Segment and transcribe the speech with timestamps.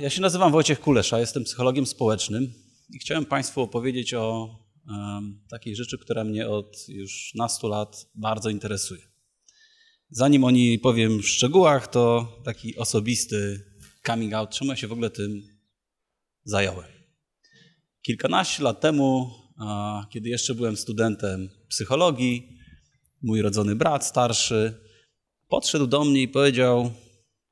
[0.00, 2.52] Ja się nazywam Wojciech Kulesza, jestem psychologiem społecznym
[2.94, 4.56] i chciałem Państwu opowiedzieć o
[4.88, 9.02] um, takiej rzeczy, która mnie od już nastu lat bardzo interesuje.
[10.10, 13.64] Zanim o niej powiem w szczegółach, to taki osobisty
[14.06, 15.42] coming out, czemu ja się w ogóle tym
[16.44, 16.88] zająłem.
[18.02, 19.30] Kilkanaście lat temu,
[20.12, 22.58] kiedy jeszcze byłem studentem psychologii,
[23.22, 24.80] mój rodzony brat starszy
[25.48, 26.92] podszedł do mnie i powiedział: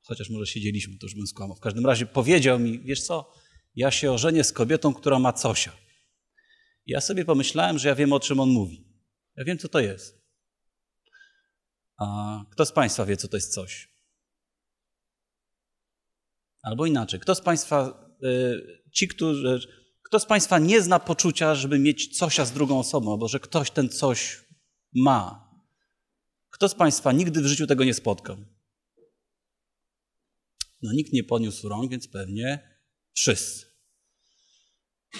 [0.09, 1.57] chociaż może siedzieliśmy, to już bym skłamał.
[1.57, 3.33] W każdym razie powiedział mi, wiesz co,
[3.75, 5.71] ja się ożenię z kobietą, która ma cosia.
[6.85, 8.85] Ja sobie pomyślałem, że ja wiem, o czym on mówi.
[9.35, 10.21] Ja wiem, co to jest.
[11.97, 12.05] A
[12.51, 13.89] kto z Państwa wie, co to jest coś?
[16.61, 19.59] Albo inaczej, kto z Państwa, y, ci, którzy,
[20.03, 23.71] kto z Państwa nie zna poczucia, żeby mieć cosia z drugą osobą, albo że ktoś
[23.71, 24.45] ten coś
[24.93, 25.49] ma?
[26.49, 28.37] Kto z Państwa nigdy w życiu tego nie spotkał?
[30.81, 32.79] No nikt nie podniósł rąk, więc pewnie
[33.13, 33.65] wszyscy.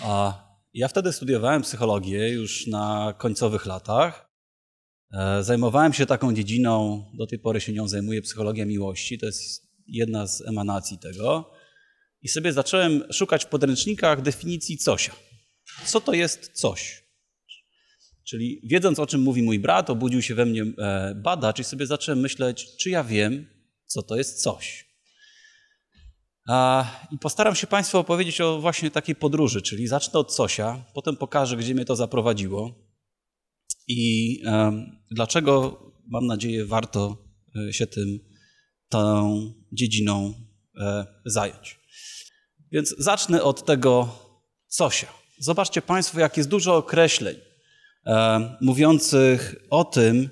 [0.01, 4.29] A ja wtedy studiowałem psychologię już na końcowych latach.
[5.13, 9.17] E, zajmowałem się taką dziedziną, do tej pory się nią zajmuję, psychologia miłości.
[9.17, 11.51] To jest jedna z emanacji tego.
[12.21, 15.15] I sobie zacząłem szukać w podręcznikach definicji cosia.
[15.85, 17.03] Co to jest coś?
[18.23, 21.85] Czyli wiedząc o czym mówi mój brat, obudził się we mnie e, badacz i sobie
[21.85, 23.47] zacząłem myśleć, czy ja wiem,
[23.85, 24.88] co to jest coś.
[27.11, 31.57] I postaram się Państwu opowiedzieć o właśnie takiej podróży, czyli zacznę od Cosia, potem pokażę,
[31.57, 32.71] gdzie mnie to zaprowadziło
[33.87, 34.37] i
[35.11, 37.17] dlaczego, mam nadzieję, warto
[37.55, 38.19] e, się tym,
[38.89, 40.33] tą dziedziną
[40.81, 41.79] e, zająć.
[42.71, 44.15] Więc zacznę od tego
[44.77, 45.07] Cosia.
[45.39, 47.35] Zobaczcie Państwo, jak jest dużo określeń
[48.05, 50.29] e, mówiących o tym,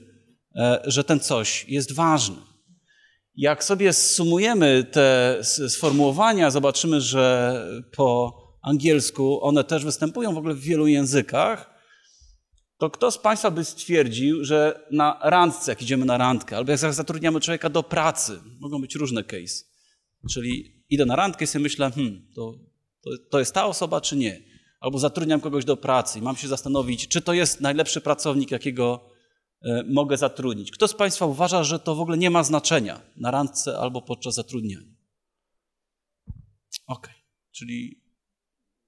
[0.85, 2.35] że ten coś jest ważny.
[3.37, 7.63] Jak sobie sumujemy te sformułowania, zobaczymy, że
[7.95, 11.73] po angielsku one też występują w ogóle w wielu językach,
[12.77, 16.79] to kto z Państwa by stwierdził, że na randce, jak idziemy na randkę, albo jak
[16.79, 19.63] zatrudniamy człowieka do pracy, mogą być różne case,
[20.31, 22.53] czyli idę na randkę i sobie myślę, hmm, to,
[23.03, 24.41] to, to jest ta osoba czy nie?
[24.79, 29.09] Albo zatrudniam kogoś do pracy i mam się zastanowić, czy to jest najlepszy pracownik, jakiego
[29.85, 30.71] mogę zatrudnić.
[30.71, 34.35] Kto z Państwa uważa, że to w ogóle nie ma znaczenia na randce albo podczas
[34.35, 34.95] zatrudniania?
[36.87, 37.09] Ok,
[37.51, 38.01] czyli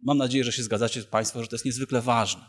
[0.01, 2.45] mam nadzieję, że się zgadzacie Państwo, że to jest niezwykle ważne.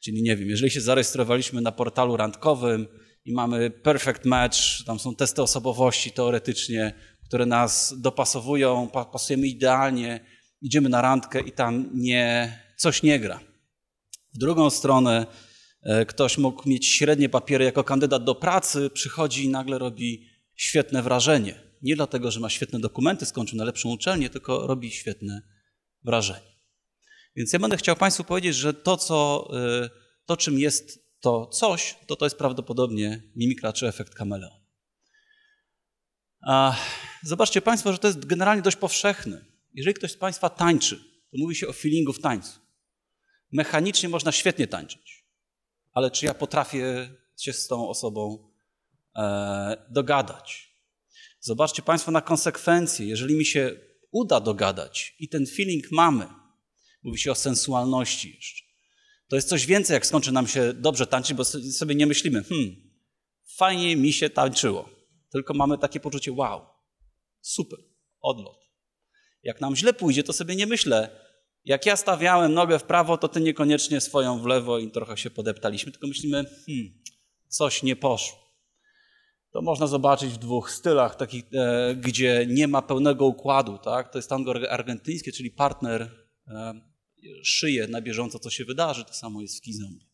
[0.00, 2.86] Czyli nie wiem, jeżeli się zarejestrowaliśmy na portalu randkowym
[3.24, 10.20] i mamy perfect match, tam są testy osobowości teoretycznie, które nas dopasowują, pasujemy idealnie,
[10.62, 13.40] idziemy na randkę i tam nie, coś nie gra.
[14.34, 15.47] W drugą stronę E,
[16.08, 21.60] ktoś mógł mieć średnie papiery jako kandydat do pracy, przychodzi i nagle robi świetne wrażenie.
[21.82, 25.42] Nie dlatego, że ma świetne dokumenty, skończył najlepszą uczelnię, tylko robi świetne
[26.04, 26.58] wrażenie.
[27.36, 29.48] Więc ja będę chciał Państwu powiedzieć, że to, co,
[29.84, 29.90] e,
[30.26, 34.60] to czym jest to coś, to to jest prawdopodobnie mimikra czy efekt kameleon.
[36.46, 36.76] A
[37.22, 39.44] zobaczcie Państwo, że to jest generalnie dość powszechne.
[39.74, 40.96] Jeżeli ktoś z Państwa tańczy,
[41.30, 42.60] to mówi się o feelingu w tańcu.
[43.52, 45.17] Mechanicznie można świetnie tańczyć
[45.98, 48.50] ale czy ja potrafię się z tą osobą
[49.16, 50.74] e, dogadać?
[51.40, 53.06] Zobaczcie Państwo na konsekwencje.
[53.06, 56.26] Jeżeli mi się uda dogadać i ten feeling mamy,
[57.02, 58.64] mówi się o sensualności jeszcze,
[59.28, 62.76] to jest coś więcej, jak skończy nam się dobrze tańczyć, bo sobie nie myślimy, hmm,
[63.56, 64.88] fajnie mi się tańczyło.
[65.30, 66.66] Tylko mamy takie poczucie, wow,
[67.40, 67.78] super,
[68.20, 68.58] odlot.
[69.42, 71.10] Jak nam źle pójdzie, to sobie nie myślę,
[71.68, 75.30] jak ja stawiałem nogę w prawo, to ty niekoniecznie swoją w lewo i trochę się
[75.30, 76.94] podeptaliśmy, tylko myślimy, hmm,
[77.48, 78.38] coś nie poszło.
[79.50, 83.78] To można zobaczyć w dwóch stylach, takich, e, gdzie nie ma pełnego układu.
[83.78, 84.12] Tak?
[84.12, 86.10] To jest tango argentyńskie, czyli partner
[86.46, 86.80] e,
[87.42, 89.04] szyje na bieżąco, co się wydarzy.
[89.04, 90.08] To samo jest w kizombi.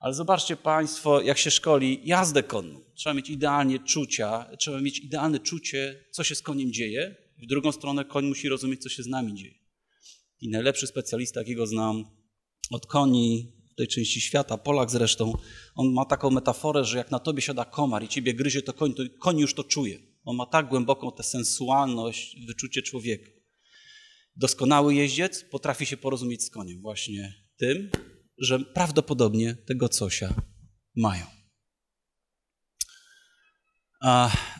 [0.00, 2.80] Ale zobaczcie Państwo, jak się szkoli jazdę konną.
[2.94, 7.16] Trzeba mieć idealnie czucia, trzeba mieć idealne czucie, co się z koniem dzieje.
[7.42, 9.55] W drugą stronę koń musi rozumieć, co się z nami dzieje
[10.40, 12.04] i najlepszy specjalista, jakiego znam
[12.70, 15.32] od koni w tej części świata, Polak zresztą,
[15.74, 18.94] on ma taką metaforę, że jak na tobie siada komar i ciebie gryzie, to koń,
[18.94, 19.98] to koń już to czuje.
[20.24, 23.30] On ma tak głęboką tę sensualność, wyczucie człowieka.
[24.36, 27.90] Doskonały jeździec potrafi się porozumieć z koniem właśnie tym,
[28.38, 30.34] że prawdopodobnie tego cosia
[30.96, 31.35] mają.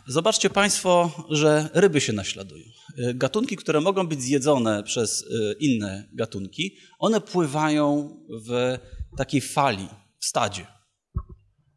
[0.07, 2.65] Zobaczcie Państwo, że ryby się naśladują.
[2.97, 8.09] E, gatunki, które mogą być zjedzone przez e, inne gatunki, one pływają
[8.45, 8.77] w
[9.17, 9.87] takiej fali,
[10.19, 10.67] w stadzie.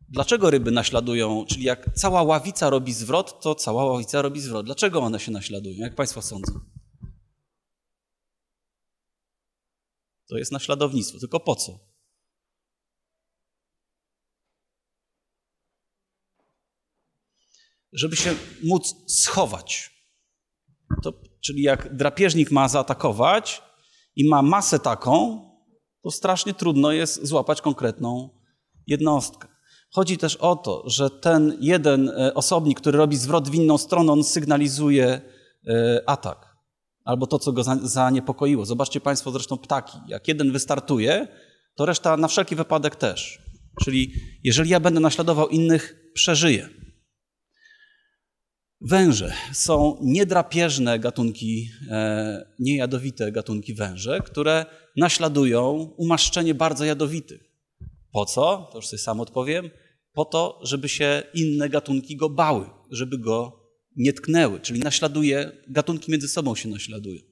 [0.08, 1.44] Dlaczego ryby naśladują?
[1.48, 4.66] Czyli jak cała ławica robi zwrot, to cała ławica robi zwrot.
[4.66, 5.76] Dlaczego one się naśladują?
[5.78, 6.52] Jak Państwo sądzą?
[10.28, 11.18] To jest naśladownictwo.
[11.18, 11.89] Tylko po co?
[17.92, 18.34] Żeby się
[18.64, 19.90] móc schować.
[21.02, 23.62] To, czyli jak drapieżnik ma zaatakować
[24.16, 25.40] i ma masę taką,
[26.02, 28.30] to strasznie trudno jest złapać konkretną
[28.86, 29.48] jednostkę.
[29.90, 34.12] Chodzi też o to, że ten jeden e, osobnik, który robi zwrot w inną stronę,
[34.12, 35.20] on sygnalizuje
[35.66, 36.50] e, atak
[37.04, 38.66] albo to, co go zaniepokoiło.
[38.66, 39.98] Zobaczcie Państwo zresztą ptaki.
[40.08, 41.28] Jak jeden wystartuje,
[41.74, 43.42] to reszta na wszelki wypadek też.
[43.84, 44.12] Czyli
[44.44, 46.68] jeżeli ja będę naśladował innych, przeżyję.
[48.80, 54.66] Węże są niedrapieżne gatunki, e, niejadowite gatunki węże, które
[54.96, 57.40] naśladują umaszczenie bardzo jadowitych.
[58.12, 58.68] Po co?
[58.72, 59.70] To już sobie sam odpowiem.
[60.12, 63.60] Po to, żeby się inne gatunki go bały, żeby go
[63.96, 67.22] nie tknęły, czyli naśladuje, gatunki między sobą się naśladują.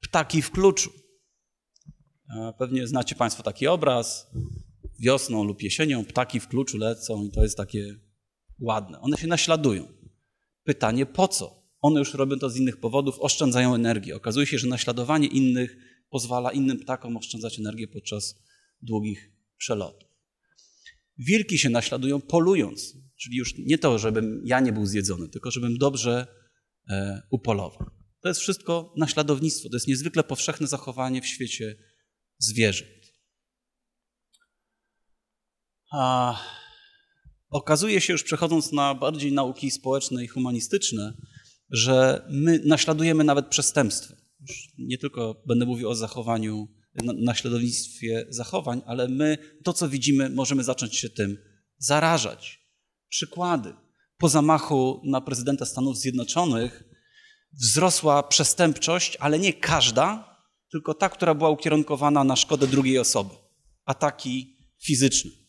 [0.00, 0.90] Ptaki w kluczu.
[2.58, 4.30] Pewnie znacie Państwo taki obraz.
[5.00, 7.94] Wiosną lub jesienią ptaki w kluczu lecą i to jest takie
[8.64, 9.00] ładne.
[9.00, 9.88] One się naśladują.
[10.64, 11.64] Pytanie po co?
[11.80, 14.16] One już robią to z innych powodów, oszczędzają energię.
[14.16, 15.76] Okazuje się, że naśladowanie innych
[16.10, 18.42] pozwala innym ptakom oszczędzać energię podczas
[18.82, 20.08] długich przelotów.
[21.18, 25.78] Wilki się naśladują polując, czyli już nie to, żebym ja nie był zjedzony, tylko żebym
[25.78, 26.26] dobrze
[26.88, 27.90] e, upolował.
[28.20, 31.76] To jest wszystko naśladownictwo, to jest niezwykle powszechne zachowanie w świecie
[32.38, 32.90] zwierząt.
[35.92, 36.34] A
[37.54, 41.14] okazuje się, już przechodząc na bardziej nauki społeczne i humanistyczne,
[41.70, 44.14] że my naśladujemy nawet przestępstwo.
[44.40, 46.68] Już nie tylko będę mówił o zachowaniu
[47.24, 51.38] naśladownictwie zachowań, ale my to, co widzimy, możemy zacząć się tym
[51.78, 52.60] zarażać.
[53.08, 53.74] Przykłady.
[54.18, 56.84] Po zamachu na prezydenta Stanów Zjednoczonych
[57.52, 60.36] wzrosła przestępczość, ale nie każda,
[60.70, 63.34] tylko ta, która była ukierunkowana na szkodę drugiej osoby.
[63.84, 65.43] Ataki fizyczne.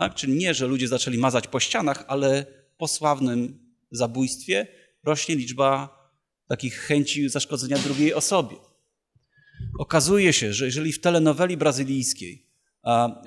[0.00, 0.14] Tak?
[0.14, 2.46] Czyli nie, że ludzie zaczęli mazać po ścianach, ale
[2.78, 3.58] po sławnym
[3.90, 4.66] zabójstwie
[5.04, 5.98] rośnie liczba
[6.48, 8.56] takich chęci zaszkodzenia drugiej osobie.
[9.78, 12.46] Okazuje się, że jeżeli w telenoweli brazylijskiej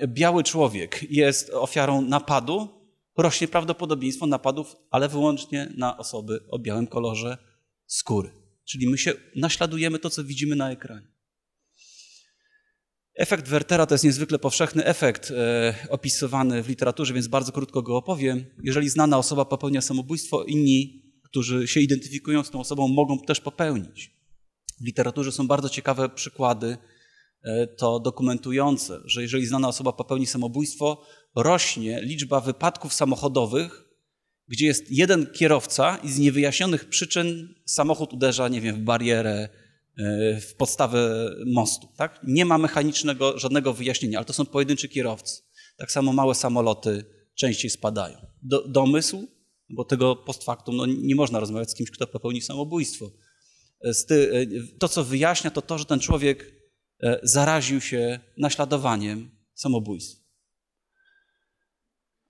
[0.08, 2.68] biały człowiek jest ofiarą napadu,
[3.16, 7.38] rośnie prawdopodobieństwo napadów, ale wyłącznie na osoby o białym kolorze
[7.86, 8.30] skóry.
[8.64, 11.13] Czyli my się naśladujemy to, co widzimy na ekranie.
[13.14, 17.96] Efekt Wertera to jest niezwykle powszechny efekt e, opisywany w literaturze, więc bardzo krótko go
[17.96, 18.44] opowiem.
[18.62, 24.10] Jeżeli znana osoba popełnia samobójstwo, inni, którzy się identyfikują z tą osobą, mogą też popełnić.
[24.80, 26.76] W literaturze są bardzo ciekawe przykłady
[27.42, 31.02] e, to dokumentujące, że jeżeli znana osoba popełni samobójstwo,
[31.36, 33.84] rośnie liczba wypadków samochodowych,
[34.48, 39.48] gdzie jest jeden kierowca i z niewyjaśnionych przyczyn samochód uderza, nie wiem, w barierę,
[40.40, 41.88] w podstawę mostu.
[41.96, 42.20] Tak?
[42.26, 45.42] Nie ma mechanicznego żadnego wyjaśnienia, ale to są pojedynczy kierowcy.
[45.76, 47.04] Tak samo małe samoloty
[47.34, 48.18] częściej spadają.
[48.42, 49.26] Do, domysł,
[49.68, 53.10] bo tego post factum no, nie można rozmawiać z kimś, kto popełni samobójstwo
[53.84, 54.46] E,
[54.78, 56.52] to, co wyjaśnia, to to, że ten człowiek
[57.02, 60.24] e, zaraził się naśladowaniem samobójstwa.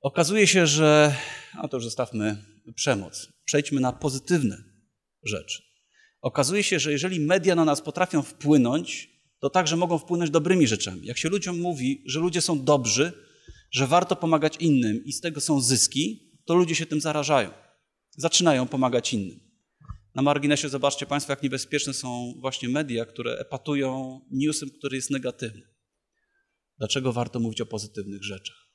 [0.01, 1.17] Okazuje się, że,
[1.59, 2.45] a to już zostawmy
[2.75, 4.65] przemoc, przejdźmy na pozytywne
[5.23, 5.63] rzeczy.
[6.25, 11.07] Okazuje się, że jeżeli media na nas potrafią wpłynąć, to także mogą wpłynąć dobrymi rzeczami.
[11.07, 13.13] Jak się ludziom mówi, że ludzie są dobrzy,
[13.71, 17.51] że warto pomagać innym i z tego są zyski, to ludzie się tym zarażają.
[18.17, 19.41] Zaczynają pomagać innym.
[20.15, 25.63] Na marginesie zobaczcie Państwo, jak niebezpieczne są właśnie media, które epatują newsem, który jest negatywny.
[26.79, 28.69] Dlaczego warto mówić o pozytywnych rzeczach?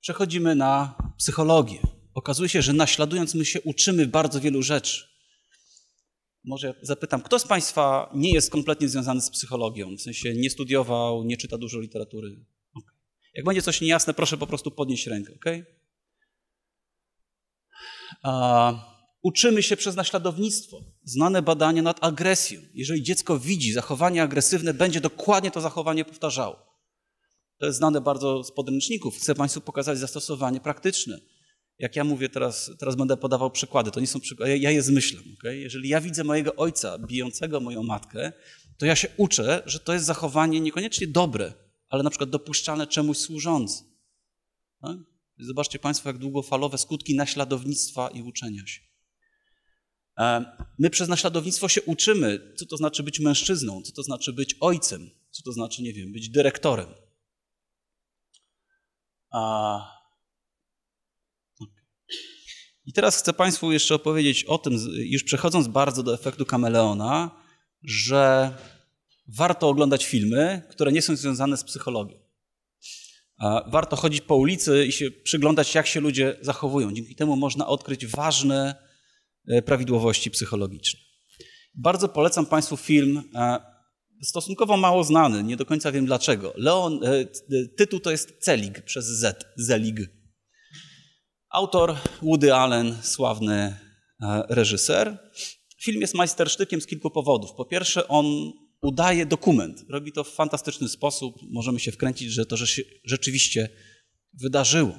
[0.00, 1.78] Przechodzimy na psychologię.
[2.14, 5.09] Okazuje się, że naśladując my się uczymy bardzo wielu rzeczy.
[6.44, 9.96] Może zapytam, kto z Państwa nie jest kompletnie związany z psychologią?
[9.96, 12.44] W sensie nie studiował, nie czyta dużo literatury?
[12.74, 12.94] Okay.
[13.34, 15.46] Jak będzie coś niejasne, proszę po prostu podnieść rękę, ok?
[18.22, 20.84] A Uczymy się przez naśladownictwo.
[21.04, 22.60] Znane badania nad agresją.
[22.74, 26.56] Jeżeli dziecko widzi zachowanie agresywne, będzie dokładnie to zachowanie powtarzało.
[27.58, 29.16] To jest znane bardzo z podręczników.
[29.16, 31.20] Chcę Państwu pokazać zastosowanie praktyczne.
[31.80, 33.90] Jak ja mówię teraz, teraz będę podawał przykłady.
[33.90, 35.24] To nie są przykłady, ja, je zmyślam.
[35.38, 35.56] Okay?
[35.56, 38.32] Jeżeli ja widzę mojego ojca bijącego moją matkę,
[38.78, 41.52] to ja się uczę, że to jest zachowanie niekoniecznie dobre,
[41.88, 43.84] ale na przykład dopuszczalne czemuś służące.
[44.80, 44.96] Tak?
[45.38, 48.80] Zobaczcie Państwo, jak długofalowe skutki naśladownictwa i uczenia się.
[50.78, 55.10] My przez naśladownictwo się uczymy, co to znaczy być mężczyzną, co to znaczy być ojcem,
[55.30, 56.88] co to znaczy, nie wiem, być dyrektorem.
[59.30, 59.99] A...
[62.90, 67.30] I teraz chcę Państwu jeszcze opowiedzieć o tym, już przechodząc bardzo do efektu kameleona,
[67.82, 68.54] że
[69.28, 72.16] warto oglądać filmy, które nie są związane z psychologią.
[73.66, 76.92] Warto chodzić po ulicy i się przyglądać, jak się ludzie zachowują.
[76.92, 78.74] Dzięki temu można odkryć ważne
[79.48, 81.00] e, prawidłowości psychologiczne.
[81.74, 83.60] Bardzo polecam Państwu film, e,
[84.22, 86.52] stosunkowo mało znany, nie do końca wiem dlaczego.
[86.56, 87.24] Leon, e,
[87.76, 90.19] tytuł to jest Celig przez Z, Zelig.
[91.50, 93.76] Autor Woody Allen, sławny
[94.48, 95.18] reżyser.
[95.82, 97.52] Film jest majstersztykiem z kilku powodów.
[97.52, 98.52] Po pierwsze, on
[98.82, 99.84] udaje dokument.
[99.88, 101.36] Robi to w fantastyczny sposób.
[101.50, 102.56] Możemy się wkręcić, że to
[103.04, 103.68] rzeczywiście
[104.34, 104.98] wydarzyło.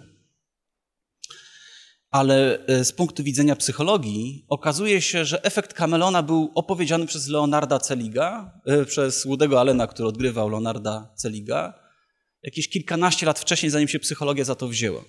[2.10, 7.80] Ale e, z punktu widzenia psychologii okazuje się, że efekt Camelona był opowiedziany przez Leonarda
[7.80, 11.74] Celiga, e, przez Łudego Allena, który odgrywał Leonarda Celiga,
[12.44, 15.02] jakieś kilkanaście lat wcześniej, zanim się psychologia za to wzięła.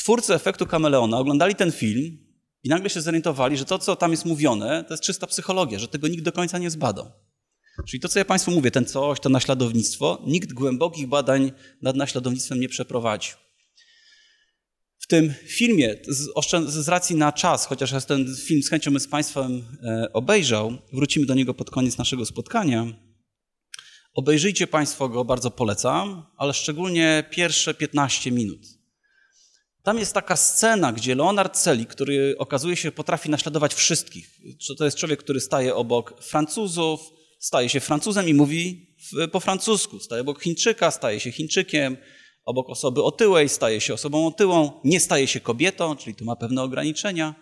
[0.00, 2.18] Twórcy efektu Kameleona oglądali ten film
[2.62, 5.88] i nagle się zorientowali, że to, co tam jest mówione, to jest czysta psychologia, że
[5.88, 7.10] tego nikt do końca nie zbadał.
[7.88, 11.52] Czyli to, co ja Państwu mówię, ten coś, to naśladownictwo, nikt głębokich badań
[11.82, 13.34] nad naśladownictwem nie przeprowadził.
[14.98, 15.94] W tym filmie,
[16.66, 21.26] z, racji na czas, chociaż ja ten film z chęcią z Państwem e, obejrzał, wrócimy
[21.26, 22.86] do niego pod koniec naszego spotkania.
[24.14, 28.79] Obejrzyjcie Państwo go, bardzo polecam, ale szczególnie pierwsze 15 minut.
[29.82, 34.40] Tam jest taka scena, gdzie Leonard Celi, który okazuje się potrafi naśladować wszystkich.
[34.78, 37.00] To jest człowiek, który staje obok Francuzów,
[37.38, 38.86] staje się Francuzem i mówi
[39.32, 39.98] po francusku.
[39.98, 41.96] Staje obok Chińczyka, staje się Chińczykiem,
[42.44, 46.62] obok osoby otyłej staje się osobą otyłą, nie staje się kobietą, czyli tu ma pewne
[46.62, 47.34] ograniczenia.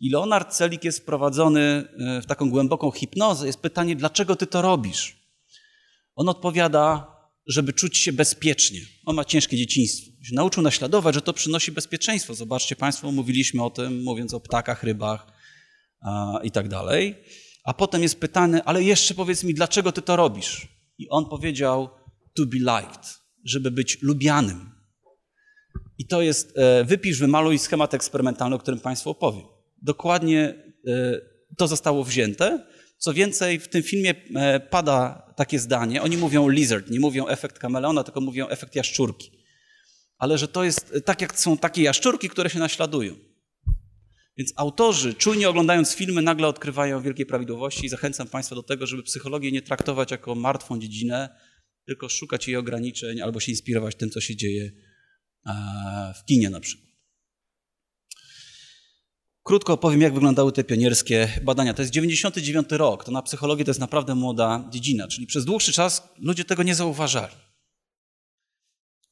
[0.00, 3.46] I Leonard Celik jest wprowadzony e, w taką głęboką hipnozę.
[3.46, 5.16] Jest pytanie, dlaczego ty to robisz?
[6.14, 7.17] On odpowiada,
[7.48, 8.80] żeby czuć się bezpiecznie.
[9.04, 10.10] On ma ciężkie dzieciństwo.
[10.22, 12.34] Się nauczył naśladować, że to przynosi bezpieczeństwo.
[12.34, 15.26] Zobaczcie Państwo, mówiliśmy o tym, mówiąc o ptakach, rybach
[16.00, 17.14] a, i tak dalej.
[17.64, 20.68] A potem jest pytany, ale jeszcze powiedz mi, dlaczego ty to robisz?
[20.98, 21.90] I on powiedział,
[22.36, 24.70] to be liked, żeby być lubianym.
[25.98, 29.44] I to jest, e, wypisz, wymaluj schemat eksperymentalny, o którym Państwu opowiem.
[29.82, 30.54] Dokładnie
[30.86, 31.20] e,
[31.56, 32.66] to zostało wzięte
[32.98, 37.58] co więcej, w tym filmie e, pada takie zdanie, oni mówią lizard, nie mówią efekt
[37.58, 39.30] kameleona, tylko mówią efekt jaszczurki.
[40.18, 43.16] Ale że to jest e, tak, jak są takie jaszczurki, które się naśladują.
[44.36, 49.02] Więc autorzy, czujnie oglądając filmy, nagle odkrywają wielkie prawidłowości i zachęcam Państwa do tego, żeby
[49.02, 51.28] psychologię nie traktować jako martwą dziedzinę,
[51.86, 54.72] tylko szukać jej ograniczeń albo się inspirować tym, co się dzieje
[55.46, 55.52] e,
[56.18, 56.87] w kinie na przykład.
[59.48, 61.74] Krótko opowiem, jak wyglądały te pionierskie badania.
[61.74, 65.72] To jest 99 rok, to na psychologię to jest naprawdę młoda dziedzina, czyli przez dłuższy
[65.72, 67.34] czas ludzie tego nie zauważali.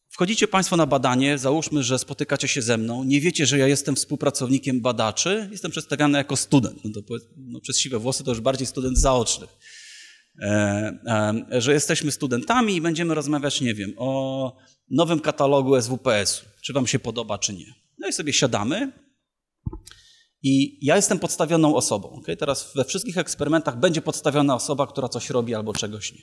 [0.08, 3.96] Wchodzicie Państwo na badanie, załóżmy, że spotykacie się ze mną, nie wiecie, że ja jestem
[3.96, 6.84] współpracownikiem badaczy, jestem przedstawiany jako student.
[6.84, 9.46] No to, no, przez siwe włosy to już bardziej student zaoczny.
[10.42, 10.48] E,
[11.52, 14.56] e, że jesteśmy studentami i będziemy rozmawiać, nie wiem, o
[14.90, 17.74] nowym katalogu SWPS-u, czy Wam się podoba, czy nie.
[17.98, 18.92] No i sobie siadamy
[20.48, 22.08] i ja jestem podstawioną osobą.
[22.08, 22.36] Okay?
[22.36, 26.22] Teraz we wszystkich eksperymentach będzie podstawiona osoba, która coś robi albo czegoś nie.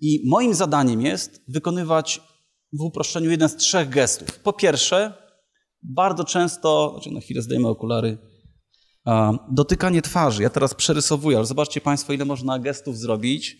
[0.00, 2.20] I moim zadaniem jest wykonywać
[2.72, 4.38] w uproszczeniu jeden z trzech gestów.
[4.38, 5.14] Po pierwsze,
[5.82, 8.18] bardzo często, znaczy na chwilę zdejmę okulary,
[9.50, 10.42] dotykanie twarzy.
[10.42, 13.56] Ja teraz przerysowuję, ale zobaczcie Państwo, ile można gestów zrobić.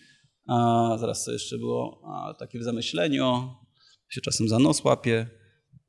[0.98, 2.02] Zaraz co jeszcze było?
[2.38, 3.54] Takie w zamyśleniu,
[4.08, 5.41] się czasem za nos łapie.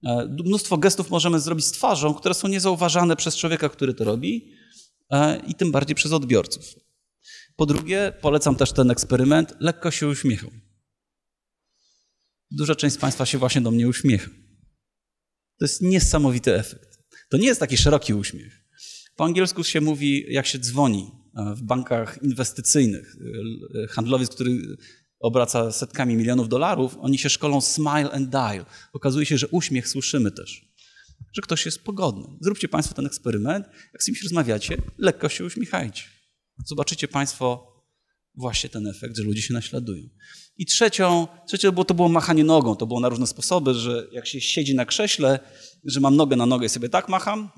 [0.05, 4.51] E, mnóstwo gestów możemy zrobić z twarzą, które są niezauważane przez człowieka, który to robi
[5.10, 6.65] e, i tym bardziej przez odbiorców.
[7.55, 10.51] Po drugie, polecam też ten eksperyment, lekko się uśmiechał.
[12.51, 14.31] Duża część z Państwa się właśnie do mnie uśmiecha.
[15.60, 16.98] To jest niesamowity efekt.
[17.29, 18.65] To nie jest taki szeroki uśmiech.
[19.15, 23.15] Po angielsku się mówi, jak się dzwoni e, w bankach inwestycyjnych.
[23.89, 24.77] Handlowiec, który
[25.24, 28.65] obraca setkami milionów dolarów, oni się szkolą smile and dial.
[28.94, 30.65] Okazuje się, że uśmiech słyszymy też,
[31.34, 32.27] że ktoś jest pogodny.
[32.42, 36.03] Zróbcie Państwo ten eksperyment, jak z kimś rozmawiacie, lekko się uśmiechajcie.
[36.65, 37.74] Zobaczycie Państwo
[38.36, 40.03] właśnie ten efekt, że ludzie się naśladują.
[40.58, 42.75] I trzecią, trzecie było, to było machanie nogą.
[42.75, 45.39] To było na różne sposoby, że jak się siedzi na krześle,
[45.86, 47.50] że mam nogę na nogę i sobie tak macham,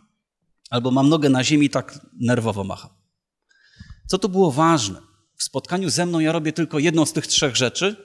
[0.69, 2.89] albo mam nogę na ziemi i tak nerwowo macham.
[4.07, 5.14] Co tu było ważne?
[5.37, 7.95] W spotkaniu ze mną ja robię tylko jedną z tych trzech rzeczy,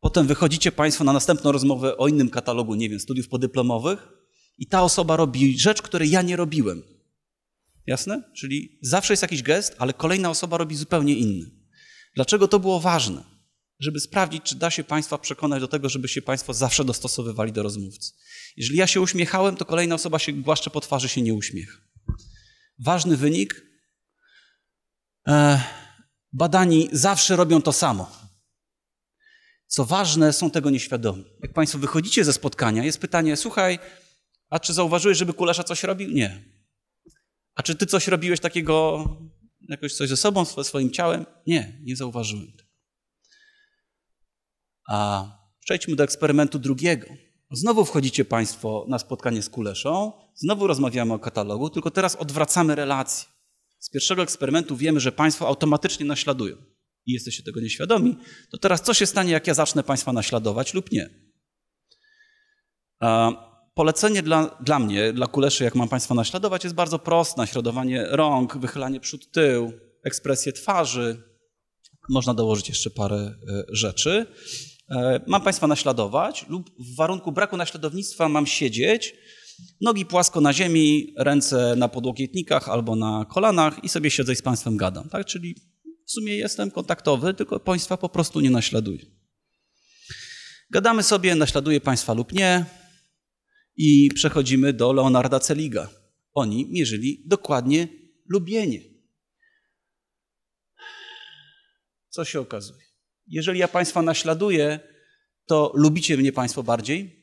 [0.00, 4.08] potem wychodzicie Państwo na następną rozmowę o innym katalogu, nie wiem, studiów podyplomowych
[4.58, 6.82] i ta osoba robi rzecz, której ja nie robiłem.
[7.86, 8.22] Jasne?
[8.36, 11.50] Czyli zawsze jest jakiś gest, ale kolejna osoba robi zupełnie inny.
[12.14, 13.24] Dlaczego to było ważne?
[13.78, 17.62] Żeby sprawdzić, czy da się Państwa przekonać do tego, żeby się Państwo zawsze dostosowywali do
[17.62, 18.12] rozmówcy.
[18.56, 21.78] Jeżeli ja się uśmiechałem, to kolejna osoba się głaszcze po twarzy, się nie uśmiecha.
[22.78, 23.70] Ważny wynik
[25.28, 25.60] E,
[26.32, 28.10] badani zawsze robią to samo.
[29.66, 31.24] Co ważne, są tego nieświadomi.
[31.42, 33.78] Jak Państwo wychodzicie ze spotkania, jest pytanie: Słuchaj,
[34.50, 36.10] a czy zauważyłeś, żeby kulesza coś robił?
[36.10, 36.44] Nie.
[37.54, 39.04] A czy ty coś robiłeś takiego,
[39.68, 41.26] jakoś coś ze sobą, swoim ciałem?
[41.46, 42.70] Nie, nie zauważyłem tego.
[44.88, 45.24] A
[45.60, 47.06] przejdźmy do eksperymentu drugiego.
[47.50, 53.28] Znowu wchodzicie Państwo na spotkanie z kuleszą, znowu rozmawiamy o katalogu, tylko teraz odwracamy relacje.
[53.90, 56.56] Z pierwszego eksperymentu wiemy, że Państwo automatycznie naśladują
[57.06, 58.16] i jesteście tego nieświadomi,
[58.50, 61.10] to teraz co się stanie, jak ja zacznę Państwa naśladować lub nie?
[63.74, 67.40] Polecenie dla, dla mnie, dla kuleszy, jak mam Państwa naśladować, jest bardzo proste.
[67.40, 69.72] Naśladowanie rąk, wychylanie przód, tył,
[70.04, 71.22] ekspresję twarzy.
[72.08, 74.26] Można dołożyć jeszcze parę e, rzeczy.
[74.90, 79.14] E, mam Państwa naśladować lub w warunku braku naśladownictwa mam siedzieć,
[79.80, 84.42] nogi płasko na ziemi, ręce na podłokietnikach albo na kolanach i sobie siedzę i z
[84.42, 85.08] Państwem gadam.
[85.08, 85.26] Tak?
[85.26, 85.54] Czyli
[86.06, 89.06] w sumie jestem kontaktowy, tylko Państwa po prostu nie naśladuję.
[90.70, 92.64] Gadamy sobie, naśladuje Państwa lub nie
[93.76, 95.90] i przechodzimy do Leonarda Celiga.
[96.34, 97.88] Oni mierzyli dokładnie
[98.28, 98.80] lubienie.
[102.08, 102.84] Co się okazuje?
[103.26, 104.80] Jeżeli ja Państwa naśladuję,
[105.46, 107.19] to lubicie mnie Państwo bardziej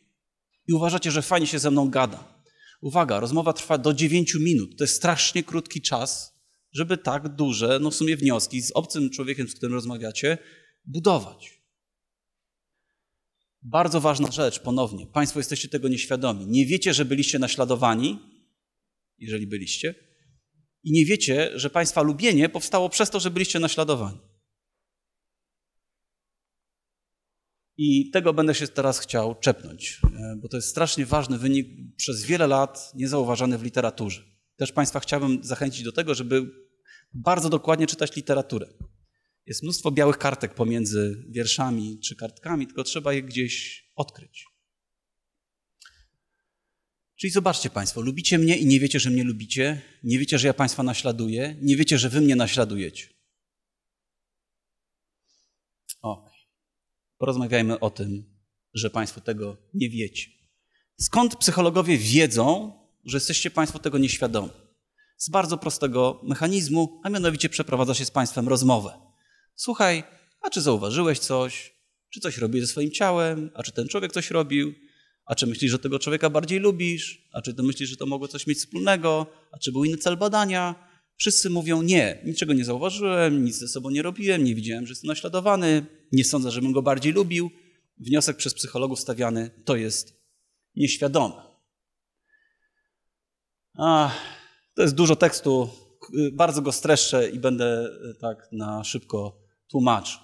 [0.67, 2.43] i uważacie, że fajnie się ze mną gada.
[2.81, 4.77] Uwaga, rozmowa trwa do 9 minut.
[4.77, 6.33] To jest strasznie krótki czas,
[6.73, 10.37] żeby tak duże, no w sumie wnioski z obcym człowiekiem, z którym rozmawiacie,
[10.85, 11.61] budować.
[13.61, 15.07] Bardzo ważna rzecz, ponownie.
[15.07, 16.45] Państwo jesteście tego nieświadomi.
[16.47, 18.19] Nie wiecie, że byliście naśladowani,
[19.17, 19.95] jeżeli byliście,
[20.83, 24.19] i nie wiecie, że Państwa lubienie powstało przez to, że byliście naśladowani.
[27.77, 32.23] I tego będę się teraz chciał czepnąć, e, bo to jest strasznie ważny wynik, przez
[32.25, 34.23] wiele lat niezauważany w literaturze.
[34.55, 36.51] Też Państwa chciałbym zachęcić do tego, żeby
[37.13, 38.67] bardzo dokładnie czytać literaturę.
[39.45, 44.45] Jest mnóstwo białych kartek pomiędzy wierszami czy kartkami, tylko trzeba je gdzieś odkryć.
[47.15, 50.53] Czyli zobaczcie Państwo, lubicie mnie i nie wiecie, że mnie lubicie, nie wiecie, że ja
[50.53, 53.07] Państwa naśladuję, nie wiecie, że Wy mnie naśladujecie.
[56.01, 56.26] Ok.
[57.17, 58.23] Porozmawiajmy o tym,
[58.73, 60.29] że Państwo tego nie wiecie.
[60.99, 62.73] Skąd psychologowie wiedzą,
[63.05, 64.49] że jesteście Państwo tego nieświadomi?
[65.17, 68.93] Z bardzo prostego mechanizmu, a mianowicie przeprowadza się z Państwem rozmowę.
[69.55, 70.03] Słuchaj,
[70.41, 71.73] a czy zauważyłeś coś?
[72.09, 73.51] Czy coś robisz ze swoim ciałem?
[73.53, 74.73] A czy ten człowiek coś robił?
[75.25, 77.29] A czy myślisz, że tego człowieka bardziej lubisz?
[77.33, 79.27] A czy ty myślisz, że to mogło coś mieć wspólnego?
[79.51, 80.86] A czy był inny cel badania?
[81.17, 85.07] Wszyscy mówią nie, niczego nie zauważyłem, nic ze sobą nie robiłem, nie widziałem, że jestem
[85.07, 87.51] naśladowany, nie sądzę, żebym go bardziej lubił.
[87.97, 90.13] Wniosek przez psychologów stawiany to jest
[90.75, 91.35] nieświadome.
[93.73, 94.15] Ach,
[94.75, 95.69] to jest dużo tekstu,
[96.33, 97.89] bardzo go streszczę i będę
[98.21, 100.19] tak na szybko tłumaczył.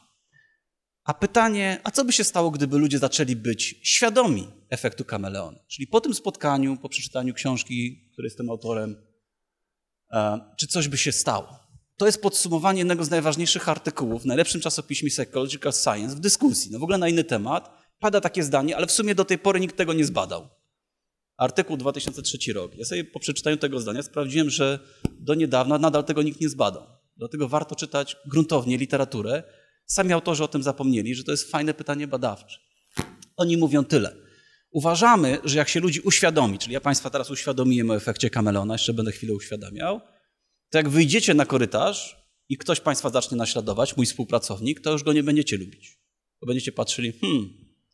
[1.04, 5.60] A pytanie, a co by się stało, gdyby ludzie zaczęli być świadomi efektu kameleona?
[5.68, 9.13] Czyli po tym spotkaniu, po przeczytaniu książki, której jestem autorem, e,
[10.58, 11.60] czy coś by się stało?
[11.98, 16.72] To jest podsumowanie jednego z najważniejszych artykułów w najlepszym czasopiśmie Psychological Science w dyskusji.
[16.72, 17.84] No w ogóle na inny temat.
[18.00, 20.50] Pada takie zdanie, ale w sumie do tej pory nikt tego nie zbadał.
[21.38, 22.76] Artykuł 2003 rok.
[22.76, 24.80] Ja sobie po przeczytaniu tego zdania sprawdziłem, że
[25.20, 26.84] do niedawna nadal tego nikt nie zbadał.
[27.18, 29.44] Dlatego warto czytać gruntownie literaturę.
[29.86, 32.60] Sami autorzy o tym zapomnieli, że to jest fajne pytanie badawcze.
[33.38, 34.16] Oni mówią tyle.
[34.74, 38.94] Uważamy, że jak się ludzi uświadomi, czyli ja Państwa teraz uświadomiłem o efekcie kameleona, jeszcze
[38.94, 40.02] będę chwilę uświadamiał,
[40.70, 42.18] to jak wyjdziecie na korytarz
[42.50, 46.00] i ktoś Państwa zacznie naśladować, mój współpracownik, to już go nie będziecie lubić.
[46.42, 47.54] Bo będziecie patrzyli, hmm,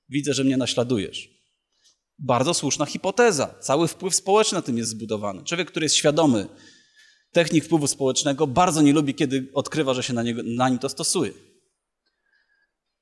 [0.09, 1.29] widzę, że mnie naśladujesz.
[2.19, 3.55] Bardzo słuszna hipoteza.
[3.61, 5.43] Cały wpływ społeczny na tym jest zbudowany.
[5.43, 6.47] Człowiek, który jest świadomy
[7.31, 10.89] technik wpływu społecznego, bardzo nie lubi, kiedy odkrywa, że się na, niego, na nim to
[10.89, 11.31] stosuje.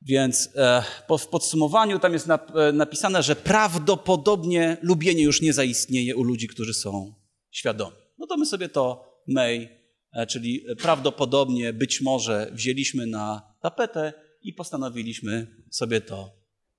[0.01, 0.83] Więc e,
[1.19, 6.73] w podsumowaniu tam jest e, napisane, że prawdopodobnie lubienie już nie zaistnieje u ludzi, którzy
[6.73, 7.13] są
[7.51, 7.95] świadomi.
[8.17, 9.69] No to my sobie to may,
[10.13, 16.31] e, czyli prawdopodobnie, być może wzięliśmy na tapetę i postanowiliśmy sobie to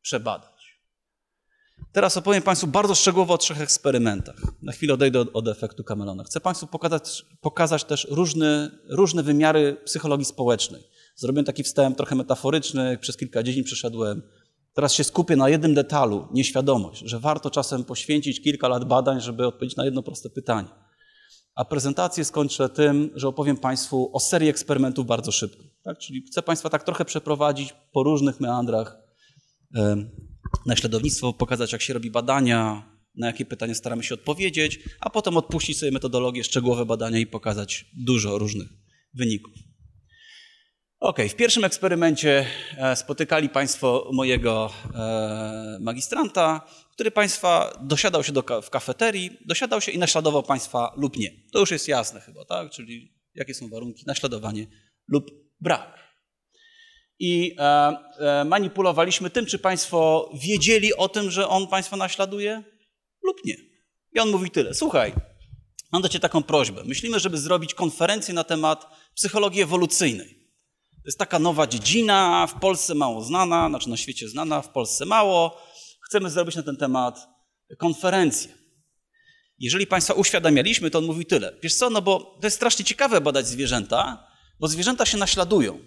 [0.02, 0.58] przebadać.
[1.92, 4.36] Teraz opowiem Państwu bardzo szczegółowo o trzech eksperymentach.
[4.62, 6.24] Na chwilę odejdę od, od efektu Camelona.
[6.24, 8.06] Chcę Państwu pokazać, pokazać też
[8.90, 10.82] różne wymiary psychologii społecznej.
[11.18, 14.22] Zrobiłem taki wstęp trochę metaforyczny, przez kilka dziedzin przeszedłem.
[14.74, 19.46] Teraz się skupię na jednym detalu, nieświadomość, że warto czasem poświęcić kilka lat badań, żeby
[19.46, 20.68] odpowiedzieć na jedno proste pytanie.
[21.54, 25.64] A prezentację skończę tym, że opowiem Państwu o serii eksperymentów bardzo szybko.
[25.82, 25.98] Tak?
[25.98, 28.98] Czyli chcę Państwa tak trochę przeprowadzić po różnych meandrach
[30.66, 35.78] naśladownictwo, pokazać jak się robi badania, na jakie pytania staramy się odpowiedzieć, a potem odpuścić
[35.78, 38.68] sobie metodologię, szczegółowe badania i pokazać dużo różnych
[39.14, 39.67] wyników.
[41.00, 42.46] Ok, w pierwszym eksperymencie
[42.78, 49.92] e, spotykali Państwo mojego e, magistranta, który Państwa dosiadał się do, w kafeterii, dosiadał się
[49.92, 51.30] i naśladował Państwa lub nie.
[51.52, 52.70] To już jest jasne chyba, tak?
[52.70, 54.66] Czyli jakie są warunki naśladowanie
[55.08, 55.30] lub
[55.60, 55.98] brak.
[57.18, 62.62] I e, manipulowaliśmy tym, czy Państwo wiedzieli o tym, że on Państwa naśladuje
[63.22, 63.56] lub nie.
[64.12, 64.74] I on mówi tyle.
[64.74, 65.12] Słuchaj,
[65.92, 66.84] mam do Ciebie taką prośbę.
[66.84, 70.37] Myślimy, żeby zrobić konferencję na temat psychologii ewolucyjnej.
[71.08, 75.62] Jest taka nowa dziedzina, w Polsce mało znana, znaczy na świecie znana, w Polsce mało.
[76.06, 77.28] Chcemy zrobić na ten temat
[77.78, 78.52] konferencję.
[79.58, 81.58] Jeżeli Państwa uświadamialiśmy, to on mówi tyle.
[81.62, 84.26] Wiesz co, no bo to jest strasznie ciekawe badać zwierzęta,
[84.60, 85.78] bo zwierzęta się naśladują,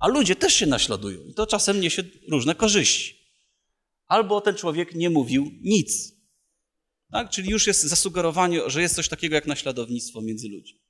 [0.00, 3.16] a ludzie też się naśladują i to czasem niesie różne korzyści.
[4.06, 6.12] Albo ten człowiek nie mówił nic.
[7.12, 7.30] Tak?
[7.30, 10.81] Czyli już jest zasugerowanie, że jest coś takiego jak naśladownictwo między ludźmi.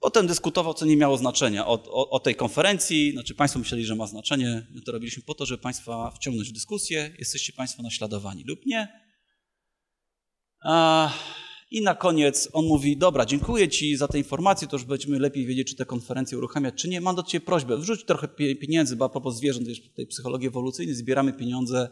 [0.00, 3.12] Potem dyskutował, co nie miało znaczenia o, o, o, tej konferencji.
[3.12, 4.66] Znaczy, Państwo myśleli, że ma znaczenie.
[4.74, 7.14] My to robiliśmy po to, żeby Państwa wciągnąć w dyskusję.
[7.18, 8.88] Jesteście Państwo naśladowani lub nie.
[10.64, 11.12] A,
[11.70, 15.46] I na koniec on mówi: Dobra, dziękuję Ci za te informacje, to już będziemy lepiej
[15.46, 17.00] wiedzieć, czy te konferencje uruchamiać, czy nie.
[17.00, 18.28] Mam do Ciebie prośbę: wrzuć trochę
[18.60, 21.88] pieniędzy, bo a propos zwierząt, wiesz, tej psychologii ewolucyjnej, zbieramy pieniądze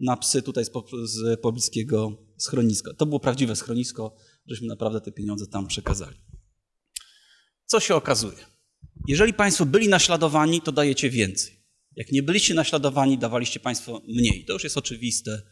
[0.00, 0.70] na psy tutaj z,
[1.04, 2.94] z pobliskiego schroniska.
[2.94, 6.16] To było prawdziwe schronisko, żeśmy naprawdę te pieniądze tam przekazali.
[7.66, 8.46] Co się okazuje?
[9.08, 11.64] Jeżeli Państwo byli naśladowani, to dajecie więcej.
[11.96, 14.44] Jak nie byliście naśladowani, dawaliście Państwo mniej.
[14.44, 15.42] To już jest oczywiste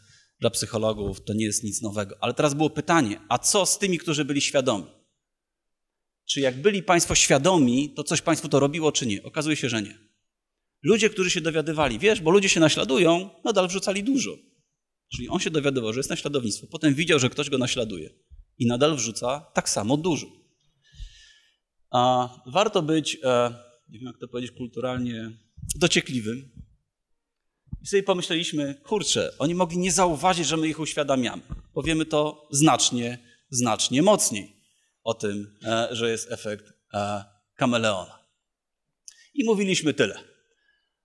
[0.40, 2.16] dla psychologów, to nie jest nic nowego.
[2.20, 4.86] Ale teraz było pytanie, a co z tymi, którzy byli świadomi?
[6.28, 9.22] Czy jak byli Państwo świadomi, to coś Państwu to robiło, czy nie?
[9.22, 9.98] Okazuje się, że nie.
[10.82, 14.36] Ludzie, którzy się dowiadywali, wiesz, bo ludzie się naśladują, nadal wrzucali dużo.
[15.16, 18.10] Czyli on się dowiadywał, że jest naśladownictwo, potem widział, że ktoś go naśladuje
[18.58, 20.41] i nadal wrzuca tak samo dużo.
[21.92, 23.54] A warto być, e,
[23.88, 25.30] nie wiem jak to powiedzieć kulturalnie,
[25.76, 26.50] dociekliwym.
[27.82, 31.42] I sobie pomyśleliśmy, kurczę, oni mogli nie zauważyć, że my ich uświadamiamy.
[31.74, 33.18] Powiemy to znacznie,
[33.50, 34.56] znacznie mocniej
[35.04, 37.24] o tym, e, że jest efekt e,
[37.56, 38.18] kameleona.
[39.34, 40.20] I mówiliśmy tyle.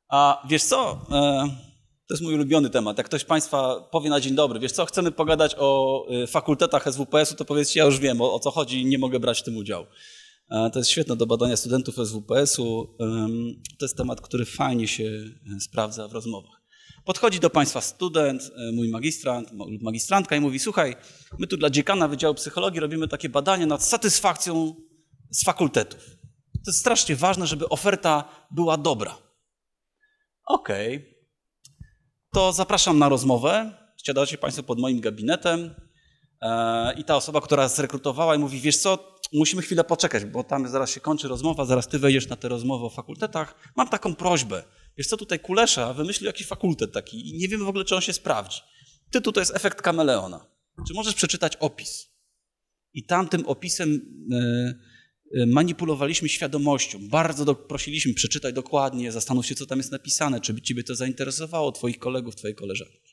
[0.10, 1.06] A wiesz co?
[2.08, 2.97] To jest mój ulubiony temat.
[2.97, 7.36] Jak ktoś z Państwa powie na dzień dobry, wiesz co, chcemy pogadać o fakultetach SWPS-u,
[7.36, 9.86] to powiedzcie, ja już wiem o, o co chodzi, nie mogę brać w tym udziału.
[10.50, 12.96] To jest świetne do badania studentów SWPS-u.
[13.80, 16.62] To jest temat, który fajnie się e, sprawdza w rozmowach.
[17.06, 20.96] Podchodzi do Państwa student, e, mój magistrant lub magistrantka i mówi: Słuchaj,
[21.40, 24.76] my tu dla dziekana Wydziału Psychologii robimy takie badanie nad satysfakcją
[25.32, 26.00] z fakultetów.
[26.54, 29.18] To jest strasznie ważne, żeby oferta była dobra.
[30.46, 31.16] Okej, okay.
[32.34, 33.72] to zapraszam na rozmowę.
[34.04, 35.76] Siadacie Państwo pod moim gabinetem
[36.42, 40.68] e, i ta osoba, która zrekrutowała i mówi: Wiesz co, musimy chwilę poczekać, bo tam
[40.68, 43.72] zaraz się kończy rozmowa, zaraz ty wejdziesz na tę rozmowę o fakultetach.
[43.76, 44.63] Mam taką prośbę.
[44.98, 48.02] Wiesz co, tutaj Kulesza wymyślił jakiś fakultet taki i nie wiemy w ogóle, czy on
[48.02, 48.62] się sprawdzi.
[49.12, 50.46] Tytuł to jest Efekt Kameleona.
[50.88, 52.10] Czy możesz przeczytać opis?
[52.94, 54.38] I tam tym opisem e,
[55.42, 57.00] e, manipulowaliśmy świadomością.
[57.10, 60.96] Bardzo do, prosiliśmy przeczytaj dokładnie, zastanów się, co tam jest napisane, czy by ciebie to
[60.96, 63.07] zainteresowało, twoich kolegów, twojej koleżanki.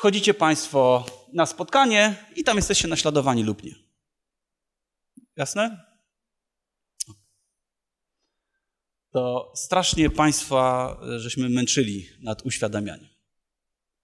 [0.00, 3.74] Wchodzicie Państwo na spotkanie i tam jesteście naśladowani lub nie.
[5.36, 5.84] Jasne?
[9.10, 13.08] To strasznie Państwa żeśmy męczyli nad uświadamianiem.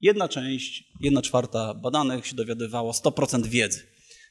[0.00, 3.86] Jedna część, jedna czwarta badanych się dowiadywało 100% wiedzy.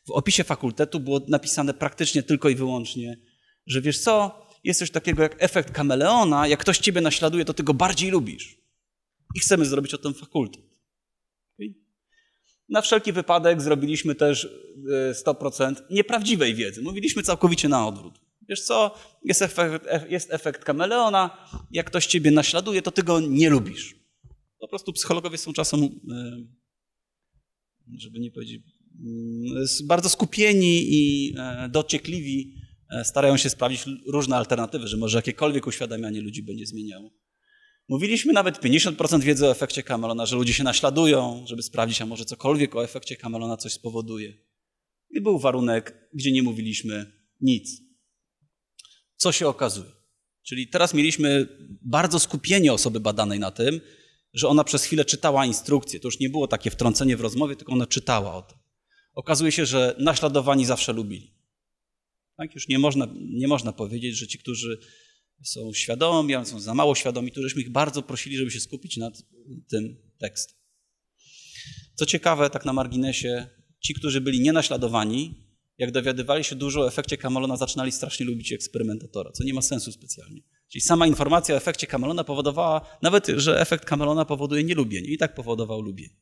[0.08, 3.18] W opisie fakultetu było napisane praktycznie tylko i wyłącznie,
[3.66, 7.64] że wiesz co, jest coś takiego jak efekt kameleona, jak ktoś ciebie naśladuje, to ty
[7.64, 8.58] go bardziej lubisz.
[9.36, 10.65] I chcemy zrobić o tym fakultet.
[12.70, 14.50] Na wszelki wypadek zrobiliśmy też
[15.26, 16.82] 100% e, nieprawdziwej wiedzy.
[16.82, 18.20] Mówiliśmy całkowicie na odwrót.
[18.50, 23.50] Wiesz co, jest efekt, jest efekt kameleona, jak ktoś ciebie naśladuje, to ty go nie
[23.50, 23.96] lubisz.
[24.60, 25.90] Po prostu psychologowie są czasem, e,
[27.98, 28.64] żeby nie powiedzieć,
[29.00, 32.66] mm, bardzo skupieni i e, dociekliwi,
[33.04, 37.12] starają się sprawdzić różne alternatywy, że może jakiekolwiek uświadamianie ludzi będzie zmieniało.
[37.88, 42.26] Mówiliśmy nawet 50% wiedzy o efekcie Camelona, że ludzie się naśladują, żeby sprawdzić, a może
[42.26, 44.34] cokolwiek o efekcie Camelona coś spowoduje.
[45.10, 47.82] I był warunek, gdzie nie mówiliśmy nic.
[49.16, 49.92] Co się okazuje?
[50.44, 51.48] Czyli teraz mieliśmy
[51.82, 53.82] bardzo skupienie osoby badanej na tym,
[54.34, 56.00] że ona przez chwilę czytała instrukcje.
[56.00, 58.58] To już nie było takie wtrącenie w rozmowie, tylko ona czytała o tym.
[59.14, 61.34] Okazuje się, że naśladowani zawsze lubili.
[62.38, 62.56] Tak?
[62.56, 64.80] Już nie można, nie można powiedzieć, że ci, którzy
[65.44, 68.98] są świadomi, ale są za mało świadomi, to żeśmy ich bardzo prosili, żeby się skupić
[68.98, 69.24] nad
[69.68, 70.58] tym tekstem.
[71.96, 73.48] Co ciekawe, tak na marginesie,
[73.80, 75.46] ci, którzy byli nienaśladowani,
[75.78, 79.92] jak dowiadywali się dużo o efekcie Kamelona, zaczynali strasznie lubić eksperymentatora, co nie ma sensu
[79.92, 80.42] specjalnie.
[80.72, 85.36] Czyli sama informacja o efekcie Kamelona powodowała, nawet że efekt Kamelona powoduje nielubienie, i tak
[85.36, 86.16] powodował lubienie.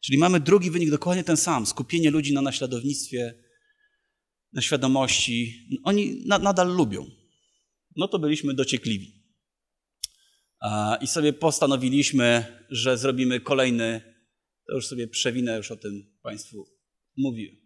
[0.00, 1.66] Czyli mamy drugi wynik, dokładnie ten sam.
[1.66, 3.34] Skupienie ludzi na naśladownictwie,
[4.52, 5.68] na świadomości.
[5.84, 7.06] Oni na, nadal lubią.
[7.96, 9.22] No to byliśmy dociekliwi.
[11.00, 14.00] I sobie postanowiliśmy, że zrobimy kolejny,
[14.66, 16.66] to już sobie przewinę, już o tym Państwu
[17.16, 17.56] mówiłem.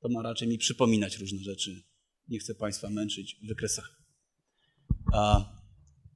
[0.00, 1.82] To ma raczej mi przypominać różne rzeczy.
[2.28, 4.02] Nie chcę Państwa męczyć w wykresach.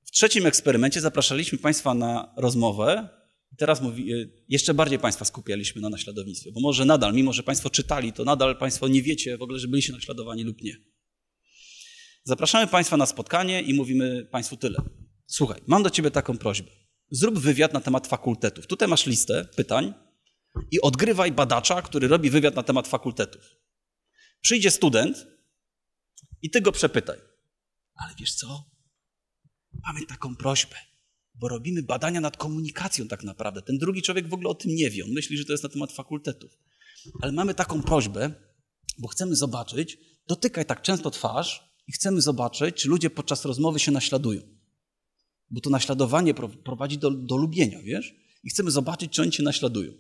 [0.05, 3.09] W trzecim eksperymencie zapraszaliśmy Państwa na rozmowę.
[3.57, 7.70] Teraz mówi, e, jeszcze bardziej Państwa skupialiśmy na naśladownictwie, bo może nadal, mimo że Państwo
[7.70, 10.77] czytali, to nadal Państwo nie wiecie w ogóle, że byliście naśladowani lub nie.
[12.25, 14.79] Zapraszamy Państwa na spotkanie i mówimy Państwu tyle.
[15.27, 16.71] Słuchaj, mam do Ciebie taką prośbę.
[17.11, 18.67] Zrób wywiad na temat fakultetów.
[18.67, 19.95] Tutaj masz listę pytań
[20.71, 23.43] i odgrywaj badacza, który robi wywiad na temat fakultetów.
[24.41, 25.27] Przyjdzie student
[26.43, 27.19] i Ty go przepytaj.
[27.95, 28.71] Ale wiesz co?
[29.87, 30.77] Mamy taką prośbę,
[31.35, 33.63] bo robimy badania nad komunikacją tak naprawdę.
[33.63, 35.05] Ten drugi człowiek w ogóle o tym nie wie.
[35.05, 36.59] On myśli, że to jest na temat fakultetów.
[37.23, 38.35] Ale mamy taką prośbę,
[38.99, 43.92] bo chcemy zobaczyć, dotykaj tak często twarz i chcemy zobaczyć, czy ludzie podczas rozmowy się
[43.92, 44.40] naśladują.
[45.51, 48.14] Bo to naśladowanie prowadzi do, do lubienia, wiesz?
[48.45, 49.92] I chcemy zobaczyć, czy oni cię naśladują.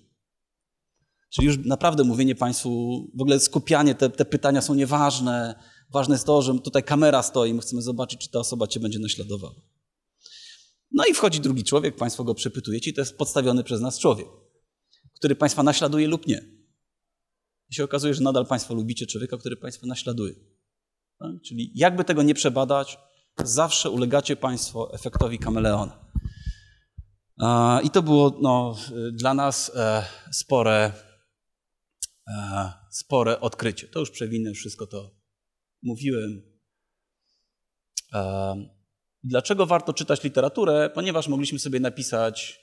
[1.30, 2.70] Czyli już naprawdę mówienie Państwu,
[3.14, 5.62] w ogóle skupianie, te, te pytania są nieważne.
[5.90, 8.98] Ważne jest to, że tutaj kamera stoi, my chcemy zobaczyć, czy ta osoba Cię będzie
[8.98, 9.54] naśladowała.
[10.90, 14.26] No i wchodzi drugi człowiek, Państwo go przepytujecie i to jest podstawiony przez nas człowiek,
[15.14, 16.44] który Państwa naśladuje lub nie.
[17.70, 20.34] I się okazuje, że nadal Państwo lubicie człowieka, który Państwa naśladuje.
[21.18, 21.30] Tak?
[21.44, 22.98] Czyli jakby tego nie przebadać,
[23.38, 26.02] zawsze ulegacie Państwo efektowi kameleona.
[27.84, 28.76] I to było no,
[29.12, 30.92] dla nas e, spore,
[32.28, 33.88] e, spore odkrycie.
[33.88, 35.10] To już przewinę, wszystko to
[35.82, 36.42] mówiłem.
[38.14, 38.54] E,
[39.24, 40.90] dlaczego warto czytać literaturę?
[40.94, 42.62] Ponieważ mogliśmy sobie napisać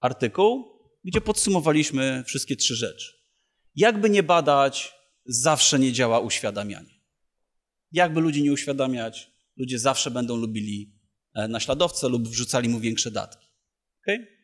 [0.00, 0.64] artykuł,
[1.04, 3.12] gdzie podsumowaliśmy wszystkie trzy rzeczy.
[3.74, 4.97] Jakby nie badać,
[5.28, 7.00] zawsze nie działa uświadamianie.
[7.92, 10.92] Jakby ludzi nie uświadamiać, ludzie zawsze będą lubili
[11.34, 13.46] e, naśladowcę lub wrzucali mu większe datki.
[14.02, 14.38] Okay?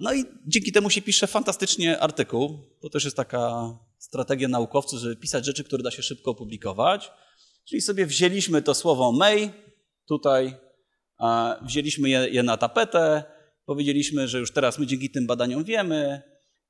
[0.00, 2.58] No i dzięki temu się pisze fantastycznie artykuł.
[2.82, 7.10] To też jest taka strategia naukowców, żeby pisać rzeczy, które da się szybko opublikować.
[7.68, 9.50] Czyli sobie wzięliśmy to słowo may,
[10.08, 10.56] tutaj
[11.62, 13.24] wzięliśmy je, je na tapetę,
[13.64, 16.22] powiedzieliśmy, że już teraz my dzięki tym badaniom wiemy,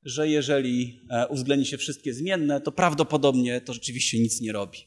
[0.05, 4.79] że jeżeli e, uwzględni się wszystkie zmienne, to prawdopodobnie to rzeczywiście nic nie robi.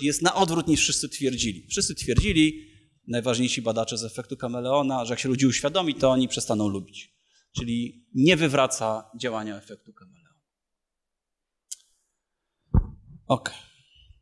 [0.00, 1.66] Jest na odwrót niż wszyscy twierdzili.
[1.70, 2.66] Wszyscy twierdzili,
[3.08, 7.14] najważniejsi badacze z efektu kameleona, że jak się ludzi uświadomi, to oni przestaną lubić.
[7.56, 10.40] Czyli nie wywraca działania efektu kameleona.
[13.26, 13.54] Ok.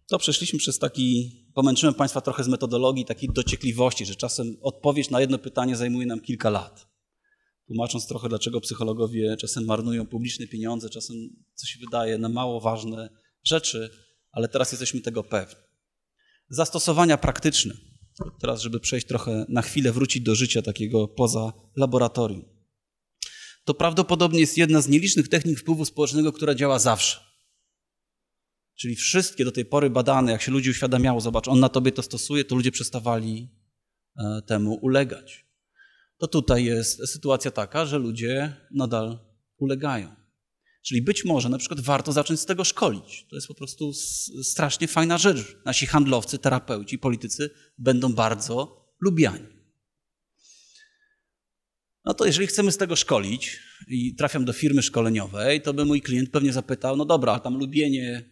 [0.09, 5.21] To przeszliśmy przez taki, pomęczyłem Państwa trochę z metodologii takiej dociekliwości, że czasem odpowiedź na
[5.21, 6.88] jedno pytanie zajmuje nam kilka lat
[7.69, 11.17] tłumacząc trochę, dlaczego psychologowie czasem marnują publiczne pieniądze, czasem,
[11.55, 13.09] co się wydaje, na mało ważne
[13.45, 13.91] rzeczy,
[14.33, 15.61] ale teraz jesteśmy tego pewni.
[16.51, 17.75] Zastosowania praktyczne.
[18.41, 22.45] Teraz, żeby przejść trochę na chwilę, wrócić do życia takiego poza laboratorium.
[23.65, 27.21] To prawdopodobnie jest jedna z nielicznych technik wpływu społecznego, która działa zawsze.
[28.75, 32.03] Czyli wszystkie do tej pory badane, jak się ludzi uświadamiało, zobacz, on na tobie to
[32.03, 33.49] stosuje, to ludzie przestawali
[34.17, 35.48] e, temu ulegać
[36.19, 39.19] to tutaj jest sytuacja taka, że ludzie nadal
[39.59, 40.15] ulegają.
[40.83, 43.27] Czyli być może na przykład warto zacząć z tego szkolić.
[43.31, 43.93] To jest po prostu
[44.43, 45.57] strasznie fajna rzecz.
[45.65, 49.47] Nasi handlowcy, terapeuci, politycy będą bardzo lubiani.
[52.05, 56.03] No to jeżeli chcemy z tego szkolić i trafiam do firmy szkoleniowej, to by mój
[56.03, 58.31] klient pewnie zapytał, no dobra, tam lubienie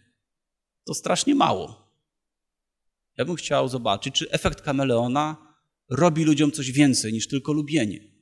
[0.84, 1.92] to strasznie mało.
[3.18, 5.45] Ja bym chciał zobaczyć, czy efekt kameleona
[5.90, 8.16] robi ludziom coś więcej niż tylko lubienie.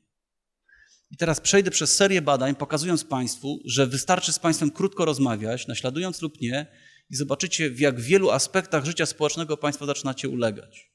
[1.11, 6.23] I teraz przejdę przez serię badań, pokazując Państwu, że wystarczy z Państwem krótko rozmawiać, naśladując
[6.23, 6.67] lub nie,
[7.11, 10.95] i zobaczycie, w jak wielu aspektach życia społecznego Państwo zaczynacie ulegać.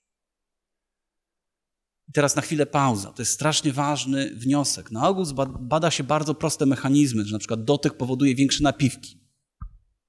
[2.08, 3.14] I teraz na chwilę pauza.
[3.14, 4.92] To jest strasznie ważny wniosek.
[4.92, 5.26] Na ogół
[5.60, 9.20] bada się bardzo proste mechanizmy, że na przykład dotyk powoduje większe napiwki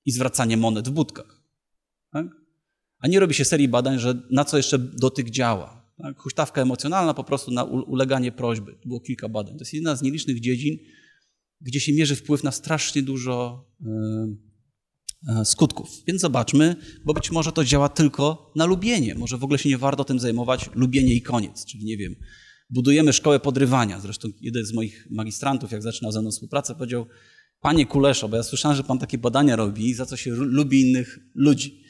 [0.05, 1.43] i zwracanie monet w budkach.
[2.13, 2.27] Tak?
[2.99, 5.80] A nie robi się serii badań, że na co jeszcze dotyk działa.
[6.03, 6.19] Tak?
[6.19, 8.79] Huśtawka emocjonalna po prostu na uleganie prośby.
[8.87, 9.55] Było kilka badań.
[9.55, 10.77] To jest jedna z nielicznych dziedzin,
[11.61, 15.89] gdzie się mierzy wpływ na strasznie dużo e, e, skutków.
[16.07, 19.15] Więc zobaczmy, bo być może to działa tylko na lubienie.
[19.15, 21.65] Może w ogóle się nie warto tym zajmować, lubienie i koniec.
[21.65, 22.15] Czyli nie wiem,
[22.71, 24.01] budujemy szkołę podrywania.
[24.01, 27.07] Zresztą jeden z moich magistrantów, jak zaczynał ze mną współpracę, powiedział,
[27.61, 31.19] Panie Kuleszo, bo ja słyszałem, że Pan takie badania robi, za co się lubi innych
[31.35, 31.83] ludzi.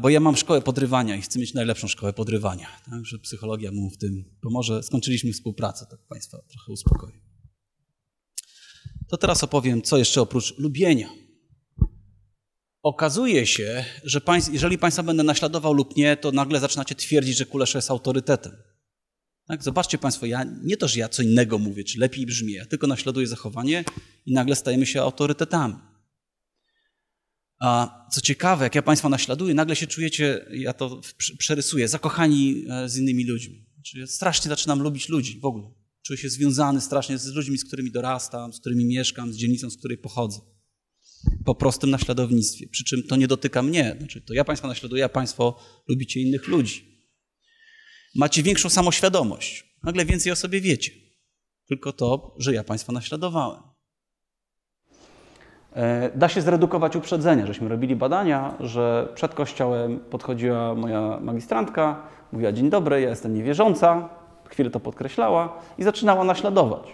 [0.00, 2.66] Bo ja mam szkołę podrywania i chcę mieć najlepszą szkołę podrywania.
[2.90, 4.82] Także psychologia mu w tym pomoże.
[4.82, 7.12] Skończyliśmy współpracę, tak Państwa trochę uspokoi.
[9.08, 11.08] To teraz opowiem, co jeszcze oprócz lubienia.
[12.82, 17.46] Okazuje się, że państw, jeżeli Państwa będę naśladował lub nie, to nagle zaczynacie twierdzić, że
[17.46, 18.52] Kulesza jest autorytetem.
[19.46, 19.62] Tak?
[19.62, 22.86] Zobaczcie Państwo, ja nie to, że ja co innego mówię, czy lepiej brzmi, ja tylko
[22.86, 23.84] naśladuję zachowanie
[24.26, 25.74] i nagle stajemy się autorytetami.
[27.60, 31.00] A co ciekawe, jak ja Państwa naśladuję, nagle się czujecie, ja to
[31.38, 33.66] przerysuję, zakochani e, z innymi ludźmi.
[33.82, 35.70] Czyli strasznie zaczynam lubić ludzi w ogóle.
[36.02, 39.76] Czuję się związany strasznie z ludźmi, z którymi dorastam, z którymi mieszkam, z dzielnicą, z
[39.76, 40.40] której pochodzę.
[41.44, 42.68] Po prostym naśladownictwie.
[42.68, 43.96] Przy czym to nie dotyka mnie.
[43.98, 47.04] Znaczy, to ja Państwa naśladuję, a Państwo lubicie innych ludzi.
[48.14, 49.64] Macie większą samoświadomość.
[49.82, 50.92] Nagle więcej o sobie wiecie.
[51.68, 53.69] Tylko to, że ja Państwa naśladowałem.
[55.76, 57.46] E, da się zredukować uprzedzenie.
[57.46, 61.96] Żeśmy robili badania, że przed kościołem podchodziła moja magistrantka,
[62.32, 64.08] mówiła dzień dobry, ja jestem niewierząca,
[64.48, 66.92] chwilę to podkreślała i zaczynała naśladować.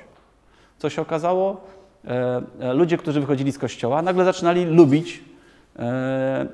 [0.79, 1.61] Co się okazało?
[2.05, 5.25] E, e, ludzie, którzy wychodzili z kościoła, nagle zaczynali lubić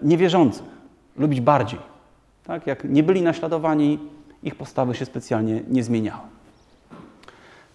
[0.03, 0.65] niewierzących,
[1.17, 1.79] lubić bardziej.
[2.45, 2.67] Tak?
[2.67, 3.99] Jak nie byli naśladowani,
[4.43, 6.23] ich postawy się specjalnie nie zmieniały.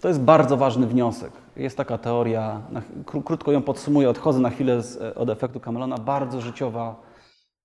[0.01, 1.31] To jest bardzo ważny wniosek.
[1.55, 2.69] Jest taka teoria,
[3.05, 7.01] krótko ją podsumuję, odchodzę na chwilę z, od efektu Camelona, bardzo życiowa,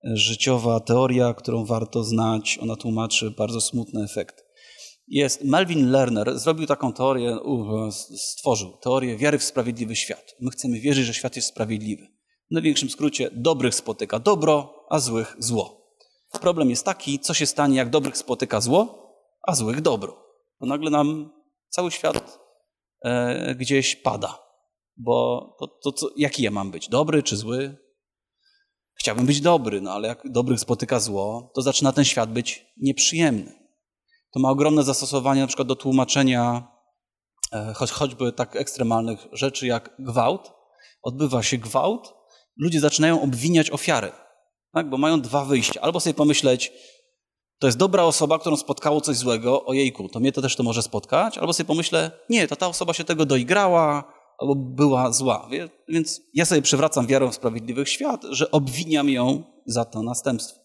[0.05, 2.59] życiowa teoria, którą warto znać.
[2.63, 4.45] Ona tłumaczy bardzo smutny efekt.
[5.09, 7.39] Jest Melvin Lerner, zrobił taką teorię,
[8.17, 10.35] stworzył teorię wiary w sprawiedliwy świat.
[10.41, 12.07] My chcemy wierzyć, że świat jest sprawiedliwy.
[12.51, 15.83] W największym skrócie, dobrych spotyka dobro, a złych zło.
[16.41, 19.09] Problem jest taki, co się stanie, jak dobrych spotyka zło,
[19.43, 20.17] a złych dobro.
[20.61, 21.31] Bo nagle nam
[21.73, 22.39] cały świat
[23.05, 24.39] e, gdzieś pada.
[24.97, 26.89] Bo to, to, to, jaki ja mam być?
[26.89, 27.77] Dobry czy zły?
[28.95, 33.53] Chciałbym być dobry, no ale jak dobrych spotyka zło, to zaczyna ten świat być nieprzyjemny.
[34.33, 36.69] To ma ogromne zastosowanie na przykład do tłumaczenia
[37.53, 40.53] e, choć, choćby tak ekstremalnych rzeczy jak gwałt.
[41.03, 42.15] Odbywa się gwałt,
[42.57, 44.13] ludzie zaczynają obwiniać ofiarę,
[44.75, 44.91] tak?
[44.91, 45.81] bo mają dwa wyjścia.
[45.81, 46.73] Albo sobie pomyśleć,
[47.63, 50.83] to jest dobra osoba, którą spotkało coś złego, ojejku, to mnie to też to może
[50.83, 55.49] spotkać, albo sobie pomyślę, nie, to ta osoba się tego doigrała, albo była zła.
[55.89, 60.61] Więc ja sobie przywracam wiarę w sprawiedliwych świat, że obwiniam ją za to następstwo.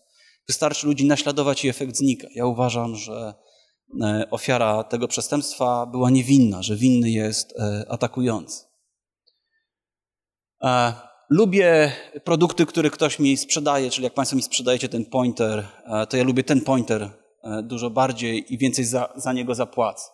[0.48, 2.28] Wystarczy ludzi naśladować i efekt znika.
[2.36, 3.34] Ja uważam, że
[4.02, 8.66] e, ofiara tego przestępstwa była niewinna, że winny jest e, atakujący.
[11.30, 11.92] Lubię
[12.24, 16.24] produkty, które ktoś mi sprzedaje, czyli jak Państwo mi sprzedajecie ten pointer, e, to ja
[16.24, 17.10] lubię ten pointer
[17.44, 20.10] e, dużo bardziej i więcej za, za niego zapłacę.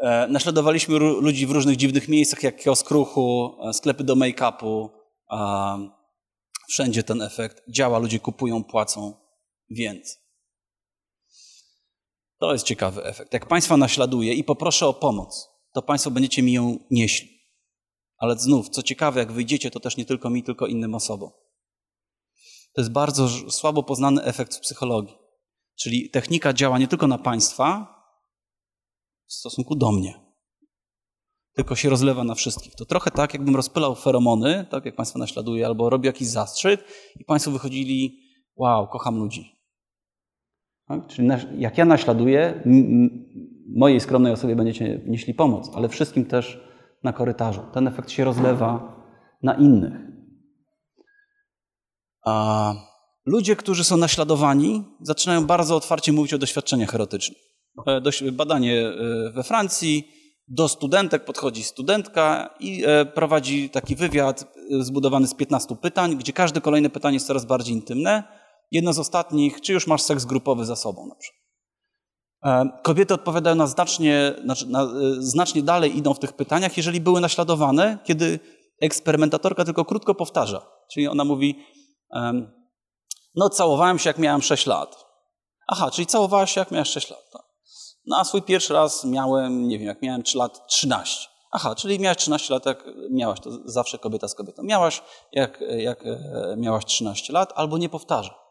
[0.00, 4.88] E, naśladowaliśmy ludzi w różnych dziwnych miejscach, jak kiosk ruchu, sklepy do make-upu.
[6.68, 9.14] Wszędzie ten efekt działa, ludzie kupują, płacą
[9.70, 10.16] więcej.
[12.38, 13.32] To jest ciekawy efekt.
[13.32, 17.33] Jak Państwa naśladuję i poproszę o pomoc, to Państwo będziecie mi ją nieśli.
[18.16, 21.30] Ale znów, co ciekawe, jak wyjdziecie, to też nie tylko mi, tylko innym osobom.
[22.74, 25.16] To jest bardzo słabo poznany efekt w psychologii.
[25.80, 27.94] Czyli technika działa nie tylko na państwa
[29.26, 30.20] w stosunku do mnie,
[31.54, 32.74] tylko się rozlewa na wszystkich.
[32.74, 36.84] To trochę tak, jakbym rozpylał feromony, tak jak Państwo naśladuje, albo robił jakiś zastrzyk
[37.20, 38.20] i Państwo wychodzili,
[38.56, 39.54] wow, kocham ludzi.
[40.88, 41.06] Tak?
[41.06, 42.62] Czyli jak ja naśladuję,
[43.76, 46.60] mojej skromnej osobie będziecie nieśli pomoc, ale wszystkim też
[47.04, 47.60] na korytarzu.
[47.72, 48.94] Ten efekt się rozlewa
[49.42, 49.92] na innych.
[52.26, 52.74] A
[53.26, 57.38] ludzie, którzy są naśladowani, zaczynają bardzo otwarcie mówić o doświadczeniach erotycznych.
[57.86, 60.08] E, badanie e, we Francji,
[60.48, 66.60] do studentek podchodzi studentka i e, prowadzi taki wywiad zbudowany z 15 pytań, gdzie każde
[66.60, 68.22] kolejne pytanie jest coraz bardziej intymne.
[68.70, 71.43] Jedno z ostatnich, czy już masz seks grupowy za sobą na przykład.
[72.44, 74.86] E, kobiety odpowiadają na znacznie, znaczy na, e,
[75.18, 78.40] znacznie dalej idą w tych pytaniach, jeżeli były naśladowane, kiedy
[78.80, 80.66] eksperymentatorka tylko krótko powtarza.
[80.92, 81.58] Czyli ona mówi,
[83.34, 85.04] no całowałem się jak miałem 6 lat.
[85.68, 87.30] Aha, czyli całowałaś się jak miałeś 6 lat.
[87.32, 87.42] Tak.
[88.06, 91.28] No a swój pierwszy raz miałem, nie wiem, jak miałem 3 lat, 13.
[91.52, 94.62] Aha, czyli miałaś 13 lat, jak miałaś, to zawsze kobieta z kobietą.
[94.62, 98.43] Miałaś, jak, jak e, miałaś 13 lat, albo nie powtarza.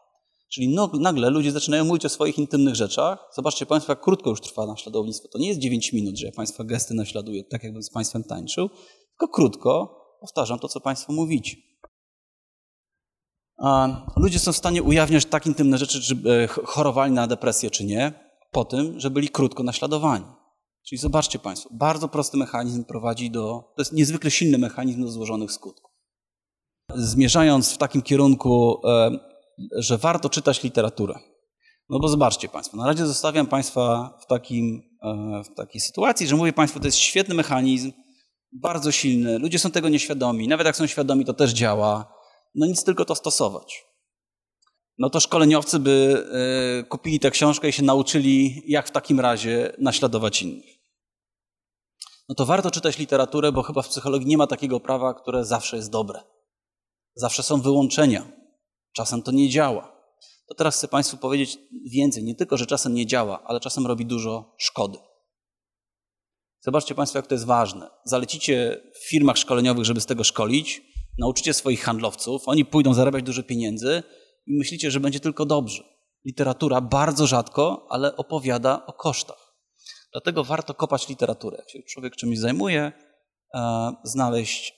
[0.54, 3.28] Czyli no, nagle ludzie zaczynają mówić o swoich intymnych rzeczach.
[3.36, 5.28] Zobaczcie Państwo, jak krótko już trwa naśladownictwo.
[5.28, 8.68] To nie jest 9 minut, że ja Państwa gesty naśladuję, tak jakbym z Państwem tańczył,
[9.08, 11.56] tylko krótko powtarzam to, co Państwo mówicie.
[14.16, 18.12] Ludzie są w stanie ujawniać tak intymne rzeczy, czy e, chorowali na depresję, czy nie,
[18.50, 20.24] po tym, że byli krótko naśladowani.
[20.86, 25.52] Czyli zobaczcie Państwo, bardzo prosty mechanizm prowadzi do, to jest niezwykle silny mechanizm do złożonych
[25.52, 25.90] skutków.
[26.94, 29.33] Zmierzając w takim kierunku, e,
[29.76, 31.14] że warto czytać literaturę.
[31.88, 36.36] No bo zobaczcie Państwo, na razie zostawiam Państwa w, takim, e, w takiej sytuacji, że
[36.36, 37.92] mówię Państwu, to jest świetny mechanizm,
[38.52, 42.14] bardzo silny, ludzie są tego nieświadomi, nawet jak są świadomi, to też działa.
[42.54, 43.84] No nic tylko to stosować.
[44.98, 46.24] No to szkoleniowcy by
[46.80, 50.74] e, kupili tę książkę i się nauczyli, jak w takim razie naśladować innych.
[52.28, 55.76] No to warto czytać literaturę, bo chyba w psychologii nie ma takiego prawa, które zawsze
[55.76, 56.20] jest dobre.
[57.14, 58.43] Zawsze są wyłączenia.
[58.96, 59.94] Czasem to nie działa.
[60.48, 61.58] To teraz chcę Państwu powiedzieć
[61.90, 62.24] więcej.
[62.24, 64.98] Nie tylko, że czasem nie działa, ale czasem robi dużo szkody.
[66.60, 67.90] Zobaczcie Państwo, jak to jest ważne.
[68.04, 70.82] Zalecicie w firmach szkoleniowych, żeby z tego szkolić,
[71.18, 74.02] nauczycie swoich handlowców, oni pójdą zarabiać dużo pieniędzy
[74.46, 75.84] i myślicie, że będzie tylko dobrze.
[76.24, 79.54] Literatura bardzo rzadko, ale opowiada o kosztach.
[80.12, 81.56] Dlatego warto kopać literaturę.
[81.56, 82.92] Jak się człowiek czymś zajmuje,
[83.54, 84.74] e, znaleźć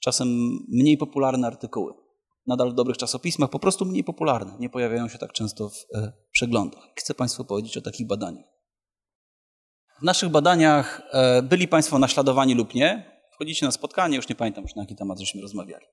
[0.00, 0.28] czasem
[0.68, 2.03] mniej popularne artykuły.
[2.46, 4.56] Nadal w dobrych czasopismach, po prostu mniej popularne.
[4.58, 6.82] Nie pojawiają się tak często w e, przeglądach.
[6.96, 8.44] Chcę Państwu powiedzieć o takich badaniach.
[10.00, 13.20] W naszych badaniach e, byli Państwo naśladowani lub nie.
[13.34, 15.86] Wchodzicie na spotkanie, już nie pamiętam już na jaki temat żeśmy rozmawiali.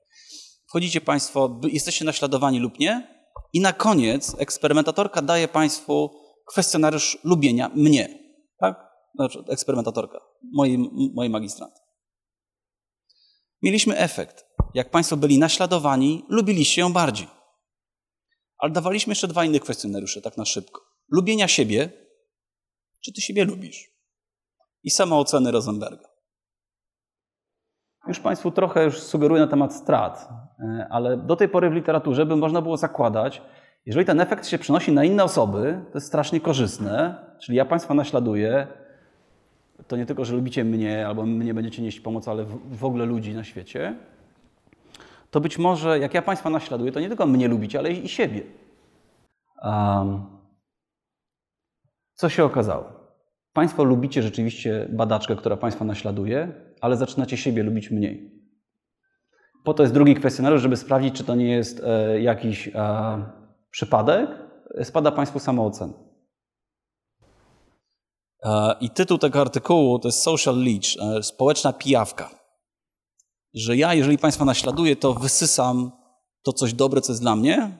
[0.68, 3.22] Wchodzicie Państwo, jesteście naśladowani lub nie.
[3.54, 6.10] I na koniec eksperymentatorka daje Państwu
[6.48, 8.20] kwestionariusz lubienia mnie.
[8.60, 8.92] Tak?
[9.16, 10.20] Znaczy, eksperymentatorka,
[10.54, 10.78] mojej,
[11.16, 11.32] mojej.
[13.62, 14.46] Mieliśmy efekt.
[14.74, 17.28] Jak Państwo byli naśladowani, lubiliście ją bardziej.
[18.58, 20.82] Ale dawaliśmy jeszcze dwa inne kwestionariusze, tak na szybko.
[21.12, 21.90] Lubienia siebie,
[23.02, 23.92] czy Ty siebie lubisz?
[24.84, 26.12] I samooceny Rosenberga.
[28.08, 32.26] Już Państwu trochę już sugeruję na temat strat, e, ale do tej pory w literaturze
[32.26, 33.42] by można było zakładać,
[33.86, 37.94] jeżeli ten efekt się przenosi na inne osoby, to jest strasznie korzystne, czyli ja Państwa
[37.94, 38.68] naśladuję,
[39.88, 43.34] to nie tylko, że lubicie mnie albo mnie będziecie nieść pomoc, ale w ogóle ludzi
[43.34, 43.96] na świecie,
[45.32, 48.42] to być może jak ja Państwa naśladuję, to nie tylko mnie lubicie, ale i siebie.
[49.64, 50.26] Um,
[52.14, 53.02] co się okazało?
[53.54, 58.42] Państwo lubicie rzeczywiście badaczkę, która Państwa naśladuje, ale zaczynacie siebie lubić mniej.
[59.64, 62.72] Po to jest drugi kwestionariusz, żeby sprawdzić, czy to nie jest e, jakiś e,
[63.72, 64.30] przypadek.
[64.84, 65.94] Spada Państwu samoocena.
[68.44, 72.40] E, I tytuł tego artykułu to jest Social Leech, e, społeczna pijawka.
[73.54, 75.92] Że ja, jeżeli Państwa naśladuję, to wysysam
[76.44, 77.78] to coś dobre, co jest dla mnie,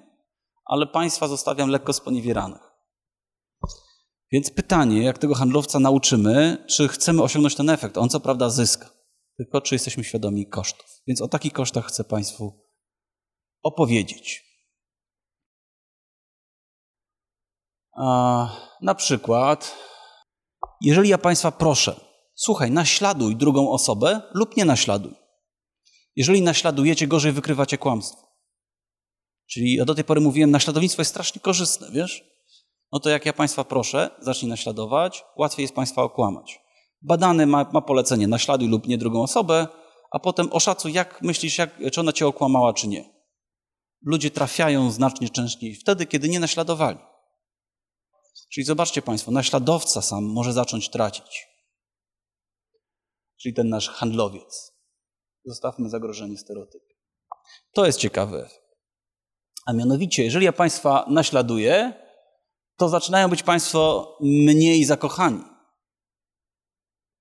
[0.66, 2.72] ale Państwa zostawiam lekko sponiewieranych.
[4.32, 7.98] Więc pytanie, jak tego handlowca nauczymy, czy chcemy osiągnąć ten efekt?
[7.98, 8.90] On co prawda zyska,
[9.38, 11.02] tylko czy jesteśmy świadomi kosztów.
[11.08, 12.54] Więc o takich kosztach chcę Państwu
[13.64, 14.44] opowiedzieć.
[17.98, 18.48] A,
[18.82, 19.76] na przykład,
[20.82, 22.00] jeżeli ja Państwa proszę,
[22.36, 25.14] słuchaj, naśladuj drugą osobę lub nie naśladuj.
[26.16, 28.28] Jeżeli naśladujecie, gorzej wykrywacie kłamstwo.
[29.50, 32.32] Czyli ja do tej pory mówiłem, naśladownictwo jest strasznie korzystne, wiesz?
[32.92, 36.60] no to jak ja Państwa proszę, zacznij naśladować, łatwiej jest Państwa okłamać.
[37.02, 39.68] Badany ma, ma polecenie naśladuj lub nie drugą osobę,
[40.12, 43.10] a potem oszacuj, jak myślisz, jak, czy ona Cię okłamała, czy nie.
[44.02, 46.98] Ludzie trafiają znacznie częściej wtedy, kiedy nie naśladowali.
[48.54, 51.48] Czyli zobaczcie Państwo, naśladowca sam może zacząć tracić.
[53.42, 54.74] Czyli ten nasz handlowiec.
[55.46, 56.96] Zostawmy zagrożenie stereotypy.
[57.74, 58.50] To jest ciekawe.
[59.66, 61.94] A mianowicie, jeżeli ja Państwa naśladuję,
[62.78, 65.44] to zaczynają być Państwo mniej zakochani.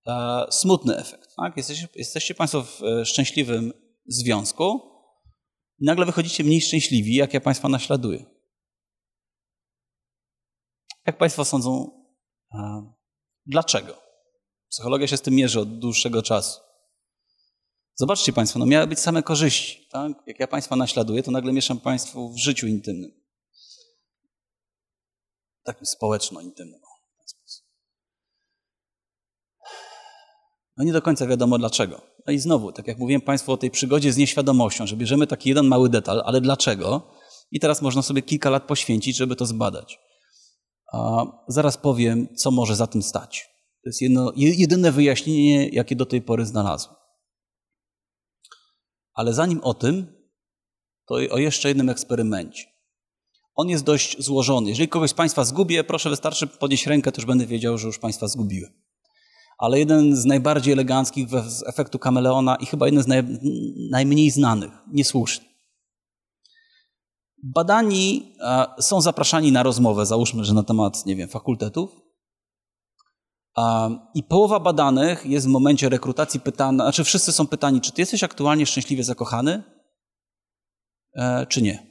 [0.07, 1.37] E, smutny efekt.
[1.37, 1.57] Tak?
[1.57, 3.73] Jesteście, jesteście Państwo w e, szczęśliwym
[4.07, 4.91] związku
[5.81, 8.40] nagle wychodzicie mniej szczęśliwi, jak ja Państwa naśladuję.
[11.07, 11.91] Jak Państwo sądzą,
[12.55, 12.93] e,
[13.47, 13.95] dlaczego?
[14.69, 16.61] Psychologia się z tym mierzy od dłuższego czasu.
[17.95, 19.89] Zobaczcie Państwo, no miały być same korzyści.
[19.91, 20.13] Tak?
[20.27, 23.21] Jak ja Państwa naśladuję, to nagle mieszam Państwu w życiu intymnym
[25.73, 26.81] takim społeczno-intymnym.
[30.77, 32.01] No nie do końca wiadomo dlaczego.
[32.27, 35.49] No i znowu, tak jak mówiłem Państwu o tej przygodzie z nieświadomością, że bierzemy taki
[35.49, 37.11] jeden mały detal, ale dlaczego?
[37.51, 39.99] I teraz można sobie kilka lat poświęcić, żeby to zbadać.
[40.93, 43.49] A zaraz powiem, co może za tym stać.
[43.83, 46.97] To jest jedno, jedyne wyjaśnienie, jakie do tej pory znalazłem.
[49.15, 50.07] Ale zanim o tym,
[51.07, 52.65] to o jeszcze jednym eksperymencie.
[53.55, 54.69] On jest dość złożony.
[54.69, 58.29] Jeżeli kogoś z Państwa zgubię, proszę wystarczy podnieść rękę, już będę wiedział, że już Państwa
[58.29, 58.73] zgubiłem.
[59.59, 63.23] Ale jeden z najbardziej eleganckich z efektu kameleona i chyba jeden z naj,
[63.91, 65.50] najmniej znanych, niesłusznie.
[67.43, 68.35] Badani
[68.81, 71.91] są zapraszani na rozmowę, załóżmy, że na temat, nie wiem, fakultetów.
[74.15, 78.25] I połowa badanych jest w momencie rekrutacji pytana, znaczy wszyscy są pytani, czy ty jesteś
[78.25, 79.63] aktualnie szczęśliwie zakochany,
[81.15, 81.91] e, czy nie.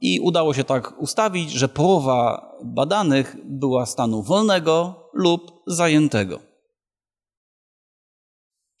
[0.00, 6.40] I udało się tak ustawić, że połowa badanych była stanu wolnego lub zajętego.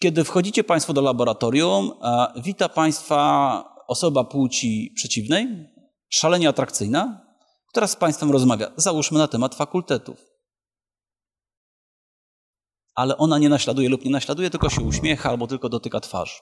[0.02, 1.92] Kiedy wchodzicie Państwo do laboratorium,
[2.36, 5.68] wita Państwa osoba płci przeciwnej,
[6.08, 7.26] szalenie atrakcyjna,
[7.68, 10.24] która z Państwem rozmawia, załóżmy na temat fakultetów.
[12.94, 16.34] Ale ona nie naśladuje lub nie naśladuje, tylko się uśmiecha albo tylko dotyka twarzy.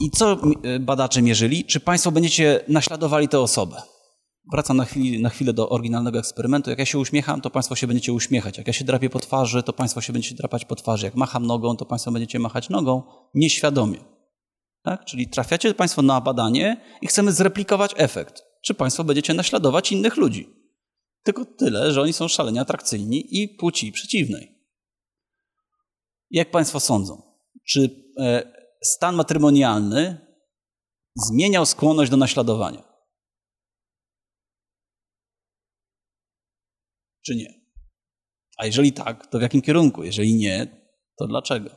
[0.00, 1.64] I co e, badacze mierzyli?
[1.64, 3.82] Czy Państwo będziecie naśladowali tę osobę?
[4.52, 6.70] Wracam na, chwilę, na chwilę do oryginalnego eksperymentu.
[6.70, 8.58] Jak ja się uśmiecham, to Państwo się będziecie uśmiechać.
[8.58, 11.06] Jak ja się drapię po twarzy, to Państwo się będziecie drapać po twarzy.
[11.06, 13.02] Jak macham nogą, to Państwo będziecie machać nogą
[13.34, 13.98] nieświadomie.
[14.82, 15.04] Tak?
[15.04, 18.42] Czyli trafiacie Państwo na badanie i chcemy zreplikować efekt.
[18.62, 20.48] Czy Państwo będziecie naśladować innych ludzi?
[21.22, 24.60] Tylko tyle, że oni są szalenie atrakcyjni i płci przeciwnej.
[26.30, 27.22] Jak Państwo sądzą?
[27.68, 28.52] Czy e,
[28.84, 30.26] stan matrymonialny
[31.16, 32.89] zmieniał skłonność do naśladowania?
[37.22, 37.60] Czy nie?
[38.56, 40.04] A jeżeli tak, to w jakim kierunku?
[40.04, 41.70] Jeżeli nie, to dlaczego?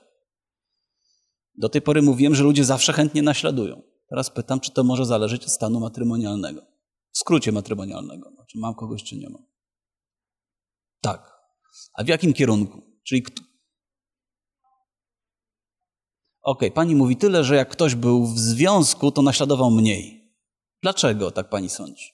[1.55, 3.81] Do tej pory mówiłem, że ludzie zawsze chętnie naśladują.
[4.09, 6.61] Teraz pytam, czy to może zależeć od stanu matrymonialnego.
[7.11, 8.31] W skrócie matrymonialnego.
[8.35, 9.45] Znaczy mam kogoś, czy nie mam.
[11.01, 11.33] Tak.
[11.93, 12.81] A w jakim kierunku?
[13.03, 13.23] Czyli
[16.43, 20.35] Okej, okay, pani mówi tyle, że jak ktoś był w związku, to naśladował mniej.
[20.81, 22.05] Dlaczego tak pani sądzi?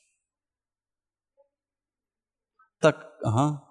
[2.80, 3.65] Tak, aha.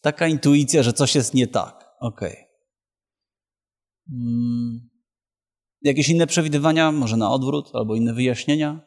[0.00, 1.90] Taka intuicja, że coś jest nie tak.
[2.00, 2.32] Okej.
[2.32, 2.46] Okay.
[4.08, 4.90] Hmm.
[5.82, 6.92] Jakieś inne przewidywania?
[6.92, 8.80] Może na odwrót albo inne wyjaśnienia?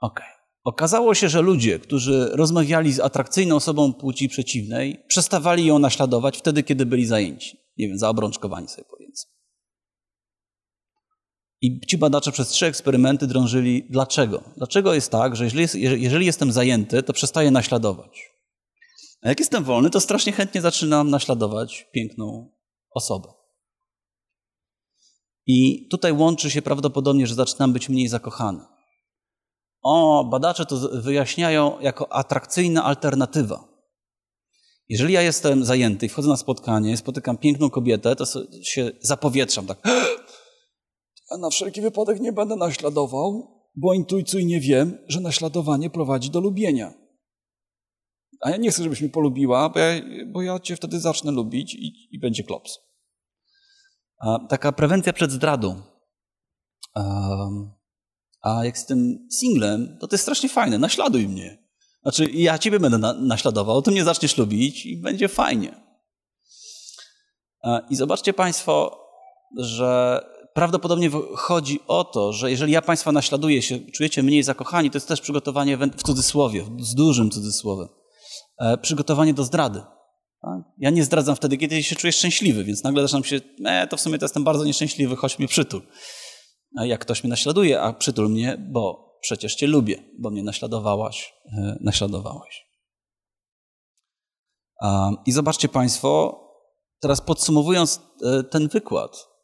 [0.00, 0.26] Okej.
[0.26, 0.36] Okay.
[0.64, 6.62] Okazało się, że ludzie, którzy rozmawiali z atrakcyjną osobą płci przeciwnej, przestawali ją naśladować wtedy,
[6.62, 7.56] kiedy byli zajęci.
[7.76, 8.88] Nie wiem, zaobrączkowani sobie.
[11.66, 14.42] I ci badacze przez trzy eksperymenty drążyli, dlaczego?
[14.56, 15.66] Dlaczego jest tak, że jeżeli,
[16.02, 18.30] jeżeli jestem zajęty, to przestaję naśladować.
[19.22, 22.50] A jak jestem wolny, to strasznie chętnie zaczynam naśladować piękną
[22.90, 23.28] osobę.
[25.46, 28.60] I tutaj łączy się prawdopodobnie, że zaczynam być mniej zakochany.
[29.82, 33.68] O, badacze to wyjaśniają jako atrakcyjna alternatywa.
[34.88, 38.24] Jeżeli ja jestem zajęty i wchodzę na spotkanie, spotykam piękną kobietę, to
[38.62, 39.78] się zapowietrzam tak.
[41.30, 46.94] A na wszelki wypadek nie będę naśladował, bo intuicyjnie wiem, że naśladowanie prowadzi do lubienia.
[48.40, 51.74] A ja nie chcę, żebyś mi polubiła, bo ja, bo ja cię wtedy zacznę lubić
[51.74, 52.78] i, i będzie klops.
[54.18, 55.82] A taka prewencja przed zdradą.
[56.94, 57.70] Um,
[58.40, 60.78] a jak jestem singlem, to to jest strasznie fajne.
[60.78, 61.66] Naśladuj mnie.
[62.02, 65.86] Znaczy, ja ciebie będę na, naśladował, ty mnie zaczniesz lubić i będzie fajnie.
[67.90, 69.00] I zobaczcie Państwo,
[69.56, 70.20] że
[70.56, 75.08] prawdopodobnie chodzi o to, że jeżeli ja Państwa naśladuję, się czujecie mniej zakochani, to jest
[75.08, 77.88] też przygotowanie w cudzysłowie, z dużym cudzysłowem,
[78.58, 79.82] e, przygotowanie do zdrady.
[80.42, 80.60] Tak?
[80.78, 84.00] Ja nie zdradzam wtedy, kiedy się czuję szczęśliwy, więc nagle zaczynam się, e, to w
[84.00, 85.82] sumie to jestem bardzo nieszczęśliwy, chodź mnie przytul.
[86.78, 91.34] A jak ktoś mnie naśladuje, a przytul mnie, bo przecież cię lubię, bo mnie naśladowałaś,
[91.58, 92.66] e, naśladowałaś.
[95.26, 96.40] I zobaczcie Państwo,
[97.00, 99.35] teraz podsumowując e, ten wykład,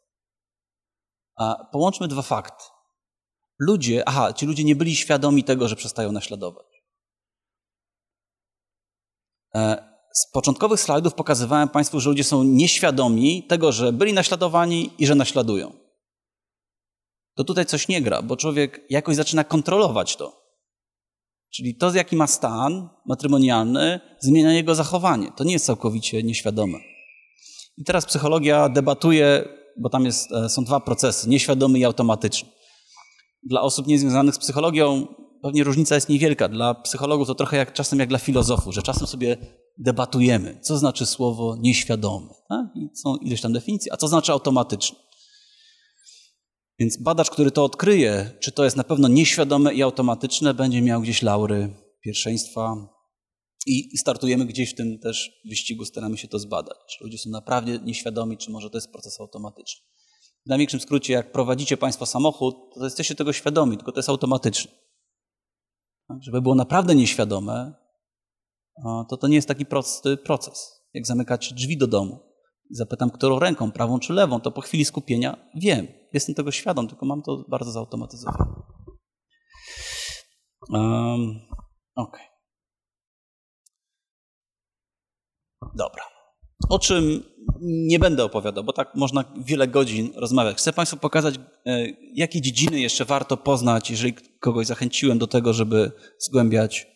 [1.71, 2.63] połączmy dwa fakty.
[3.59, 6.65] Ludzie, aha, ci ludzie nie byli świadomi tego, że przestają naśladować.
[9.55, 15.07] E, z początkowych slajdów pokazywałem Państwu, że ludzie są nieświadomi tego, że byli naśladowani i
[15.07, 15.83] że naśladują
[17.35, 20.43] to tutaj coś nie gra, bo człowiek jakoś zaczyna kontrolować to.
[21.55, 25.31] Czyli to, jaki ma stan matrymonialny, zmienia jego zachowanie.
[25.35, 26.79] To nie jest całkowicie nieświadome.
[27.77, 29.45] I teraz psychologia debatuje,
[29.77, 32.49] bo tam jest, e, są dwa procesy, nieświadomy i automatyczny.
[33.43, 35.07] Dla osób niezwiązanych z psychologią
[35.41, 36.49] pewnie różnica jest niewielka.
[36.49, 39.37] Dla psychologów to trochę jak czasem jak dla filozofów, że czasem sobie
[39.77, 42.29] debatujemy, co znaczy słowo nieświadomy.
[42.49, 42.65] Tak?
[42.75, 44.97] I są ileś tam definicji, a co znaczy automatyczny.
[46.79, 51.01] Więc badacz, który to odkryje, czy to jest na pewno nieświadome i automatyczne, będzie miał
[51.01, 52.92] gdzieś laury pierwszeństwa.
[53.65, 56.77] I startujemy gdzieś w tym też wyścigu, staramy się to zbadać.
[56.89, 59.85] Czy ludzie są naprawdę nieświadomi, czy może to jest proces automatyczny.
[60.45, 64.71] W największym skrócie, jak prowadzicie Państwo samochód, to jesteście tego świadomi, tylko to jest automatyczne.
[66.07, 66.23] Tak?
[66.23, 67.73] Żeby było naprawdę nieświadome,
[69.09, 72.33] to to nie jest taki prosty proces, jak zamykać drzwi do domu
[72.71, 75.87] zapytam, którą ręką, prawą czy lewą, to po chwili skupienia wiem.
[76.13, 78.45] Jestem tego świadom, tylko mam to bardzo zautomatyzowane.
[80.69, 81.39] Um,
[81.95, 82.17] ok.
[85.75, 86.03] Dobra.
[86.69, 87.23] O czym
[87.61, 90.57] nie będę opowiadał, bo tak można wiele godzin rozmawiać.
[90.57, 91.39] Chcę Państwu pokazać, e,
[92.13, 96.87] jakie dziedziny jeszcze warto poznać, jeżeli kogoś zachęciłem do tego, żeby zgłębiać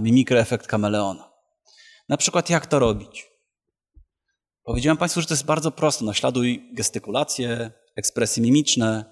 [0.00, 1.30] mimikrę efekt kameleona.
[2.08, 3.26] Na przykład, jak to robić?
[4.64, 6.04] Powiedziałem Państwu, że to jest bardzo proste.
[6.04, 9.04] Naśladuj gestykulacje, ekspresje mimiczne.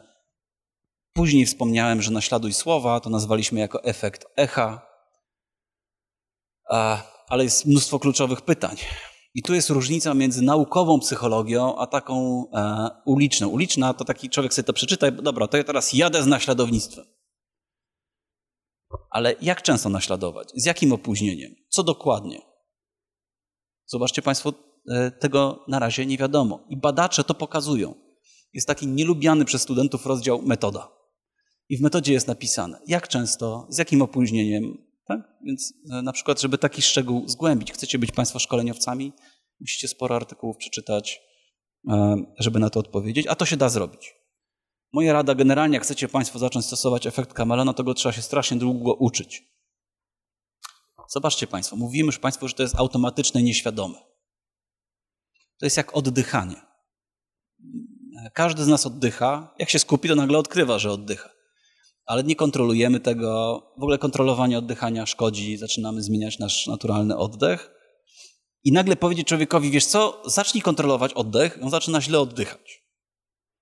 [1.12, 4.86] Później wspomniałem, że naśladuj słowa, to nazwaliśmy jako efekt echa.
[7.28, 8.76] Ale jest mnóstwo kluczowych pytań.
[9.34, 13.48] I tu jest różnica między naukową psychologią, a taką e, uliczną.
[13.48, 17.04] Uliczna to taki człowiek sobie to przeczyta dobra, to ja teraz jadę z naśladownictwem.
[19.10, 20.52] Ale jak często naśladować?
[20.54, 21.54] Z jakim opóźnieniem?
[21.68, 22.42] Co dokładnie?
[23.86, 24.52] Zobaczcie Państwo,
[24.90, 26.64] e, tego na razie nie wiadomo.
[26.68, 27.94] I badacze to pokazują.
[28.52, 30.88] Jest taki nielubiany przez studentów rozdział metoda.
[31.68, 34.91] I w metodzie jest napisane, jak często, z jakim opóźnieniem.
[35.44, 39.12] Więc e, na przykład, żeby taki szczegół zgłębić, chcecie być Państwo szkoleniowcami,
[39.60, 41.20] musicie sporo artykułów przeczytać,
[41.88, 44.14] e, żeby na to odpowiedzieć, a to się da zrobić.
[44.92, 48.56] Moja rada generalnie, jak chcecie Państwo zacząć stosować efekt Camelona, to go trzeba się strasznie
[48.56, 49.44] długo uczyć.
[51.08, 53.98] Zobaczcie Państwo, mówimy już Państwu, że to jest automatyczne nieświadome.
[55.58, 56.56] To jest jak oddychanie.
[58.34, 59.54] Każdy z nas oddycha.
[59.58, 61.30] Jak się skupi, to nagle odkrywa, że oddycha.
[62.06, 63.62] Ale nie kontrolujemy tego.
[63.78, 65.56] W ogóle kontrolowanie oddychania szkodzi.
[65.56, 67.70] Zaczynamy zmieniać nasz naturalny oddech.
[68.64, 72.82] I nagle powiedzieć człowiekowi, wiesz co, zacznij kontrolować oddech, on zaczyna źle oddychać.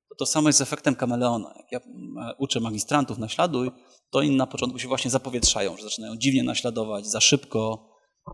[0.08, 1.54] To, to samo jest z efektem kameleona.
[1.56, 3.70] Jak ja e, uczę magistrantów naśladuj,
[4.10, 7.90] to oni na początku się właśnie zapowietrzają, że zaczynają dziwnie naśladować, za szybko,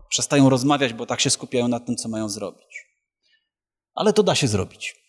[0.09, 2.85] przestają rozmawiać, bo tak się skupiają nad tym, co mają zrobić.
[3.95, 5.06] Ale to da się zrobić.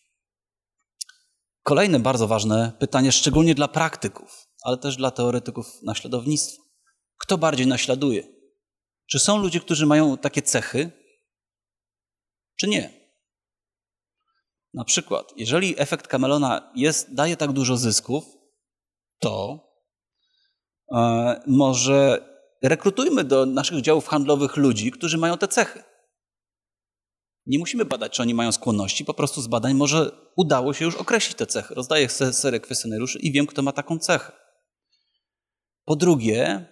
[1.69, 6.63] Kolejne bardzo ważne pytanie, szczególnie dla praktyków, ale też dla teoretyków naśladownictwa.
[7.19, 8.23] Kto bardziej naśladuje?
[9.07, 10.91] Czy są ludzie, którzy mają takie cechy,
[12.57, 12.93] czy nie?
[14.75, 18.25] Na przykład, jeżeli efekt Camelona jest, daje tak dużo zysków,
[19.19, 19.61] to
[20.93, 22.29] e, może
[22.63, 25.83] rekrutujmy do naszych działów handlowych ludzi, którzy mają te cechy.
[27.49, 30.95] Nie musimy badać, czy oni mają skłonności, po prostu z badań może udało się już
[30.95, 31.75] określić te cechy.
[31.75, 34.33] Rozdaję serę kwestionariuszy i wiem, kto ma taką cechę.
[35.85, 36.67] Po drugie,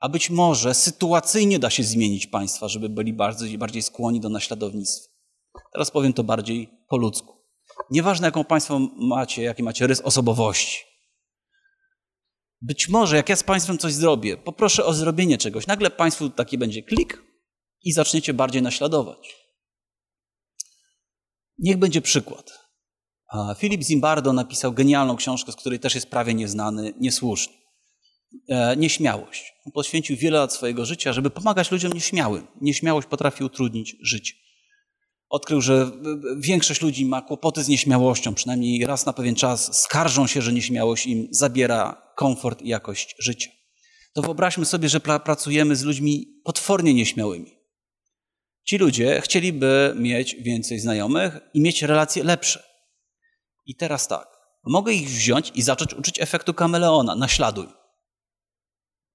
[0.00, 5.14] a być może sytuacyjnie da się zmienić państwa, żeby byli bardziej, bardziej skłonni do naśladownictwa.
[5.72, 7.38] Teraz powiem to bardziej po ludzku.
[7.90, 10.84] Nieważne, jaką państwo macie, jaki macie rys osobowości.
[12.60, 16.58] Być może, jak ja z państwem coś zrobię, poproszę o zrobienie czegoś, nagle państwu taki
[16.58, 17.22] będzie klik
[17.82, 19.47] i zaczniecie bardziej naśladować.
[21.58, 22.68] Niech będzie przykład.
[23.56, 27.54] Filip Zimbardo napisał genialną książkę, z której też jest prawie nieznany, niesłuszny.
[28.48, 29.54] E, nieśmiałość.
[29.66, 32.46] On poświęcił wiele lat swojego życia, żeby pomagać ludziom nieśmiałym.
[32.60, 34.34] Nieśmiałość potrafi utrudnić życie.
[35.28, 35.90] Odkrył, że
[36.38, 41.06] większość ludzi ma kłopoty z nieśmiałością, przynajmniej raz na pewien czas skarżą się, że nieśmiałość
[41.06, 43.50] im zabiera komfort i jakość życia.
[44.14, 47.57] To wyobraźmy sobie, że pracujemy z ludźmi potwornie nieśmiałymi.
[48.68, 52.62] Ci ludzie chcieliby mieć więcej znajomych i mieć relacje lepsze.
[53.66, 54.28] I teraz tak,
[54.66, 57.66] mogę ich wziąć i zacząć uczyć efektu kameleona, naśladuj.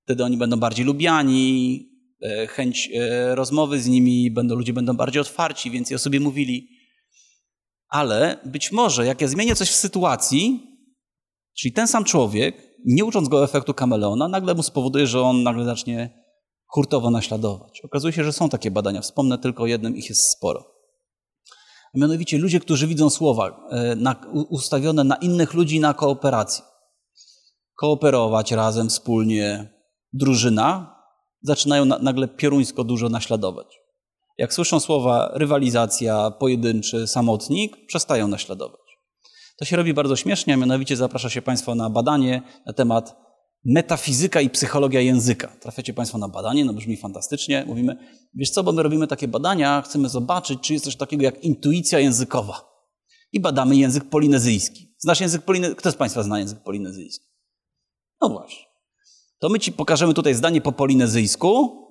[0.04, 1.80] Wtedy oni będą bardziej lubiani,
[2.22, 6.68] e, chęć e, rozmowy z nimi, będą, ludzie będą bardziej otwarci, więcej o sobie mówili.
[7.88, 10.64] Ale być może, jak ja zmienię coś w sytuacji,
[11.58, 15.66] czyli ten sam człowiek, nie ucząc go efektu kameleona, nagle mu spowoduje, że on nagle
[15.66, 16.23] zacznie
[16.74, 17.82] hurtowo naśladować.
[17.82, 19.02] Okazuje się, że są takie badania.
[19.02, 20.66] Wspomnę tylko o jednym, ich jest sporo.
[21.96, 23.96] A mianowicie ludzie, którzy widzą słowa e,
[24.50, 26.64] ustawione na innych ludzi na kooperację.
[27.76, 29.74] Kooperować razem, wspólnie,
[30.14, 30.96] drużyna,
[31.42, 33.80] zaczynają na, nagle pioruńsko dużo naśladować.
[34.38, 38.82] Jak słyszą słowa rywalizacja, pojedynczy, samotnik, przestają naśladować.
[39.58, 43.16] To się robi bardzo śmiesznie, a mianowicie zaprasza się Państwa na badanie na temat
[43.66, 45.48] metafizyka i psychologia języka.
[45.48, 47.66] Trafiacie Państwo na badanie, no brzmi fantastycznie.
[47.68, 47.98] Mówimy,
[48.34, 52.00] wiesz co, bo my robimy takie badania, chcemy zobaczyć, czy jest coś takiego jak intuicja
[52.00, 52.74] językowa.
[53.32, 54.96] I badamy język polinezyjski.
[54.98, 55.80] Znasz język polinezyjski?
[55.80, 57.26] Kto z Państwa zna język polinezyjski?
[58.22, 58.66] No właśnie.
[59.40, 61.84] To my Ci pokażemy tutaj zdanie po polinezyjsku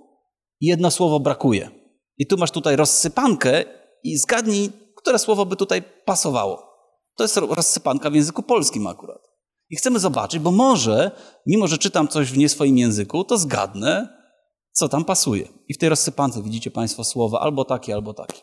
[0.61, 1.71] i jedno słowo brakuje.
[2.19, 3.65] I tu masz tutaj rozsypankę
[4.05, 6.73] i zgadnij, które słowo by tutaj pasowało.
[7.17, 9.32] To jest rozsypanka w języku polskim akurat.
[9.73, 11.11] I chcemy zobaczyć, bo może,
[11.47, 14.19] mimo że czytam coś w nie swoim języku, to zgadnę,
[14.73, 15.49] co tam pasuje.
[15.69, 18.41] I w tej rozsypance widzicie Państwo słowa albo takie, albo takie.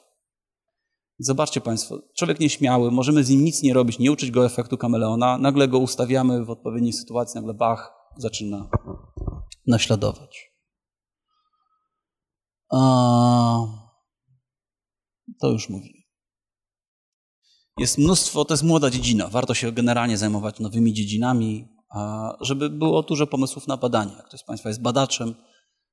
[1.19, 5.37] Zobaczcie Państwo, człowiek nieśmiały, możemy z nim nic nie robić, nie uczyć go efektu kameleona,
[5.37, 8.69] nagle go ustawiamy w odpowiedniej sytuacji, nagle bach, zaczyna
[9.67, 10.51] naśladować.
[12.71, 12.79] A...
[15.41, 15.98] To już mówiłem.
[17.79, 19.27] Jest mnóstwo, to jest młoda dziedzina.
[19.27, 21.67] Warto się generalnie zajmować nowymi dziedzinami,
[22.41, 24.15] żeby było dużo pomysłów na badania.
[24.17, 25.35] Jak ktoś z Państwa jest badaczem,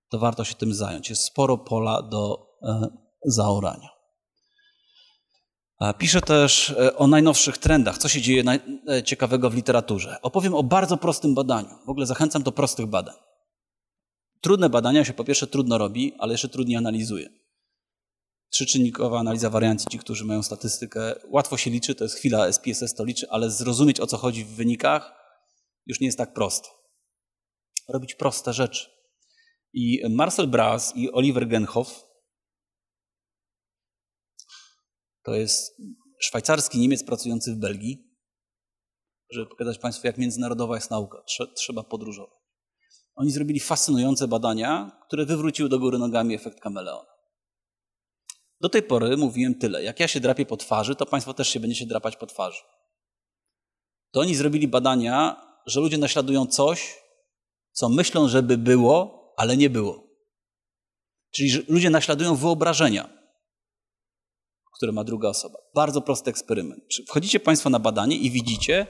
[0.08, 1.10] to warto się tym zająć.
[1.10, 2.88] Jest sporo pola do e,
[3.24, 3.88] zaorania.
[5.98, 8.44] Piszę też e, o najnowszych trendach, co się dzieje
[8.88, 10.16] e, ciekawego w literaturze.
[10.22, 11.70] Opowiem o bardzo prostym badaniu.
[11.86, 13.14] W ogóle zachęcam do prostych badań.
[14.40, 17.28] Trudne badania się po pierwsze trudno robi, ale jeszcze trudniej analizuje.
[18.50, 23.04] Trzyczynnikowa analiza wariancji, ci, którzy mają statystykę, łatwo się liczy, to jest chwila, SPSS to
[23.04, 25.12] liczy, ale zrozumieć o co chodzi w wynikach
[25.86, 26.68] już nie jest tak prosto.
[27.88, 28.90] Robić proste rzeczy.
[29.72, 32.04] I Marcel Bras i Oliver Genhoff
[35.22, 35.76] to jest
[36.20, 38.16] szwajcarski Niemiec pracujący w Belgii,
[39.30, 41.22] żeby pokazać Państwu, jak międzynarodowa jest nauka.
[41.56, 42.36] Trzeba podróżować.
[43.14, 47.15] Oni zrobili fascynujące badania, które wywróciły do góry nogami efekt kameleona.
[48.60, 49.82] Do tej pory mówiłem tyle.
[49.82, 52.60] Jak ja się drapię po twarzy, to Państwo też się będziecie drapać po twarzy.
[54.10, 56.94] To oni zrobili badania, że ludzie naśladują coś,
[57.72, 60.06] co myślą, żeby było, ale nie było.
[61.30, 63.08] Czyli ludzie naśladują wyobrażenia,
[64.76, 65.58] które ma druga osoba.
[65.74, 66.82] Bardzo prosty eksperyment.
[67.08, 68.86] Wchodzicie Państwo na badanie i widzicie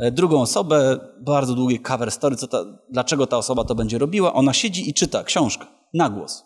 [0.00, 4.32] e, drugą osobę, bardzo długie cover story, ta, dlaczego ta osoba to będzie robiła.
[4.32, 6.44] Ona siedzi i czyta książkę na głos.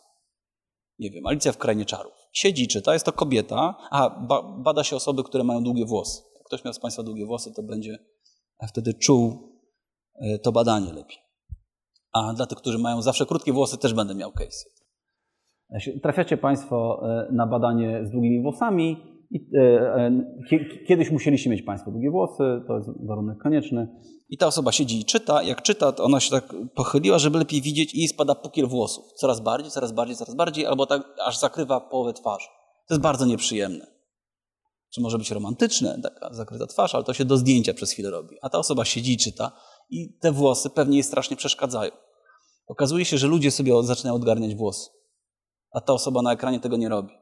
[0.99, 2.22] Nie wiem, Alicja w Krainie Czarów.
[2.33, 6.23] Siedzi czyta, jest to kobieta, a ba, bada się osoby, które mają długie włosy.
[6.35, 7.99] Jak ktoś miał z Państwa długie włosy, to będzie
[8.69, 9.39] wtedy czuł
[10.21, 11.19] e, to badanie lepiej.
[12.13, 14.65] A dla tych, którzy mają zawsze krótkie włosy, też będę miał case.
[16.03, 18.97] Trafiacie Państwo e, na badanie z długimi włosami.
[19.55, 19.61] E,
[20.53, 23.89] e, kiedyś musieliście mieć Państwo długie włosy, to jest warunek konieczny.
[24.33, 25.43] I ta osoba siedzi i czyta.
[25.43, 29.13] Jak czyta, to ona się tak pochyliła, żeby lepiej widzieć i jej spada pukiel włosów.
[29.13, 32.47] Coraz bardziej, coraz bardziej, coraz bardziej, albo tak aż zakrywa połowę twarzy.
[32.89, 33.87] To jest bardzo nieprzyjemne.
[34.95, 38.37] Czy może być romantyczne, taka zakryta twarz, ale to się do zdjęcia przez chwilę robi.
[38.43, 39.53] A ta osoba siedzi i czyta
[39.91, 41.93] i te włosy pewnie jej strasznie przeszkadzają.
[42.67, 44.91] Okazuje się, że ludzie sobie zaczynają odgarniać włosy,
[45.73, 47.15] a ta osoba na ekranie tego nie robi.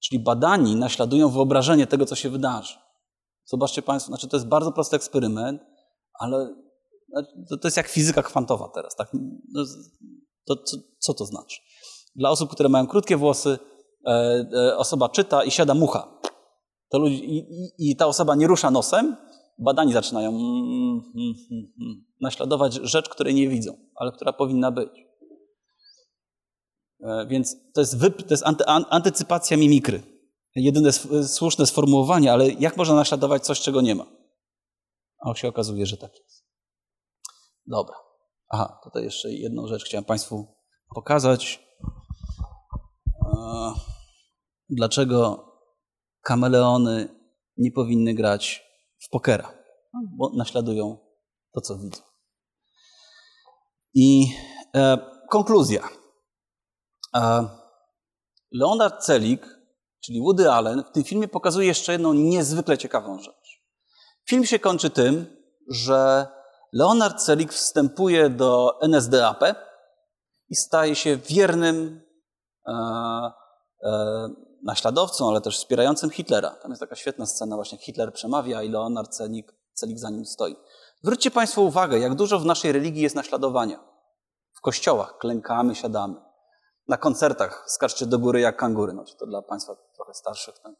[0.00, 2.89] Czyli badani naśladują wyobrażenie tego, co się wydarzy.
[3.50, 5.62] Zobaczcie Państwo, znaczy to jest bardzo prosty eksperyment,
[6.20, 6.54] ale
[7.48, 8.96] to, to jest jak fizyka kwantowa teraz.
[8.96, 9.10] Tak?
[9.52, 9.64] No,
[10.46, 11.60] to, co, co to znaczy?
[12.16, 13.58] Dla osób, które mają krótkie włosy,
[14.06, 14.10] e,
[14.54, 16.20] e, osoba czyta i siada mucha.
[16.90, 19.16] To ludzi, i, i, i ta osoba nie rusza nosem,
[19.58, 21.34] badani zaczynają mm, mm,
[21.80, 24.90] mm, naśladować rzecz, której nie widzą, ale która powinna być.
[27.00, 30.19] E, więc to jest, wyp, to jest anty, antycypacja mimikry.
[30.54, 30.92] Jedyne
[31.28, 34.06] słuszne sformułowanie, ale jak można naśladować coś, czego nie ma?
[35.26, 36.44] A się okazuje, że tak jest.
[37.66, 37.96] Dobra.
[38.48, 40.46] Aha, tutaj jeszcze jedną rzecz chciałem Państwu
[40.94, 41.70] pokazać.
[44.68, 45.46] Dlaczego
[46.22, 47.08] kameleony
[47.56, 48.64] nie powinny grać
[48.98, 49.52] w pokera,
[50.18, 50.98] bo naśladują
[51.52, 52.02] to, co widzą.
[53.94, 54.26] I
[54.74, 54.98] e,
[55.30, 55.88] konkluzja.
[57.14, 57.48] E,
[58.52, 59.59] Leonard Celik,
[60.00, 63.62] czyli Woody Allen, w tym filmie pokazuje jeszcze jedną niezwykle ciekawą rzecz.
[64.28, 65.36] Film się kończy tym,
[65.68, 66.26] że
[66.72, 69.44] Leonard Celik wstępuje do NSDAP
[70.48, 72.02] i staje się wiernym
[72.66, 72.72] e,
[73.82, 74.28] e,
[74.62, 76.50] naśladowcą, ale też wspierającym Hitlera.
[76.50, 80.56] Tam jest taka świetna scena, właśnie Hitler przemawia i Leonard Celik, Celik za nim stoi.
[81.02, 83.80] Zwróćcie Państwo uwagę, jak dużo w naszej religii jest naśladowania.
[84.54, 86.29] W kościołach klękamy, siadamy.
[86.90, 88.92] Na koncertach skaczcie do góry jak kangury.
[88.92, 90.58] No, to dla Państwa trochę starszych.
[90.58, 90.72] Tak?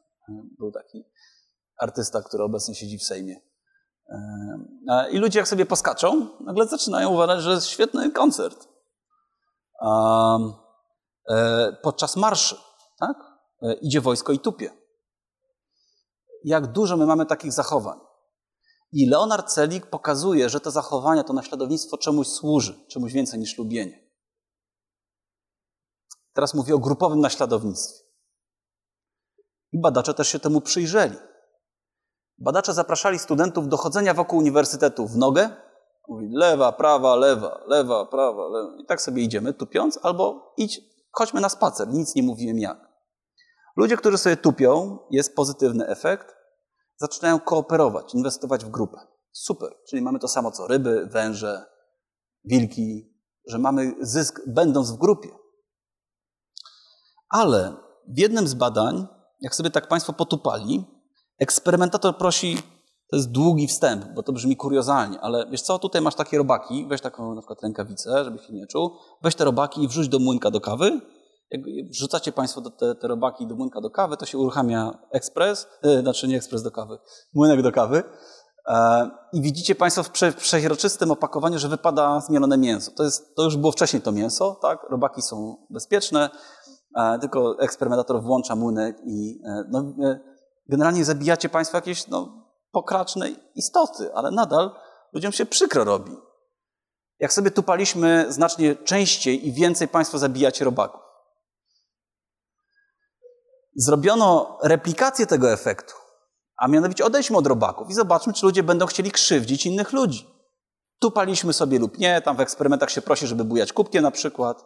[0.59, 1.05] Był taki
[1.77, 3.41] artysta, który obecnie siedzi w Sejmie.
[5.11, 8.69] I ludzie jak sobie poskaczą, nagle zaczynają uważać, że jest świetny koncert.
[11.29, 12.57] E, podczas marszy,
[12.99, 13.17] tak?
[13.63, 14.71] E, idzie wojsko i tupie.
[16.45, 17.99] Jak dużo my mamy takich zachowań.
[18.93, 24.10] I Leonard Celik pokazuje, że te zachowania, to naśladownictwo czemuś służy, czemuś więcej niż lubienie.
[26.33, 28.05] Teraz mówię o grupowym naśladownictwie.
[29.73, 31.17] I badacze też się temu przyjrzeli.
[32.39, 35.51] Badacze zapraszali studentów do chodzenia wokół uniwersytetu w nogę.
[36.09, 38.77] Mówi lewa, prawa, lewa, lewa, prawa, lewa.
[38.79, 41.89] I tak sobie idziemy tupiąc, albo idź, chodźmy na spacer.
[41.89, 42.91] Nic nie mówiłem jak.
[43.77, 46.37] Ludzie, którzy sobie tupią, jest pozytywny efekt,
[46.97, 48.99] zaczynają kooperować, inwestować w grupę.
[49.33, 49.71] Super.
[49.89, 51.65] Czyli mamy to samo co ryby, węże,
[52.45, 53.15] wilki,
[53.47, 55.29] że mamy zysk będąc w grupie.
[57.31, 57.73] Ale
[58.09, 59.07] w jednym z badań,
[59.41, 60.85] jak sobie tak Państwo potupali,
[61.39, 62.59] eksperymentator prosi
[63.11, 66.87] To jest długi wstęp, bo to brzmi kuriozalnie, ale wiesz co, tutaj masz takie robaki,
[66.89, 68.91] weź taką na przykład rękawicę, żeby się nie czuł,
[69.23, 71.01] weź te robaki i wrzuć do młynka do kawy.
[71.51, 71.61] Jak
[71.91, 76.29] wrzucacie Państwo te, te robaki do młynka do kawy, to się uruchamia ekspres, yy, znaczy
[76.29, 76.99] nie ekspres do kawy,
[77.35, 78.03] młynek do kawy.
[78.67, 82.91] E, I widzicie Państwo w, prze, w przeźroczystym opakowaniu, że wypada zmielone mięso.
[82.97, 84.87] To, jest, to już było wcześniej to mięso, tak?
[84.91, 86.31] Robaki są bezpieczne,
[87.21, 89.85] tylko eksperymentator włącza młynek i e, no,
[90.69, 94.71] generalnie zabijacie Państwo jakieś no, pokraczne istoty, ale nadal
[95.13, 96.17] ludziom się przykro robi.
[97.19, 101.01] Jak sobie tupaliśmy znacznie częściej i więcej Państwo zabijacie robaków.
[103.77, 105.95] Zrobiono replikację tego efektu,
[106.57, 110.27] a mianowicie odejdźmy od robaków i zobaczmy, czy ludzie będą chcieli krzywdzić innych ludzi.
[110.99, 114.65] Tupaliśmy sobie lub nie, tam w eksperymentach się prosi, żeby bujać kubkiem na przykład.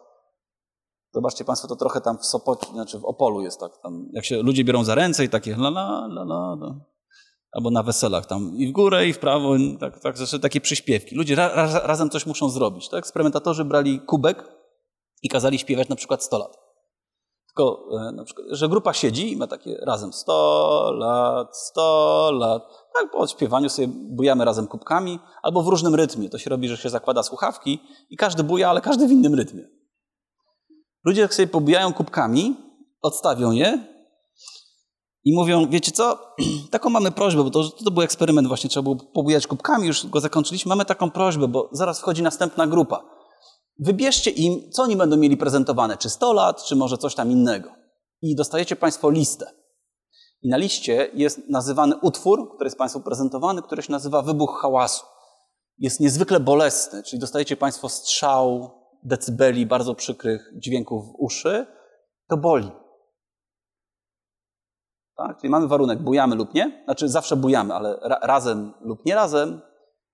[1.15, 4.43] Zobaczcie Państwo, to trochę tam w Sopocie, znaczy w Opolu jest tak, tam, jak się
[4.43, 6.81] ludzie biorą za ręce i takie la la la la, la
[7.53, 11.15] albo na weselach tam i w górę, i w prawo, tak, tak, zresztą takie przyśpiewki.
[11.15, 12.89] Ludzie ra, ra, razem coś muszą zrobić.
[12.89, 12.99] Tak?
[12.99, 14.45] Eksperymentatorzy brali kubek
[15.23, 16.57] i kazali śpiewać na przykład 100 lat.
[17.47, 22.63] Tylko, e, na przykład, że grupa siedzi i ma takie razem 100 lat, 100 lat.
[22.95, 26.29] Tak, po śpiewaniu sobie bujamy razem kubkami, albo w różnym rytmie.
[26.29, 29.84] To się robi, że się zakłada słuchawki i każdy buja, ale każdy w innym rytmie.
[31.05, 32.57] Ludzie jak sobie pobujają kubkami,
[33.03, 33.95] odstawią je
[35.25, 36.19] i mówią, wiecie co,
[36.71, 40.21] taką mamy prośbę, bo to, to był eksperyment właśnie, trzeba było pobujać kubkami, już go
[40.21, 43.05] zakończyliśmy, mamy taką prośbę, bo zaraz wchodzi następna grupa.
[43.79, 47.71] Wybierzcie im, co oni będą mieli prezentowane, czy 100 lat, czy może coś tam innego.
[48.23, 49.47] I dostajecie Państwo listę.
[50.43, 55.05] I na liście jest nazywany utwór, który jest Państwu prezentowany, który się nazywa Wybuch Hałasu.
[55.79, 58.71] Jest niezwykle bolesny, czyli dostajecie Państwo strzał
[59.05, 61.67] decybeli bardzo przykrych dźwięków w uszy.
[62.29, 62.71] To boli.
[65.17, 65.41] Tak?
[65.41, 69.61] Czyli mamy warunek, bujamy lub nie, znaczy zawsze bujamy, ale ra razem lub nie razem.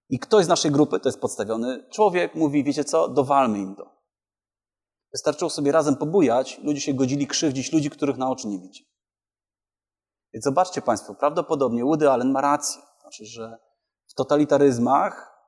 [0.09, 4.01] I ktoś z naszej grupy, to jest podstawiony człowiek, mówi, wiecie co, dowalmy im to.
[5.13, 8.91] Wystarczyło sobie razem pobujać, ludzie się godzili krzywdzić ludzi, których na oczy nie widzi.
[10.33, 12.83] Więc zobaczcie Państwo, prawdopodobnie Woody Allen ma rację.
[13.01, 13.59] Znaczy, że
[14.11, 15.40] w totalitaryzmach,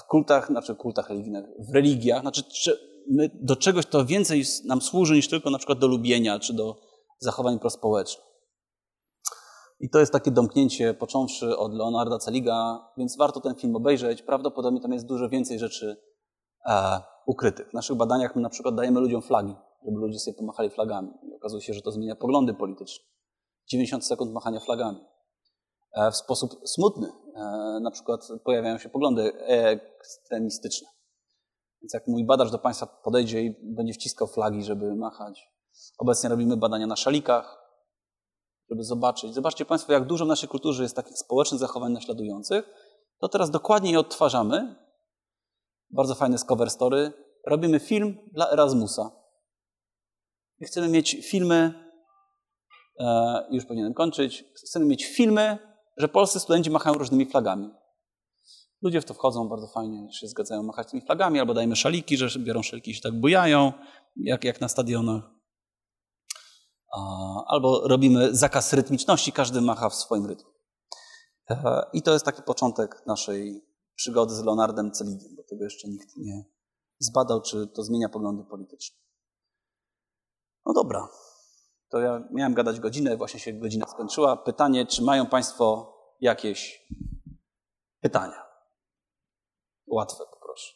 [0.00, 2.42] w kultach, znaczy kultach religijnych, w religiach, znaczy
[3.10, 6.76] my do czegoś to więcej nam służy niż tylko na przykład do lubienia czy do
[7.18, 8.26] zachowań prospołecznych.
[9.80, 14.22] I to jest takie domknięcie, począwszy od Leonarda Celiga, więc warto ten film obejrzeć.
[14.22, 15.96] Prawdopodobnie tam jest dużo więcej rzeczy
[16.66, 17.70] e, ukrytych.
[17.70, 21.10] W naszych badaniach my na przykład dajemy ludziom flagi, żeby ludzie sobie pomachali flagami.
[21.22, 23.04] I okazuje się, że to zmienia poglądy polityczne.
[23.68, 24.98] 90 sekund machania flagami.
[25.94, 27.12] E, w sposób smutny.
[27.36, 27.40] E,
[27.82, 30.88] na przykład pojawiają się poglądy ekstremistyczne.
[31.82, 35.48] Więc jak mój badacz do Państwa podejdzie i będzie wciskał flagi, żeby machać.
[35.98, 37.58] Obecnie robimy badania na szalikach,
[38.70, 39.34] żeby zobaczyć.
[39.34, 42.64] Zobaczcie Państwo, jak dużo w naszej kulturze jest takich społecznych zachowań naśladujących.
[43.18, 44.76] To teraz dokładnie je odtwarzamy.
[45.90, 47.12] Bardzo fajny z cover story.
[47.46, 49.10] Robimy film dla Erasmusa.
[50.60, 51.74] I chcemy mieć filmy,
[52.98, 55.71] e, już powinienem kończyć, chcemy mieć filmy,
[56.02, 57.70] że polscy studenci machają różnymi flagami.
[58.82, 62.38] Ludzie w to wchodzą bardzo fajnie, się zgadzają machać tymi flagami, albo dajemy szaliki, że
[62.38, 63.72] biorą szaliki i się tak bujają,
[64.16, 65.22] jak, jak na stadionach.
[67.46, 70.50] Albo robimy zakaz rytmiczności, każdy macha w swoim rytmie.
[71.50, 76.16] E, I to jest taki początek naszej przygody z Leonardem Celigiem, bo tego jeszcze nikt
[76.16, 76.44] nie
[76.98, 78.96] zbadał, czy to zmienia poglądy polityczne.
[80.66, 81.08] No dobra,
[81.88, 84.36] to ja miałem gadać godzinę, właśnie się godzina skończyła.
[84.36, 85.91] Pytanie, czy mają Państwo
[86.22, 86.86] jakieś
[88.00, 88.46] pytania?
[89.86, 90.72] Łatwe, poproszę.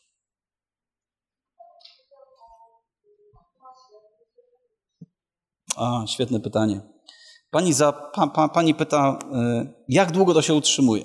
[5.76, 6.80] A, świetne pytanie.
[7.50, 9.18] Pani, za, pa, pa, pani pyta,
[9.62, 11.04] y, jak długo to się utrzymuje?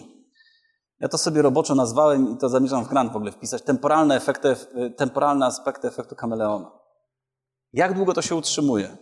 [1.00, 3.62] Ja to sobie roboczo nazwałem i to zamierzam w grant w ogóle wpisać.
[3.62, 6.72] Temporalne, efekty, y, temporalne aspekty efektu kameleona.
[7.74, 8.98] Jak długo to się utrzymuje?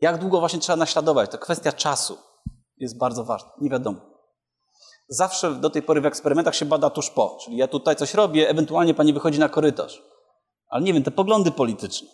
[0.00, 1.30] Jak długo właśnie trzeba naśladować?
[1.30, 2.18] To kwestia czasu
[2.76, 3.50] jest bardzo ważna.
[3.60, 4.07] Nie wiadomo.
[5.08, 7.38] Zawsze do tej pory w eksperymentach się bada tuż po.
[7.44, 10.02] Czyli ja tutaj coś robię, ewentualnie pani wychodzi na korytarz.
[10.68, 12.08] Ale nie wiem, te poglądy polityczne.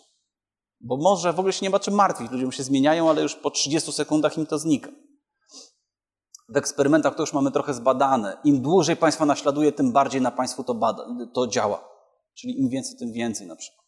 [0.81, 2.31] Bo może w ogóle się nie ma czym martwić.
[2.31, 4.91] Ludzie się zmieniają, ale już po 30 sekundach im to znika.
[6.49, 8.37] W eksperymentach to już mamy trochę zbadane.
[8.43, 11.89] Im dłużej Państwa naśladuje, tym bardziej na Państwu to, bada, to działa.
[12.33, 13.85] Czyli im więcej, tym więcej na przykład.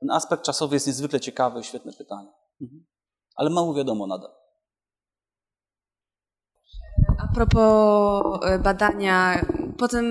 [0.00, 2.32] Ten aspekt czasowy jest niezwykle ciekawy, świetne pytanie.
[2.60, 2.86] Mhm.
[3.36, 4.30] Ale mało wiadomo nadal.
[7.22, 9.44] A propos e, badania,
[9.78, 10.04] potem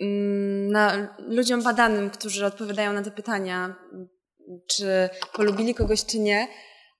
[0.00, 3.74] mm, na ludziom badanym, którzy odpowiadają na te pytania,
[4.70, 6.48] czy polubili kogoś, czy nie,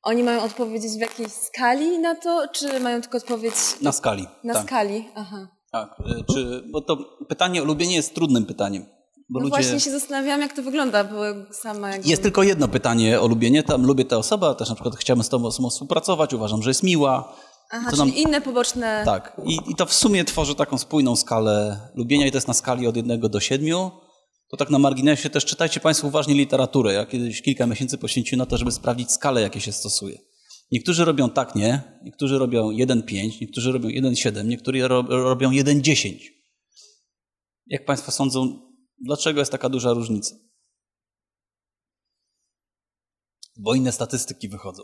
[0.03, 4.26] Oni mają odpowiedzieć w jakiej skali na to, czy mają tylko odpowiedzieć Na skali.
[4.44, 4.62] na tak.
[4.66, 5.09] skali?
[5.14, 5.48] Aha.
[5.72, 5.96] Tak.
[6.00, 6.96] Y, Czy, bo to
[7.28, 8.82] pytanie o lubienie jest trudnym pytaniem.
[9.28, 9.50] Bo No ludzie...
[9.50, 11.16] właśnie się zastanawiałam, jak to wygląda, bo
[11.53, 12.09] sama jakby...
[12.09, 13.62] Jest tylko jedno pytanie o lubienie.
[13.62, 16.82] Tam lubię tę osobę, też na przykład chciałbym z tą osobą współpracować, uważam, że jest
[16.82, 17.36] miła.
[17.74, 19.02] Aha, to czyli nam- inne poboczne...
[19.04, 19.40] Tak.
[19.46, 22.86] I, I to w sumie tworzy taką spójną skalę lubienia i to jest na skali
[22.86, 23.90] od jednego do siedmiu.
[24.48, 26.92] To tak na marginesie też czytajcie Państwo uważnie literaturę.
[26.92, 30.18] Ja kiedyś kilka miesięcy poświęciłem na to, żeby sprawdzić skalę, jakie się stosuje.
[30.72, 31.82] Niektórzy robią tak, nie.
[32.04, 36.18] Niektórzy robią 1,5, niektórzy robią 1,7, niektórzy ro, robią 1,10.
[37.66, 38.60] Jak Państwo sądzą,
[39.04, 40.34] dlaczego jest taka duża różnica?
[43.56, 44.82] Bo inne statystyki wychodzą.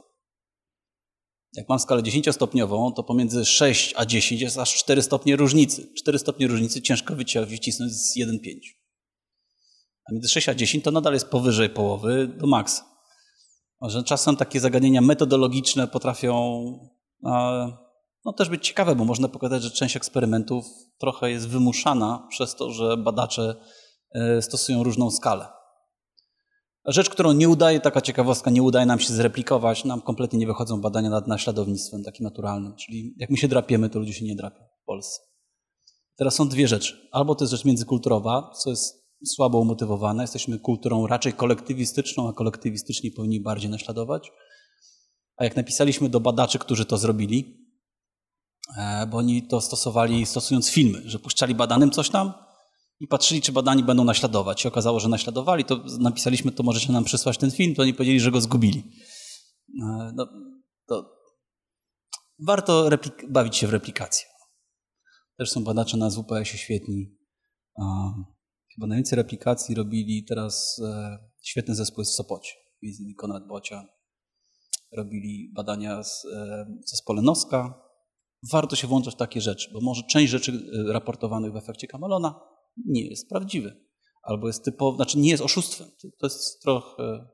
[1.53, 5.93] Jak mam skalę 10-stopniową, to pomiędzy 6 a 10 jest aż 4 stopnie różnicy.
[5.97, 7.15] 4 stopnie różnicy ciężko
[7.47, 8.59] wycisnąć z 1,5.
[10.11, 12.85] A między 6 a 10 to nadal jest powyżej połowy do maksa.
[13.83, 16.63] Że czasem takie zagadnienia metodologiczne potrafią
[18.25, 20.67] no, też być ciekawe, bo można pokazać, że część eksperymentów
[20.99, 23.55] trochę jest wymuszana przez to, że badacze
[24.15, 25.58] e, stosują różną skalę.
[26.87, 30.81] Rzecz, którą nie udaje, taka ciekawostka, nie udaje nam się zreplikować, nam kompletnie nie wychodzą
[30.81, 32.77] badania nad naśladownictwem takim naturalnym.
[32.77, 35.21] Czyli jak my się drapiemy, to ludzie się nie drapią w Polsce.
[36.17, 37.09] Teraz są dwie rzeczy.
[37.13, 40.23] Albo to jest rzecz międzykulturowa, co jest słabo umotywowane.
[40.23, 44.33] Jesteśmy kulturą raczej kolektywistyczną, a kolektywistyczni powinni bardziej naśladować.
[45.37, 47.69] A jak napisaliśmy do badaczy, którzy to zrobili,
[48.79, 52.48] e, bo oni to stosowali stosując filmy, że puszczali badanym coś tam
[53.01, 54.65] i patrzyli, czy badani będą naśladować.
[54.65, 58.21] I okazało, że naśladowali, to napisaliśmy, to możecie nam przysłać ten film, to oni powiedzieli,
[58.21, 58.83] że go zgubili.
[59.83, 60.27] E, No,
[60.87, 61.19] to
[62.47, 62.91] warto
[63.29, 64.27] bawić się w replikację.
[65.39, 67.17] Też są badacze na WPS-ie świetni.
[67.81, 68.13] A,
[68.79, 72.53] Chyba najwięcej replikacji robili teraz e, świetny zespół w Sopocie.
[72.83, 73.87] Między innymi Konrad Bocia.
[74.97, 77.83] Robili badania z e, zespole Noska.
[78.53, 82.41] Warto się włączać w takie rzeczy, bo może część rzeczy e, raportowanych w efekcie Kamelona
[82.87, 83.85] nie jest prawdziwy.
[84.23, 85.89] Albo jest typowo, znaczy nie jest oszustwem.
[86.21, 87.29] To- jest trochę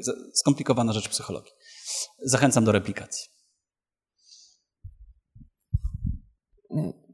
[0.00, 1.52] za- skomplikowana rzecz psychologii.
[2.24, 3.28] Zachęcam do replikacji.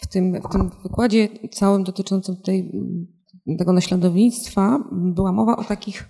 [0.03, 2.73] w tym, w tym wykładzie całym dotyczącym tej,
[3.59, 6.09] tego naśladownictwa była mowa o takich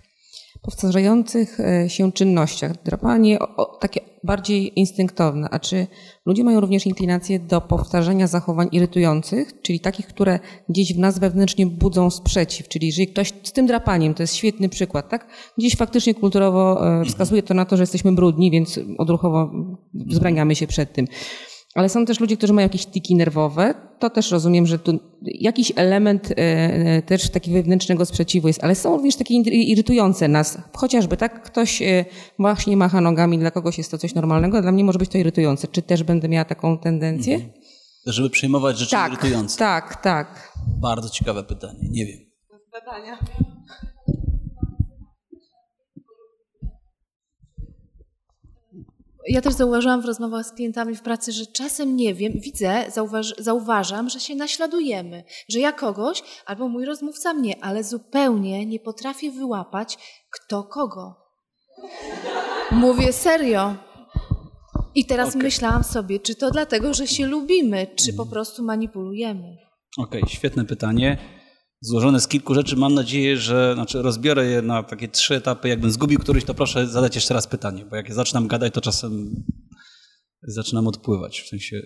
[0.62, 2.82] powtarzających e, się czynnościach.
[2.84, 5.48] Drapanie o, takie bardziej instynktowne.
[5.50, 5.86] A czy
[6.26, 11.66] ludzie mają również inklinację do powtarzania zachowań irytujących, czyli takich, które gdzieś w nas wewnętrznie
[11.66, 12.68] budzą sprzeciw?
[12.68, 15.26] Czyli jeżeli ktoś z tym drapaniem, to jest świetny przykład, tak?
[15.58, 19.50] Gdzieś faktycznie kulturowo e, wskazuje to na to, że jesteśmy brudni, więc odruchowo
[19.94, 21.06] wzbraniamy się przed tym.
[21.74, 23.74] Ale są też ludzie, którzy mają jakieś tiki nerwowe.
[23.98, 28.74] To też rozumiem, że tu jakiś element e, e, też takiego wewnętrznego sprzeciwu jest, ale
[28.74, 30.58] są również takie ir- irytujące nas.
[30.76, 32.04] Chociażby tak ktoś e,
[32.38, 35.18] właśnie macha nogami, dla kogoś jest to coś normalnego, a dla mnie może być to
[35.18, 35.68] irytujące.
[35.68, 37.40] Czy też będę miała taką tendencję?
[38.06, 39.58] Żeby przyjmować rzeczy Tak, irytujące.
[39.58, 40.52] tak, tak.
[40.80, 41.78] Bardzo ciekawe pytanie.
[41.90, 42.18] Nie wiem.
[42.72, 43.18] Badania.
[49.28, 53.34] Ja też zauważyłam w rozmowach z klientami w pracy, że czasem nie wiem, widzę, zauważ,
[53.38, 59.30] zauważam, że się naśladujemy, że ja kogoś albo mój rozmówca mnie, ale zupełnie nie potrafię
[59.30, 59.98] wyłapać,
[60.30, 61.14] kto kogo.
[62.70, 63.74] Mówię serio.
[64.94, 65.42] I teraz Okej.
[65.42, 69.56] myślałam sobie, czy to dlatego, że się lubimy, czy po prostu manipulujemy.
[69.98, 71.18] Okej, świetne pytanie.
[71.84, 72.76] Złożone z kilku rzeczy.
[72.76, 75.68] Mam nadzieję, że znaczy rozbiorę je na takie trzy etapy.
[75.68, 78.80] Jakbym zgubił któryś, to proszę zadać jeszcze raz pytanie, bo jak ja zaczynam gadać, to
[78.80, 79.44] czasem
[80.42, 81.40] zaczynam odpływać.
[81.40, 81.82] W sensie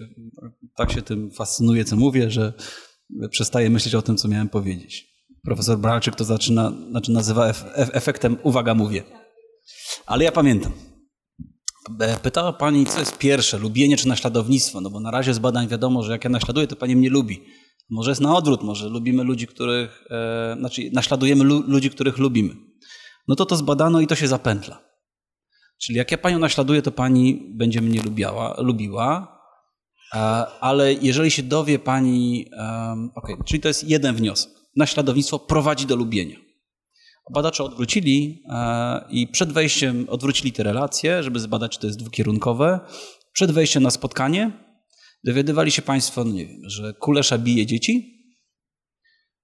[0.76, 2.53] tak się tym fascynuję, co mówię, że
[3.30, 5.07] przestaję myśleć o tym, co miałem powiedzieć.
[5.44, 9.03] Profesor Bralczyk to zaczyna, znaczy nazywa ef, ef, efektem uwaga, mówię.
[10.07, 10.72] Ale ja pamiętam.
[12.01, 14.80] E, Pytała pani, co jest pierwsze, lubienie czy naśladownictwo?
[14.80, 17.42] No bo na razie z badań wiadomo, że jak ja naśladuję, to pani mnie lubi.
[17.91, 22.55] Może jest na odwrót, może lubimy ludzi, których, e, znaczy naśladujemy lu, ludzi, których lubimy.
[23.28, 24.82] No to to zbadano i to się zapętla.
[25.82, 29.39] Czyli jak ja panią naśladuję, to pani będzie mnie lubiała, lubiła,
[30.14, 30.18] e,
[30.61, 34.53] ale jeżeli się dowie pani, um, okej, czyli to jest jeden wniosek.
[34.76, 36.37] Naśladownictwo prowadzi do lubienia.
[37.34, 42.80] Badacze odwrócili e, i przed wejściem odwrócili te relacje, żeby zbadać, czy to jest dwukierunkowe.
[43.32, 44.66] Przed wejściem na spotkanie
[45.27, 48.16] dowiadywali się Państwo, no nie wiem, że Kulesza bije dzieci,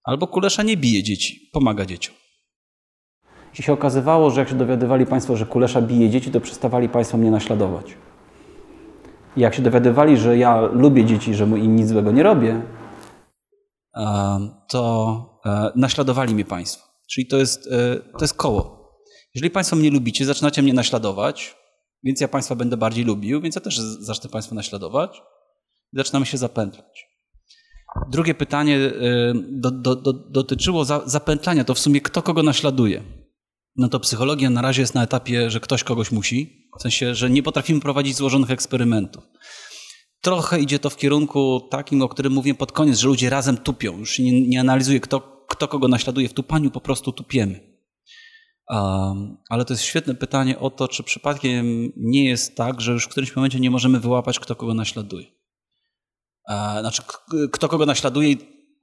[0.05, 2.14] albo Kulesza nie bije dzieci, pomaga dzieciom.
[3.51, 7.18] Jeśli się okazywało, że jak się dowiadywali Państwo, że Kulesza bije dzieci, to przestawali Państwo
[7.18, 7.87] mnie naśladować.
[9.37, 12.62] I jak się dowiadywali, że ja lubię dzieci, że mu im nic złego nie robię,
[14.68, 16.89] to e, naśladowali mnie Państwo.
[17.11, 18.83] Czyli to jest, e, to jest koło.
[19.35, 21.57] Jeżeli Państwo mnie lubicie, zaczynacie mnie naśladować,
[22.03, 25.22] więc ja Państwa będę bardziej lubił, więc ja też zacznę Państwa naśladować.
[25.93, 27.07] Zaczynamy się zapętlać.
[28.11, 28.93] Drugie pytanie y,
[29.51, 31.64] do, do, do, dotyczyło za, zapętlania.
[31.64, 33.03] To w sumie kto kogo naśladuje?
[33.76, 36.68] No to psychologia na razie jest na etapie, że ktoś kogoś musi.
[36.78, 39.24] W sensie, że nie potrafimy prowadzić złożonych eksperymentów.
[40.20, 43.99] Trochę idzie to w kierunku takim, o którym mówiłem pod koniec, że ludzie razem tupią.
[43.99, 47.72] Już nie, nie analizuje, kto, kto kogo naśladuje w tupaniu, po prostu tupiemy.
[48.68, 53.05] Um, ale to jest świetne pytanie o to, czy przypadkiem nie jest tak, że już
[53.05, 55.26] w którymś momencie nie możemy wyłapać, kto kogo naśladuje.
[56.49, 57.03] E, znaczy,
[57.53, 58.36] kto kogo naśladuje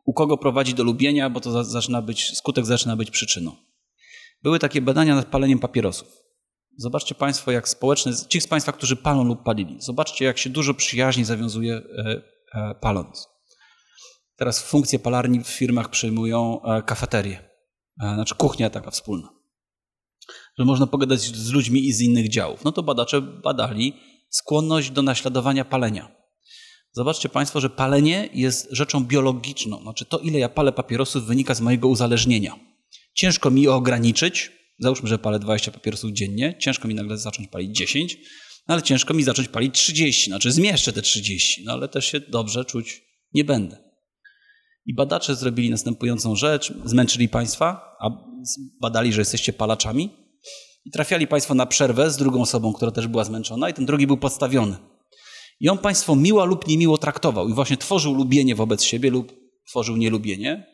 [0.05, 3.55] u kogo prowadzi do lubienia, bo to zaczyna być, skutek zaczyna być przyczyną.
[4.43, 6.07] Były takie badania nad paleniem papierosów.
[6.77, 10.73] Zobaczcie Państwo, jak społeczne, ci z Państwa, którzy palą lub palili, zobaczcie, jak się dużo
[10.73, 12.21] przyjaźni zawiązuje e,
[12.53, 13.27] e, paląc.
[14.35, 17.49] Teraz funkcje palarni w firmach przejmują kafeterie,
[17.97, 19.29] znaczy kuchnia taka wspólna.
[20.59, 22.63] Że można pogadać z ludźmi i z innych działów.
[22.63, 23.93] No to badacze badali
[24.29, 26.18] skłonność do naśladowania palenia.
[26.91, 29.81] Zobaczcie Państwo, że palenie jest rzeczą biologiczną.
[29.81, 32.59] Znaczy to, ile ja palę papierosów, wynika z mojego uzależnienia.
[33.13, 38.17] Ciężko mi ograniczyć, załóżmy, że palę 20 papierosów dziennie, ciężko mi nagle zacząć palić 10,
[38.67, 42.19] no ale ciężko mi zacząć palić 30, znaczy zmieszczę te 30, no ale też się
[42.19, 43.01] dobrze czuć
[43.33, 43.77] nie będę.
[44.85, 48.09] I badacze zrobili następującą rzecz, zmęczyli Państwa, a
[48.81, 50.09] badali, że jesteście palaczami
[50.85, 54.07] i trafiali Państwo na przerwę z drugą osobą, która też była zmęczona i ten drugi
[54.07, 54.77] był podstawiony.
[55.59, 59.33] I on Państwo miło lub niemiło traktował i właśnie tworzył lubienie wobec siebie lub
[59.67, 60.65] tworzył nielubienie,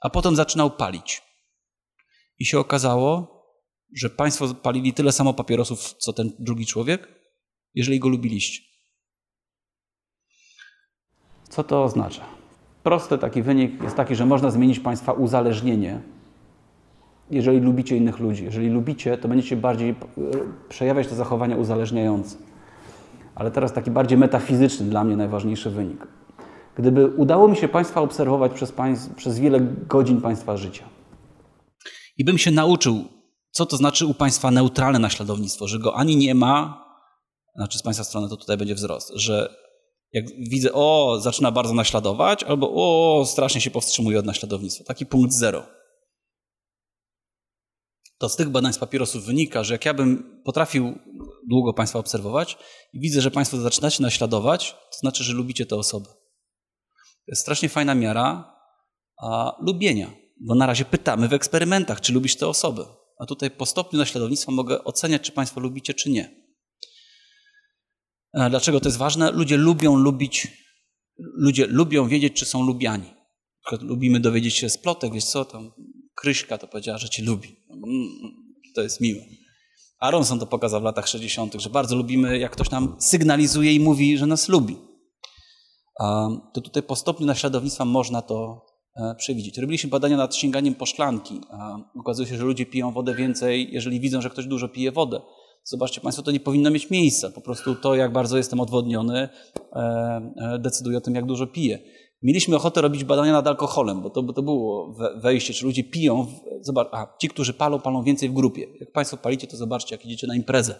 [0.00, 1.22] a potem zaczynał palić.
[2.38, 3.36] I się okazało,
[3.94, 7.08] że Państwo palili tyle samo papierosów, co ten drugi człowiek,
[7.74, 8.62] jeżeli go lubiliście.
[11.48, 12.26] Co to oznacza?
[12.82, 16.00] Prosty taki wynik jest taki, że można zmienić Państwa uzależnienie,
[17.30, 18.44] jeżeli lubicie innych ludzi.
[18.44, 19.94] Jeżeli lubicie, to będziecie bardziej
[20.68, 22.36] przejawiać te zachowania uzależniające.
[23.36, 26.06] Ale teraz taki bardziej metafizyczny dla mnie najważniejszy wynik.
[26.76, 30.84] Gdyby udało mi się Państwa obserwować przez, państw, przez wiele godzin Państwa życia
[32.18, 33.04] i bym się nauczył,
[33.50, 36.84] co to znaczy u Państwa neutralne naśladownictwo, że go ani nie ma,
[37.56, 39.54] znaczy z Państwa strony to tutaj będzie wzrost, że
[40.12, 44.84] jak widzę, o, zaczyna bardzo naśladować, albo o, strasznie się powstrzymuje od naśladownictwa.
[44.84, 45.62] Taki punkt zero.
[48.18, 50.98] To z tych badań z papierosów wynika, że jak ja bym potrafił
[51.48, 52.58] długo Państwa obserwować
[52.92, 56.06] i widzę, że Państwo zaczynacie naśladować, to znaczy, że lubicie tę osobę.
[56.06, 58.56] To jest strasznie fajna miara
[59.22, 60.10] a, lubienia,
[60.40, 62.86] bo na razie pytamy w eksperymentach, czy lubisz tę osobę.
[63.18, 66.46] A tutaj po stopniu naśladownictwa mogę oceniać, czy Państwo lubicie, czy nie.
[68.50, 69.30] Dlaczego to jest ważne?
[69.30, 70.48] Ludzie lubią lubić,
[71.18, 73.14] ludzie lubią wiedzieć, czy są lubiani.
[73.80, 75.72] Lubimy dowiedzieć się z plotek, wiesz co, tam
[76.16, 77.56] Kryśka to powiedziała, że cię lubi.
[77.70, 77.84] Mm,
[78.74, 79.20] to jest miłe.
[80.00, 84.18] Aronson to pokazał w latach 60., że bardzo lubimy, jak ktoś nam sygnalizuje i mówi,
[84.18, 84.76] że nas lubi.
[86.52, 89.58] To tutaj po stopniu naśladownictwa można to e, przewidzieć.
[89.58, 91.40] Robiliśmy badania nad sięganiem po szklanki.
[92.00, 95.20] Okazuje się, że ludzie piją wodę więcej, jeżeli widzą, że ktoś dużo pije wodę.
[95.64, 97.30] Zobaczcie Państwo, to nie powinno mieć miejsca.
[97.30, 99.28] Po prostu to, jak bardzo jestem odwodniony,
[99.72, 101.78] e, decyduje o tym, jak dużo piję.
[102.22, 106.26] Mieliśmy ochotę robić badania nad alkoholem, bo to, bo to było wejście, czy ludzie piją.
[106.60, 108.66] Zobacz, a ci, którzy palą, palą więcej w grupie.
[108.80, 110.74] Jak Państwo palicie, to zobaczcie, jak idziecie na imprezę.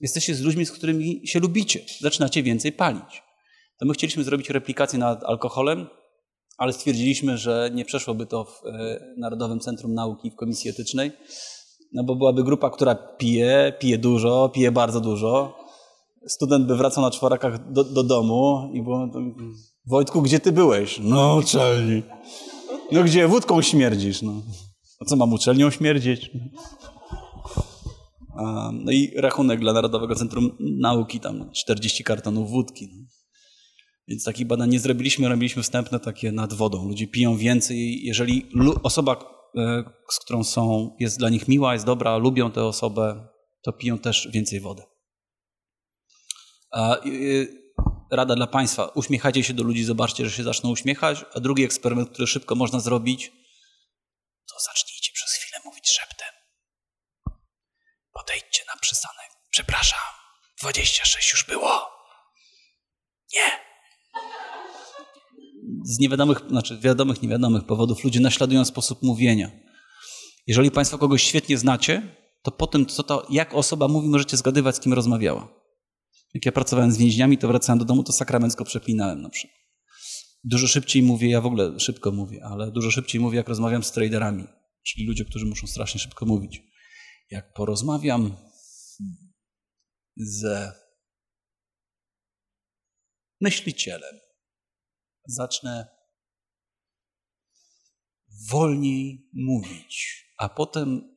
[0.00, 1.80] Jesteście z ludźmi, z którymi się lubicie.
[2.00, 3.22] Zaczynacie więcej palić.
[3.78, 5.86] To my chcieliśmy zrobić replikację nad alkoholem,
[6.58, 11.12] ale stwierdziliśmy, że nie przeszłoby to w e, Narodowym Centrum Nauki w Komisji Etycznej,
[11.92, 15.56] no bo byłaby grupa, która pije, pije dużo, pije bardzo dużo.
[16.28, 19.08] Student by wracał na czworakach do, do domu i było...
[19.90, 20.98] Wojtku, gdzie ty byłeś?
[21.02, 22.02] No, uczelni.
[22.92, 23.28] No gdzie?
[23.28, 24.22] Wódką śmierdzisz.
[24.22, 24.42] No.
[25.00, 26.30] A co mam uczelnią śmierdzieć?
[28.36, 32.88] A, no i rachunek dla Narodowego Centrum Nauki, tam 40 kartonów wódki.
[32.92, 33.04] No.
[34.08, 36.88] Więc takich badań nie zrobiliśmy, robiliśmy wstępne takie nad wodą.
[36.88, 38.04] Ludzie piją więcej.
[38.04, 38.46] Jeżeli
[38.82, 39.16] osoba,
[39.56, 43.28] e, z którą są, jest dla nich miła, jest dobra, lubią tę osobę,
[43.62, 44.82] to piją też więcej wody.
[46.72, 46.96] A,
[48.10, 48.84] rada dla Państwa.
[48.84, 51.24] Uśmiechajcie się do ludzi, zobaczcie, że się zaczną uśmiechać.
[51.34, 53.32] A drugi eksperyment, który szybko można zrobić,
[54.46, 56.28] to zacznijcie przez chwilę mówić szeptem.
[58.12, 59.30] Podejdźcie na przystanek.
[59.50, 59.98] Przepraszam,
[60.62, 61.88] 26 już było.
[63.34, 63.70] Nie.
[65.84, 69.50] Z niewiadomych, znaczy wiadomych, niewiadomych powodów ludzie naśladują sposób mówienia.
[70.46, 74.76] Jeżeli Państwo kogoś świetnie znacie, to po tym, co to, jak osoba mówi, możecie zgadywać,
[74.76, 75.59] z kim rozmawiała.
[76.34, 79.60] Jak ja pracowałem z więźniami, to wracałem do domu, to sakramencko przeklinałem na przykład.
[80.44, 83.92] Dużo szybciej mówię, ja w ogóle szybko mówię, ale dużo szybciej mówię, jak rozmawiam z
[83.92, 84.46] traderami,
[84.82, 86.62] czyli ludzie, którzy muszą strasznie szybko mówić.
[87.30, 88.36] Jak porozmawiam
[90.16, 90.44] z
[93.40, 94.14] myślicielem.
[95.26, 95.88] Zacznę
[98.50, 101.16] wolniej mówić, a potem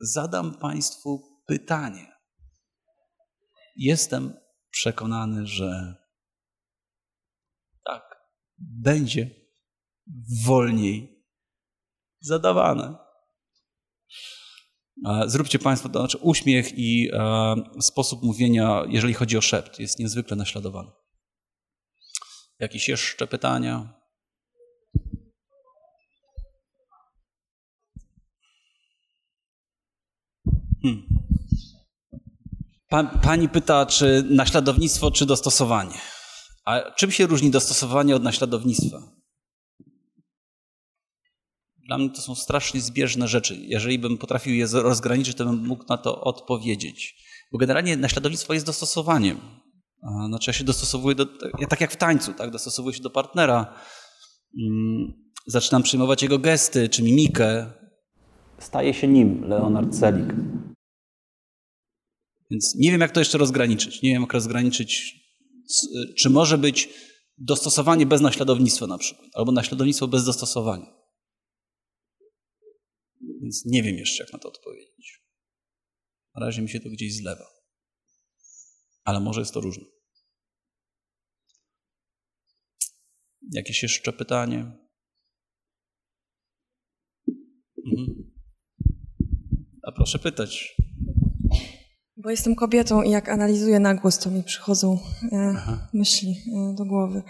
[0.00, 2.11] zadam Państwu pytanie.
[3.76, 4.36] Jestem
[4.70, 5.94] przekonany, że
[7.84, 8.02] tak,
[8.58, 9.30] będzie
[10.46, 11.24] wolniej
[12.20, 12.96] zadawane.
[15.26, 20.36] Zróbcie Państwo to, znaczy uśmiech i e, sposób mówienia, jeżeli chodzi o szept, jest niezwykle
[20.36, 20.90] naśladowany.
[22.58, 24.02] Jakieś jeszcze pytania?
[30.82, 31.21] Hmm.
[33.22, 35.98] Pani pyta, czy naśladownictwo, czy dostosowanie.
[36.64, 38.98] A czym się różni dostosowanie od naśladownictwa?
[41.86, 43.56] Dla mnie to są strasznie zbieżne rzeczy.
[43.56, 47.14] Jeżeli bym potrafił je rozgraniczyć, to bym mógł na to odpowiedzieć.
[47.52, 49.40] Bo generalnie naśladownictwo jest dostosowaniem.
[50.28, 51.26] Znaczy ja się dostosowuję do,
[51.68, 52.50] tak jak w tańcu, tak?
[52.50, 53.74] dostosowuję się do partnera,
[54.60, 55.12] mm,
[55.46, 57.72] zaczynam przyjmować jego gesty czy mimikę.
[58.58, 60.34] Staje się nim Leonard Selig.
[62.52, 64.02] Więc nie wiem, jak to jeszcze rozgraniczyć.
[64.02, 65.20] Nie wiem, jak rozgraniczyć,
[66.18, 66.88] czy może być
[67.38, 70.94] dostosowanie bez naśladownictwa na przykład, albo naśladownictwo bez dostosowania.
[73.42, 75.22] Więc nie wiem jeszcze, jak na to odpowiedzieć.
[76.34, 77.46] Na razie mi się to gdzieś zlewa.
[79.04, 79.84] Ale może jest to różne.
[83.52, 84.78] Jakieś jeszcze pytanie?
[87.86, 88.32] Mhm.
[89.82, 90.81] A proszę pytać.
[92.22, 94.98] Bo jestem kobietą i jak analizuję na głos, to mi przychodzą
[95.32, 95.54] e,
[95.94, 97.22] myśli e, do głowy.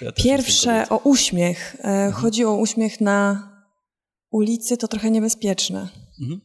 [0.00, 1.76] Ja Pierwsze o uśmiech.
[1.78, 2.12] E, mhm.
[2.12, 3.48] Chodzi o uśmiech na
[4.30, 5.88] ulicy, to trochę niebezpieczne.
[6.22, 6.40] Mhm.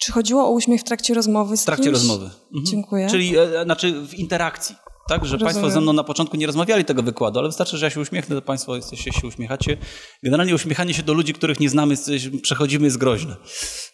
[0.00, 1.94] Czy chodziło o uśmiech w trakcie rozmowy z W trakcie kimś?
[1.94, 2.24] rozmowy.
[2.24, 2.66] Mhm.
[2.66, 3.08] Dziękuję.
[3.10, 4.76] Czyli e, znaczy w interakcji.
[5.08, 5.44] Tak, że Rozumiem.
[5.44, 8.36] Państwo ze mną na początku nie rozmawiali tego wykładu, ale wystarczy, że ja się uśmiechnę,
[8.36, 9.76] to Państwo jesteście, się uśmiechacie.
[10.22, 11.94] Generalnie uśmiechanie się do ludzi, których nie znamy,
[12.42, 13.36] przechodzimy, jest groźne.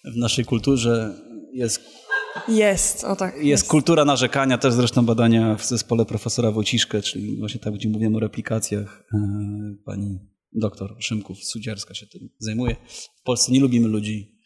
[0.04, 1.14] W naszej kulturze
[1.52, 1.80] jest
[2.48, 3.34] jest, o tak.
[3.34, 7.88] Jest, jest, kultura narzekania, też zresztą badania w zespole profesora Wojciszkę, czyli właśnie tak, gdzie
[7.88, 9.04] mówimy o replikacjach.
[9.14, 9.18] E,
[9.84, 10.18] pani
[10.52, 12.76] doktor Szymków, Sudziarska się tym zajmuje.
[13.20, 14.38] W Polsce nie lubimy ludzi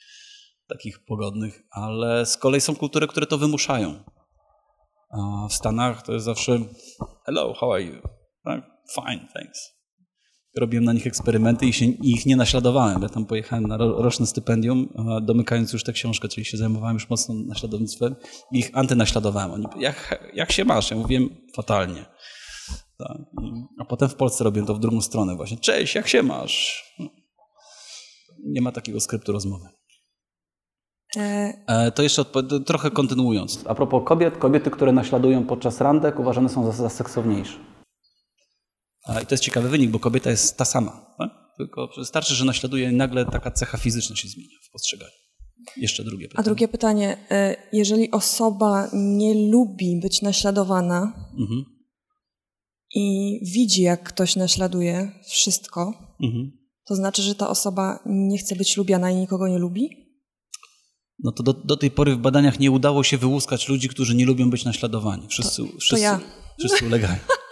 [0.69, 4.05] takich pogodnych, ale z kolei są kultury, które to wymuszają.
[5.11, 6.59] A w Stanach to jest zawsze
[7.27, 8.03] hello, how are you?
[8.45, 8.71] Tak?
[8.95, 9.82] Fine, thanks
[10.57, 13.03] robiłem na nich eksperymenty i, się, i ich nie naśladowałem.
[13.03, 14.89] Ja tam pojechałem na roczne stypendium,
[15.23, 18.17] domykając już tę książkę, czyli się zajmowałem już mocno naśladownictwem
[18.53, 19.51] i ich antynaśladowałem.
[19.51, 20.91] Oni, jak, jak się masz?
[20.91, 22.05] Ja mówiłem fatalnie.
[22.99, 23.19] Tak.
[23.79, 25.57] A potem w Polsce robię to w drugą stronę właśnie.
[25.57, 26.85] Cześć, jak się masz?
[28.45, 29.69] Nie ma takiego skryptu rozmowy.
[31.17, 32.25] E, e to jeszcze
[32.67, 33.65] trochę kontynuując.
[33.69, 37.72] A propos kobiet, kobiety, które naśladują podczas randek uważane są za, za seksowniejsze.
[39.09, 41.15] I to jest ciekawy wynik, bo kobieta jest ta sama.
[41.19, 41.31] Tak?
[41.57, 45.13] Tylko wystarczy, że naśladuje i nagle taka cecha fizyczna się zmienia w postrzeganiu.
[45.77, 46.41] Jeszcze drugie pytanie.
[46.41, 47.17] A drugie pytanie.
[47.31, 51.65] E, jeżeli osoba nie lubi być naśladowana mhm.
[52.95, 55.93] i widzi, jak ktoś naśladuje wszystko,
[56.23, 56.53] mhm.
[56.87, 59.91] to znaczy, że ta osoba nie chce być lubiana i nikogo nie lubi?
[61.19, 64.27] No to do, do tej pory w badaniach nie udało się wyłuskać ludzi, którzy nie
[64.27, 65.29] lubią być naśladowani.
[65.29, 66.21] Wszyscy, to, to wszyscy, ja.
[66.59, 67.17] wszyscy ulegają.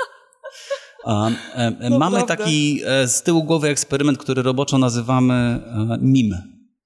[1.05, 2.37] A, e, no mamy prawda.
[2.37, 6.35] taki e, z tyłu głowy eksperyment, który roboczo nazywamy e, MIM.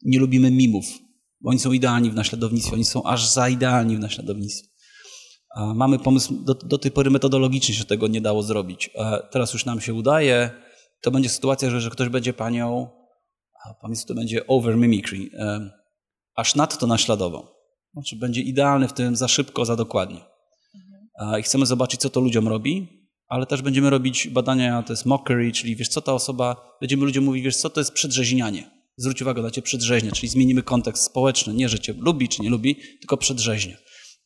[0.02, 0.84] Nie lubimy mimów,
[1.40, 4.68] bo oni są idealni w naśladownictwie, oni są aż za idealni w naśladownictwie.
[5.56, 8.90] A mamy pomysł, do, do tej pory metodologicznie się tego nie dało zrobić.
[9.30, 10.50] Teraz już nam się udaje.
[11.00, 12.88] To będzie sytuacja, że, że ktoś będzie panią,
[13.64, 15.30] a pomysł to będzie over mimicry,
[16.36, 17.46] aż nadto naśladował.
[17.92, 20.20] Znaczy będzie idealny w tym za szybko, za dokładnie.
[21.40, 22.93] I chcemy zobaczyć, co to ludziom robi
[23.28, 27.24] ale też będziemy robić badania, to jest mockery, czyli wiesz co ta osoba, będziemy ludziom
[27.24, 28.70] mówić, wiesz co to jest przedrzeźnianie.
[28.96, 32.50] Zwróć uwagę na cię przedrzeźnia, czyli zmienimy kontekst społeczny, nie że cię lubi czy nie
[32.50, 33.76] lubi, tylko przedrzeźnia.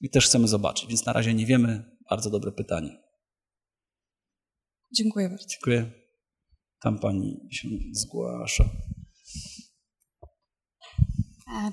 [0.00, 1.84] I też chcemy zobaczyć, więc na razie nie wiemy.
[2.10, 3.02] Bardzo dobre pytanie.
[4.96, 5.46] Dziękuję bardzo.
[5.48, 5.90] Dziękuję.
[6.80, 8.64] Tam pani się zgłasza.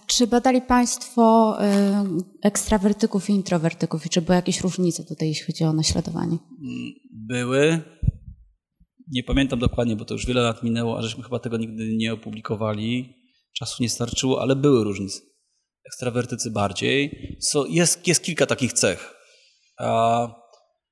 [0.08, 1.68] Czy badali Państwo y,
[2.44, 6.38] ekstrawertyków i introwertyków i czy były jakieś różnice tutaj, jeśli chodzi o naśladowanie?
[7.28, 7.82] Były.
[9.12, 12.14] Nie pamiętam dokładnie, bo to już wiele lat minęło, a żeśmy chyba tego nigdy nie
[12.14, 13.14] opublikowali.
[13.54, 15.20] Czasu nie starczyło, ale były różnice.
[15.86, 17.12] Ekstrawertycy bardziej.
[17.42, 19.16] So, jest, jest kilka takich cech.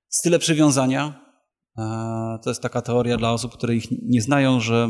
[0.09, 1.25] Style przywiązania.
[2.43, 4.87] To jest taka teoria dla osób, które ich nie znają, że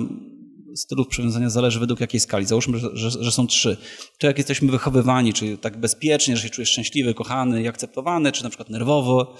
[0.76, 2.45] stylów przywiązania zależy według jakiej skali.
[2.45, 3.78] Załóżmy, że, że, że, są trzy.
[4.20, 8.44] To jak jesteśmy wychowywani, czy tak bezpiecznie, że się czujesz szczęśliwy, kochany i akceptowany, czy
[8.44, 9.36] na przykład nerwowo,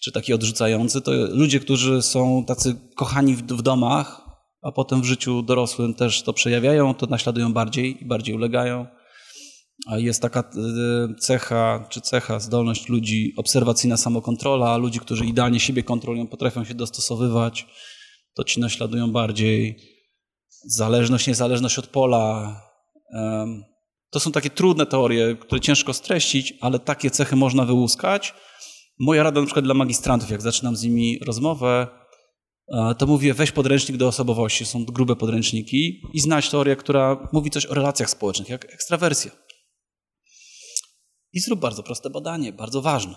[0.00, 4.20] czy taki odrzucający, to ludzie, którzy są tacy kochani w, w domach,
[4.62, 8.86] a potem w życiu dorosłym też to przejawiają, to naśladują bardziej i bardziej ulegają.
[9.86, 15.82] A jest taka e, cecha, czy cecha, zdolność ludzi, obserwacyjna samokontrola, ludzi, którzy idealnie siebie
[15.82, 17.66] kontrolują, potrafią się dostosowywać,
[18.34, 19.76] to ci naśladują bardziej.
[20.64, 22.60] Zależność, niezależność od pola.
[24.10, 28.34] To są takie trudne teorie, które ciężko streścić, ale takie cechy można wyłuskać.
[28.98, 31.88] Moja rada na przykład dla magistrantów, jak zaczynam z nimi rozmowę,
[32.68, 37.50] e, to mówię, weź podręcznik do osobowości, są grube podręczniki i znać teorię, która mówi
[37.50, 39.30] coś o relacjach społecznych, jak ekstrawersja.
[41.32, 43.14] I zrób bardzo proste badanie, bardzo ważne.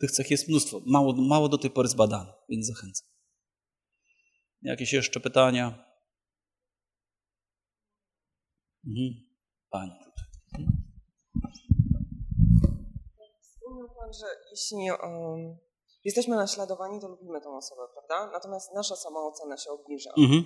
[0.00, 3.08] Tych cech jest mnóstwo, mało, mało do tej pory zbadane, więc zachęcam.
[4.62, 5.84] Jakieś jeszcze pytania?
[8.86, 9.26] Mhm.
[9.70, 9.92] Pani.
[10.50, 11.63] Wspomniał
[14.12, 15.58] Że jeśli um,
[16.04, 18.32] jesteśmy naśladowani, to lubimy tą osobę, prawda?
[18.32, 20.10] Natomiast nasza samoocena się obniża.
[20.18, 20.44] Mhm.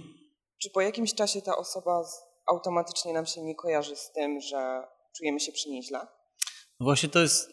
[0.63, 2.05] Czy po jakimś czasie ta osoba
[2.47, 4.83] automatycznie nam się nie kojarzy z tym, że
[5.17, 5.99] czujemy się przy niej źle?
[6.81, 7.51] No właśnie to jest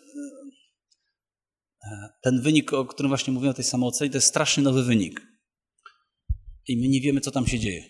[1.84, 5.22] e, ten wynik, o którym właśnie mówiłem, o tej samoocenie, to jest strasznie nowy wynik.
[6.68, 7.84] I my nie wiemy, co tam się dzieje.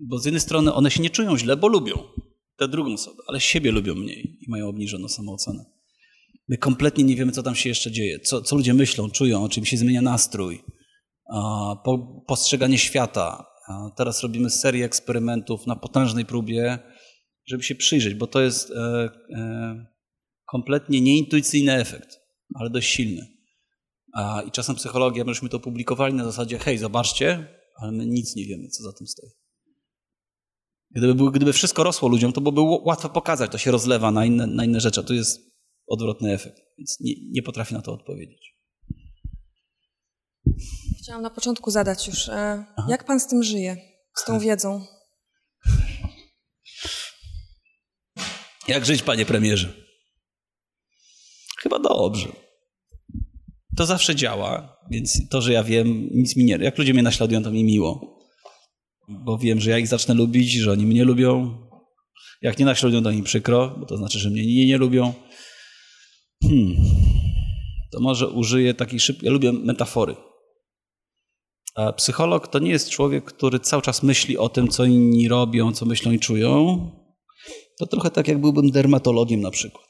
[0.00, 1.94] Bo z jednej strony one się nie czują źle, bo lubią
[2.56, 5.73] tę drugą osobę, ale siebie lubią mniej i mają obniżoną samoocenę.
[6.48, 9.64] My kompletnie nie wiemy, co tam się jeszcze dzieje, co, co ludzie myślą, czują, czym
[9.64, 10.64] się zmienia nastrój,
[11.84, 13.46] po, postrzeganie świata.
[13.96, 16.78] teraz robimy serię eksperymentów na potężnej próbie,
[17.46, 19.86] żeby się przyjrzeć, bo to jest e, e,
[20.46, 22.20] kompletnie nieintuicyjny efekt,
[22.54, 23.26] ale dość silny.
[24.46, 28.68] I czasem psychologia, myśmy to publikowali na zasadzie, hej, zobaczcie, ale my nic nie wiemy,
[28.68, 29.30] co za tym stoi.
[30.90, 34.64] Gdyby, gdyby wszystko rosło ludziom, to byłoby łatwo pokazać, to się rozlewa na inne, na
[34.64, 35.53] inne rzeczy, tu jest
[35.86, 38.54] odwrotny efekt, więc nie, nie potrafię na to odpowiedzieć.
[40.98, 43.76] Chciałam na początku zadać już, e, jak pan z tym żyje,
[44.16, 44.86] z tą wiedzą?
[48.68, 49.72] Jak żyć, panie premierze?
[51.58, 52.28] Chyba dobrze.
[53.76, 56.56] To zawsze działa, więc to, że ja wiem, nic mi nie.
[56.56, 58.18] Jak ludzie mnie naśladują, to mi miło.
[59.08, 61.58] Bo wiem, że ja ich zacznę lubić, że oni mnie lubią.
[62.42, 65.14] Jak nie naśladują, to mi przykro, bo to znaczy, że mnie nie, nie lubią.
[66.48, 66.76] Hmm.
[67.92, 69.26] To może użyję takiej szybkiej.
[69.26, 70.16] Ja lubię metafory.
[71.74, 75.72] A psycholog to nie jest człowiek, który cały czas myśli o tym, co inni robią,
[75.72, 76.78] co myślą i czują.
[77.78, 79.84] To trochę tak, jak byłbym dermatologiem na przykład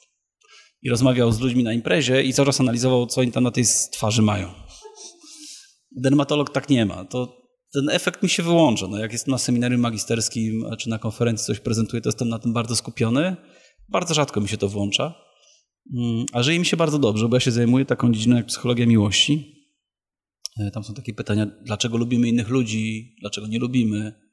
[0.84, 3.64] i rozmawiał z ludźmi na imprezie i cały czas analizował, co oni tam na tej
[3.92, 4.48] twarzy mają.
[5.96, 7.04] Dermatolog tak nie ma.
[7.04, 8.86] To ten efekt mi się wyłącza.
[8.88, 12.52] No jak jestem na seminarium magisterskim czy na konferencji coś prezentuję, to jestem na tym
[12.52, 13.36] bardzo skupiony.
[13.88, 15.23] Bardzo rzadko mi się to włącza.
[15.92, 18.86] Mm, a żyje mi się bardzo dobrze, bo ja się zajmuję taką dziedziną jak psychologia
[18.86, 19.54] miłości.
[20.60, 24.24] E, tam są takie pytania, dlaczego lubimy innych ludzi, dlaczego nie lubimy.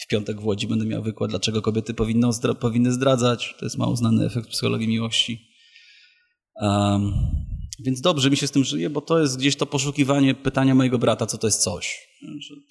[0.00, 2.28] W piątek w Łodzi będę miał wykład, dlaczego kobiety powinny,
[2.60, 3.54] powinny zdradzać.
[3.58, 5.48] To jest mało znany efekt psychologii miłości.
[6.54, 7.12] Um,
[7.84, 10.98] więc dobrze mi się z tym żyje, bo to jest gdzieś to poszukiwanie pytania mojego
[10.98, 12.08] brata, co to jest coś.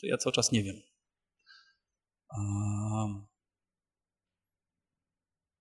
[0.03, 0.75] Ja cały czas nie wiem.
[2.37, 3.27] Um,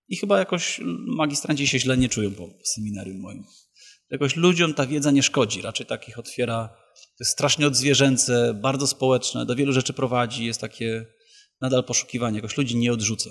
[0.07, 3.43] I chyba jakoś magistranci się źle nie czują po seminarium moim.
[4.09, 6.69] Jakoś ludziom ta wiedza nie szkodzi, raczej takich otwiera.
[6.95, 11.05] To jest strasznie odzwierzęce, bardzo społeczne, do wielu rzeczy prowadzi, jest takie
[11.61, 13.29] nadal poszukiwanie, jakoś ludzi nie odrzuca.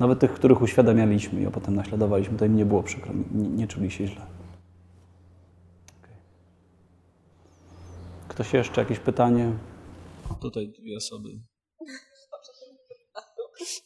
[0.00, 3.68] Nawet tych, których uświadamialiśmy i a potem naśladowaliśmy, to im nie było przykro, nie, nie
[3.68, 4.26] czuli się źle.
[5.98, 6.16] Okay.
[8.28, 8.80] Ktoś jeszcze?
[8.80, 9.58] Jakieś pytanie?
[10.40, 11.28] Tutaj dwie osoby.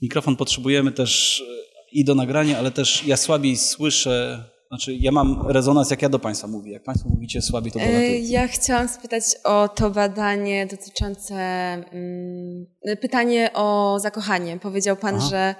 [0.03, 1.63] Mikrofon potrzebujemy też e,
[1.93, 6.19] i do nagrania, ale też ja słabiej słyszę, znaczy ja mam rezonans, jak ja do
[6.19, 6.73] Państwa mówię.
[6.73, 8.19] Jak Państwo mówicie słabiej, to e, dolatuje.
[8.19, 12.67] Ja chciałam spytać o to badanie dotyczące, mm,
[13.01, 14.59] pytanie o zakochanie.
[14.59, 15.29] Powiedział Pan, Aha.
[15.31, 15.55] że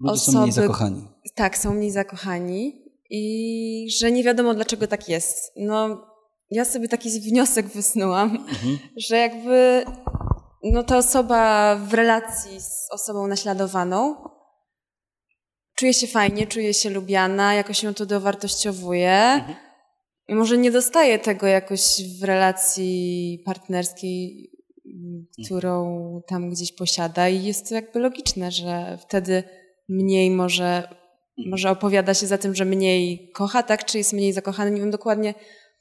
[0.00, 1.08] Ludzie osoby, są mniej zakochani.
[1.34, 5.52] Tak, są mniej zakochani i że nie wiadomo dlaczego tak jest.
[5.56, 6.06] No,
[6.50, 8.78] ja sobie taki wniosek wysnułam, mhm.
[8.96, 9.84] że jakby
[10.72, 14.16] no, ta osoba w relacji z osobą naśladowaną
[15.76, 19.12] czuje się fajnie, czuje się lubiana, jakoś ją to dowartościowuje.
[19.12, 19.56] Mhm.
[20.28, 21.80] I może nie dostaje tego jakoś
[22.20, 24.50] w relacji partnerskiej,
[25.44, 29.42] którą tam gdzieś posiada, i jest to jakby logiczne, że wtedy
[29.88, 30.88] mniej może,
[31.46, 33.84] może opowiada się za tym, że mniej kocha, tak?
[33.84, 34.70] Czy jest mniej zakochany?
[34.70, 35.34] Nie wiem dokładnie.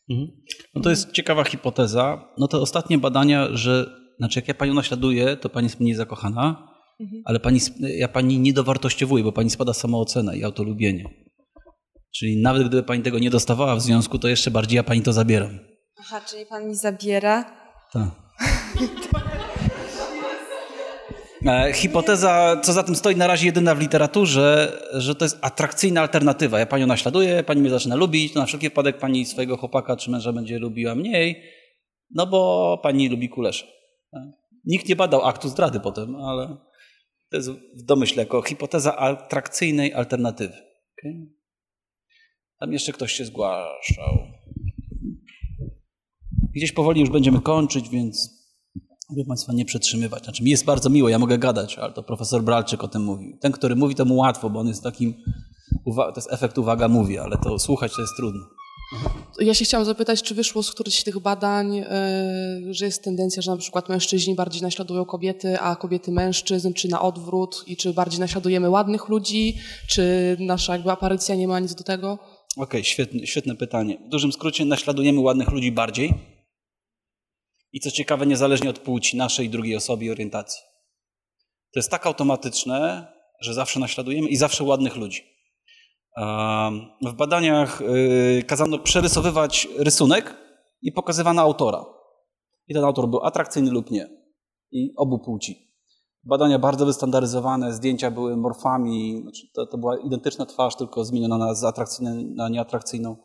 [0.09, 0.41] Mhm.
[0.75, 2.33] No to jest ciekawa hipoteza.
[2.37, 6.67] No te ostatnie badania, że znaczy jak ja panią naśladuję, to pani jest mniej zakochana,
[6.99, 7.21] mhm.
[7.25, 11.05] ale pani, ja pani nie dowartościowuję, bo pani spada samoocena i autolubienie.
[12.15, 15.13] Czyli nawet gdyby pani tego nie dostawała w związku, to jeszcze bardziej ja pani to
[15.13, 15.59] zabieram.
[15.99, 17.45] Aha, czyli pan mi zabiera?
[17.91, 18.09] Tak.
[21.45, 26.01] E, hipoteza, co za tym stoi, na razie jedyna w literaturze, że to jest atrakcyjna
[26.01, 26.59] alternatywa.
[26.59, 30.11] Ja panią naśladuję, pani mnie zaczyna lubić, to na wszelki wypadek pani swojego chłopaka czy
[30.11, 31.43] męża będzie lubiła mniej,
[32.15, 33.67] no bo pani lubi kulesze.
[34.65, 36.57] Nikt nie badał aktu zdrady potem, ale
[37.31, 40.53] to jest w domyśle jako hipoteza atrakcyjnej alternatywy.
[40.99, 41.27] Okay?
[42.59, 44.17] Tam jeszcze ktoś się zgłaszał.
[46.55, 48.43] Gdzieś powoli już będziemy kończyć, więc
[49.09, 50.23] Mogę Państwa nie przetrzymywać.
[50.23, 53.37] Znaczy, mi jest bardzo miło, ja mogę gadać, ale to profesor Bralczyk o tym mówił.
[53.41, 55.13] Ten, który mówi, to mu łatwo, bo on jest takim,
[55.95, 58.41] to jest efekt uwaga mówi, ale to słuchać to jest trudno.
[59.39, 63.41] Ja się chciałam zapytać, czy wyszło z którychś z tych badań, yy, że jest tendencja,
[63.41, 67.93] że na przykład mężczyźni bardziej naśladują kobiety, a kobiety mężczyzn, czy na odwrót i czy
[67.93, 69.57] bardziej naśladujemy ładnych ludzi,
[69.89, 72.13] czy nasza jakby aparycja nie ma nic do tego?
[72.13, 73.97] Okej, okay, świetne, świetne pytanie.
[74.05, 76.13] W dużym skrócie naśladujemy ładnych ludzi bardziej,
[77.73, 80.61] i co ciekawe, niezależnie od płci naszej, drugiej osoby i orientacji.
[81.73, 83.07] To jest tak automatyczne,
[83.41, 85.32] że zawsze naśladujemy i zawsze ładnych ludzi.
[87.01, 90.35] W badaniach y, kazano przerysowywać rysunek
[90.81, 91.85] i pokazywano autora.
[92.67, 94.09] I ten autor był atrakcyjny lub nie.
[94.71, 95.73] I obu płci.
[96.23, 101.55] Badania bardzo wystandaryzowane, zdjęcia były morfami, znaczy to, to była identyczna twarz, tylko zmieniona na,
[101.55, 103.15] z atrakcyjnej na nieatrakcyjną.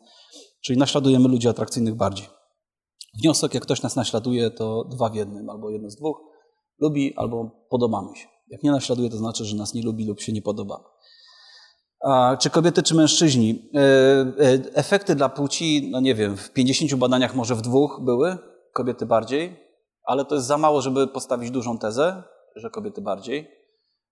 [0.61, 2.27] Czyli naśladujemy ludzi atrakcyjnych bardziej.
[3.23, 6.21] Wniosek, jak ktoś nas naśladuje, to dwa w jednym, albo jedno z dwóch.
[6.79, 8.27] Lubi albo podobamy się.
[8.49, 10.83] Jak nie naśladuje, to znaczy, że nas nie lubi lub się nie podoba.
[12.39, 13.69] Czy kobiety, czy mężczyźni?
[13.75, 18.37] E, e, efekty dla płci, no nie wiem, w 50 badaniach może w dwóch były,
[18.73, 19.59] kobiety bardziej,
[20.03, 22.23] ale to jest za mało, żeby postawić dużą tezę,
[22.55, 23.47] że kobiety bardziej.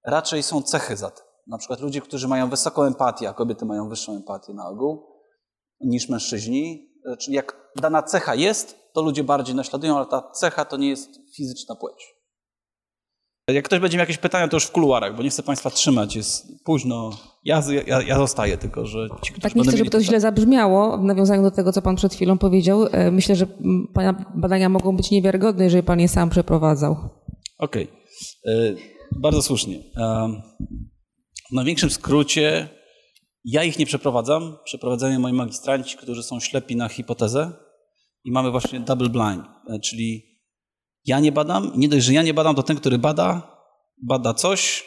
[0.05, 1.25] Raczej są cechy za tym.
[1.47, 5.07] Na przykład ludzie, którzy mają wysoką empatię, a kobiety mają wyższą empatię na ogół
[5.81, 6.87] niż mężczyźni.
[7.19, 11.09] Czyli jak dana cecha jest, to ludzie bardziej naśladują, ale ta cecha to nie jest
[11.35, 12.16] fizyczna płeć.
[13.53, 16.15] Jak ktoś będzie miał jakieś pytania, to już w kuluarach, bo nie chcę Państwa trzymać,
[16.15, 17.11] jest późno.
[17.43, 21.03] Ja, ja, ja zostaję, tylko że ci, Tak, nie chcę, żeby to źle zabrzmiało, w
[21.03, 22.87] nawiązaniu do tego, co Pan przed chwilą powiedział.
[22.91, 23.47] E, myślę, że
[23.93, 26.91] Pana badania mogą być niewiarygodne, jeżeli Pan je sam przeprowadzał.
[27.57, 28.53] Okej, okay.
[28.53, 28.75] E,
[29.11, 29.79] bardzo słusznie.
[31.51, 32.69] W największym skrócie,
[33.45, 34.57] ja ich nie przeprowadzam.
[34.63, 37.51] Przeprowadzają moi magistranci, którzy są ślepi na hipotezę,
[38.27, 40.26] i mamy właśnie double blind, e, czyli
[41.07, 43.57] ja nie badam, nie dość, że ja nie badam, to ten, który bada,
[44.03, 44.83] bada coś,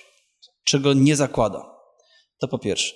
[0.64, 1.70] czego nie zakłada.
[2.40, 2.94] To po pierwsze.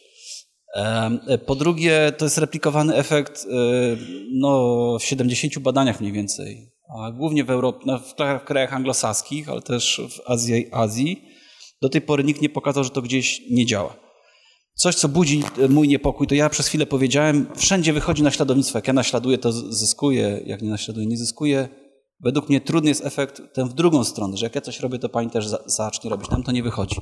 [0.75, 3.57] E, po drugie, to jest replikowany efekt e,
[4.33, 8.15] no, w 70 badaniach mniej więcej, a głównie w Europie, no, w
[8.45, 11.29] krajach anglosaskich, ale też w Azji, Azji.
[11.83, 13.97] Do tej pory nikt nie pokazał, że to gdzieś nie działa.
[14.75, 18.79] Coś, co budzi mój niepokój, to ja przez chwilę powiedziałem, wszędzie wychodzi naśladownictwo.
[18.79, 21.69] Jak ja naśladuję, to zyskuję, jak nie naśladuję, nie zyskuję.
[22.21, 25.09] Według mnie trudny jest efekt ten w drugą stronę, że jak ja coś robię, to
[25.09, 26.31] pani też zacznie robić.
[26.31, 26.97] Nam to nie wychodzi.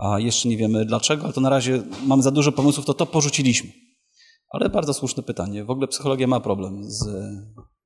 [0.00, 3.06] A jeszcze nie wiemy dlaczego, ale to na razie mamy za dużo pomysłów, to to
[3.06, 3.70] porzuciliśmy.
[4.50, 5.64] Ale bardzo słuszne pytanie.
[5.64, 7.06] W ogóle psychologia ma problem z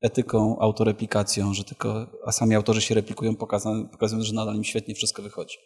[0.00, 5.22] etyką, autoreplikacją, że tylko, a sami autorzy się replikują, pokazują, że nadal im świetnie wszystko
[5.22, 5.56] wychodzi.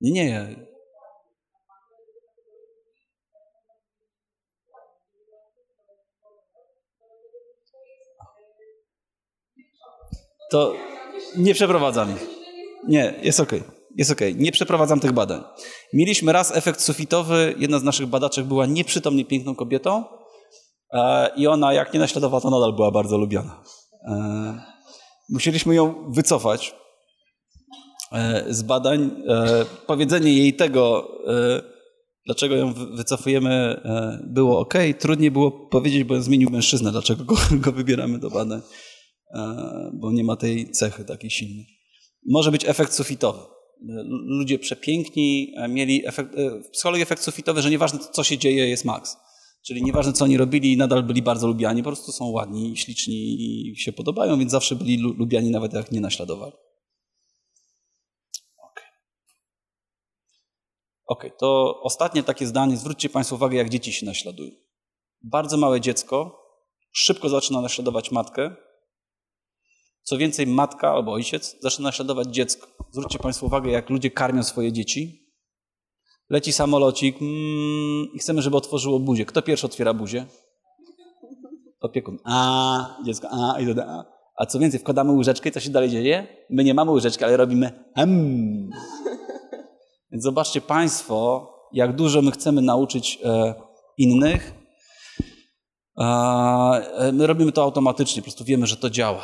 [0.00, 0.67] Nie, nie.
[10.50, 10.74] To
[11.36, 12.26] nie przeprowadzam ich.
[12.88, 13.52] Nie, jest ok.
[13.96, 14.20] Jest ok.
[14.34, 15.42] Nie przeprowadzam tych badań.
[15.92, 17.54] Mieliśmy raz efekt sufitowy.
[17.58, 20.04] Jedna z naszych badaczek była nieprzytomnie piękną kobietą
[20.92, 23.62] e, i ona, jak nie naśladowała, to nadal była bardzo lubiana.
[24.08, 24.62] E,
[25.28, 26.74] musieliśmy ją wycofać
[28.12, 29.10] E, z badań.
[29.28, 31.62] E, powiedzenie jej tego, e,
[32.26, 33.80] dlaczego ją wycofujemy,
[34.24, 34.74] było ok.
[34.98, 38.60] Trudniej było powiedzieć, bo zmienił mężczyznę, dlaczego go, go wybieramy do badań,
[39.92, 41.66] bo nie ma tej cechy takiej silnej.
[42.26, 43.40] Może być efekt sufitowy.
[44.26, 46.34] Ludzie przepiękni mieli efekt,
[46.64, 49.16] w psychologii efekt sufitowy, że nieważne co się dzieje, jest maks.
[49.66, 53.76] Czyli nieważne co oni robili, nadal byli bardzo lubiani, po prostu są ładni, śliczni i
[53.76, 56.52] się podobają, więc zawsze byli lubiani nawet jak nie naśladowali.
[61.06, 62.76] Ok, to ostatnie takie zdanie.
[62.76, 64.50] Zwróćcie Państwo uwagę, jak dzieci się naśladują.
[65.22, 66.42] Bardzo małe dziecko
[66.92, 68.56] szybko zaczyna naśladować matkę.
[70.08, 72.66] Co więcej, matka albo ojciec zaczyna naśladować dziecko.
[72.90, 75.28] Zwróćcie Państwo uwagę, jak ludzie karmią swoje dzieci.
[76.30, 79.24] Leci samolocik mm, i chcemy, żeby otworzyło buzię.
[79.24, 80.26] Kto pierwszy otwiera buzię?
[81.80, 82.18] opiekun.
[82.24, 84.04] A, dziecko, a, i doda, a.
[84.36, 86.26] A co więcej, wkładamy łyżeczkę i co się dalej dzieje?
[86.50, 87.84] My nie mamy łyżeczki, ale robimy.
[90.12, 93.54] Więc zobaczcie Państwo, jak dużo my chcemy nauczyć e,
[93.98, 94.54] innych.
[95.98, 99.22] E, my robimy to automatycznie, po prostu wiemy, że to działa.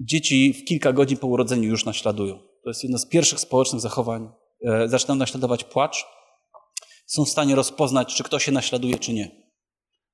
[0.00, 2.38] Dzieci w kilka godzin po urodzeniu już naśladują.
[2.38, 4.28] To jest jedno z pierwszych społecznych zachowań.
[4.64, 6.06] E, zaczynają naśladować płacz.
[7.06, 9.46] Są w stanie rozpoznać, czy ktoś się naśladuje, czy nie.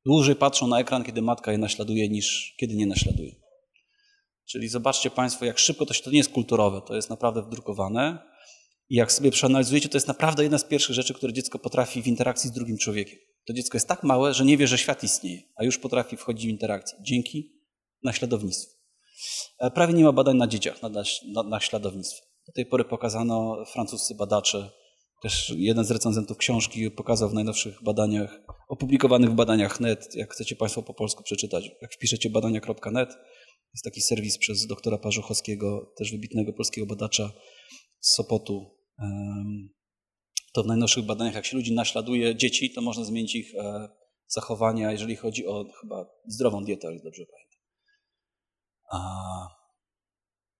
[0.07, 3.33] Dłużej patrzą na ekran, kiedy matka je naśladuje, niż kiedy nie naśladuje.
[4.51, 8.19] Czyli zobaczcie Państwo, jak szybko to się, to nie jest kulturowe, to jest naprawdę wdrukowane.
[8.89, 12.07] I jak sobie przeanalizujecie, to jest naprawdę jedna z pierwszych rzeczy, które dziecko potrafi w
[12.07, 13.19] interakcji z drugim człowiekiem.
[13.47, 16.47] To dziecko jest tak małe, że nie wie, że świat istnieje, a już potrafi wchodzić
[16.47, 17.53] w interakcję dzięki
[18.03, 18.82] naśladownictwu.
[19.59, 20.89] E, prawie nie ma badań na dzieciach, na,
[21.33, 22.27] na naśladownictwie.
[22.47, 24.71] Do tej pory pokazano francuscy badacze,
[25.23, 30.57] też jeden z recenzentów książki pokazał w najnowszych badaniach, opublikowanych w badaniach net, jak chcecie
[30.57, 33.17] Państwo po polsku przeczytać, jak wpiszecie badania.net,
[33.75, 37.33] jest taki serwis przez doktora Parzuchowskiego, też wybitnego polskiego badacza
[38.01, 38.77] z Sopotu.
[40.53, 43.89] To w najnowszych badaniach, jak się ludzi naśladuje, dzieci, to można zmienić ich e,
[44.29, 47.42] zachowania, jeżeli chodzi o chyba zdrową dietę, jak dobrze pamiętam.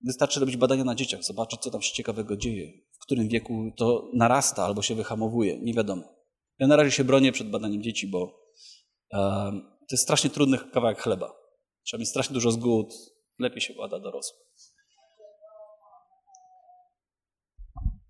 [0.05, 4.11] Wystarczy robić badania na dzieciach, zobaczyć, co tam się ciekawego dzieje, w którym wieku to
[4.15, 6.03] narasta albo się wyhamowuje, nie wiadomo.
[6.59, 8.43] Ja na razie się bronię przed badaniem dzieci, bo
[9.89, 11.33] to jest strasznie trudny kawałek chleba.
[11.85, 12.95] Trzeba mieć strasznie dużo zgód,
[13.39, 14.43] lepiej się bada dorosłych.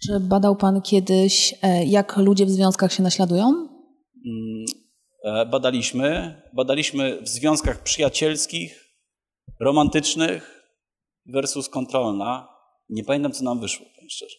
[0.06, 3.46] Czy badał Pan kiedyś, e, jak ludzie w związkach się naśladują?
[3.46, 4.64] Mm,
[5.24, 6.42] e, badaliśmy.
[6.52, 8.81] Badaliśmy w związkach przyjacielskich,
[9.62, 10.62] romantycznych
[11.26, 12.48] versus kontrolna.
[12.88, 14.36] Nie pamiętam, co nam wyszło, powiem szczerze.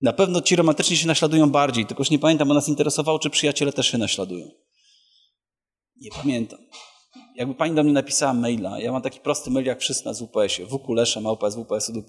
[0.00, 3.30] Na pewno ci romantyczni się naśladują bardziej, tylko już nie pamiętam, bo nas interesowało, czy
[3.30, 4.50] przyjaciele też się naśladują.
[5.96, 6.58] Nie pamiętam.
[7.36, 10.68] Jakby pani do mnie napisała maila, ja mam taki prosty mail jak wszyscy na WPS-ie,
[10.68, 11.56] wkulesza, małpa z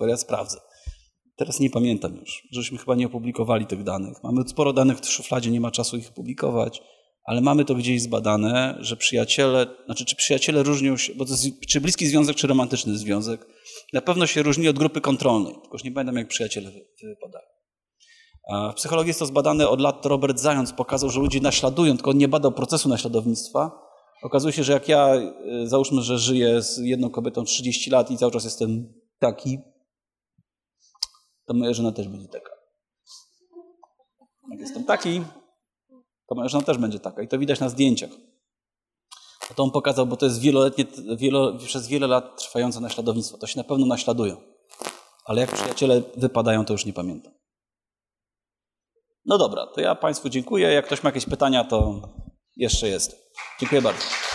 [0.07, 0.57] ja sprawdzę.
[1.35, 4.23] Teraz nie pamiętam już, żeśmy chyba nie opublikowali tych danych.
[4.23, 6.81] Mamy sporo danych w szufladzie, nie ma czasu ich publikować,
[7.23, 11.45] ale mamy to gdzieś zbadane, że przyjaciele, znaczy czy przyjaciele różnią się, bo to jest
[11.67, 13.45] czy bliski związek, czy romantyczny związek,
[13.93, 16.71] na pewno się różni od grupy kontrolnej, tylko już nie pamiętam jak przyjaciele
[17.03, 17.45] wypadają.
[18.71, 22.17] W psychologii jest to zbadane od lat, Robert Zając pokazał, że ludzie naśladują, tylko on
[22.17, 23.71] nie badał procesu naśladownictwa.
[24.23, 28.17] Okazuje się, że jak ja, y, załóżmy, że żyję z jedną kobietą 30 lat i
[28.17, 29.59] cały czas jestem taki,
[31.45, 32.51] to moja żona też będzie taka.
[34.51, 35.21] Jak jestem taki,
[36.29, 37.21] to moja żona też będzie taka.
[37.21, 38.09] I to widać na zdjęciach.
[39.55, 40.85] To on pokazał, bo to jest wieloletnie,
[41.15, 43.37] wielo, przez wiele lat trwające naśladownictwo.
[43.37, 44.37] To się na pewno naśladują.
[45.25, 47.33] Ale jak przyjaciele wypadają, to już nie pamiętam.
[49.25, 50.73] No dobra, to ja Państwu dziękuję.
[50.73, 52.01] Jak ktoś ma jakieś pytania, to
[52.55, 53.31] jeszcze jest.
[53.59, 54.28] Dziękuję bardzo.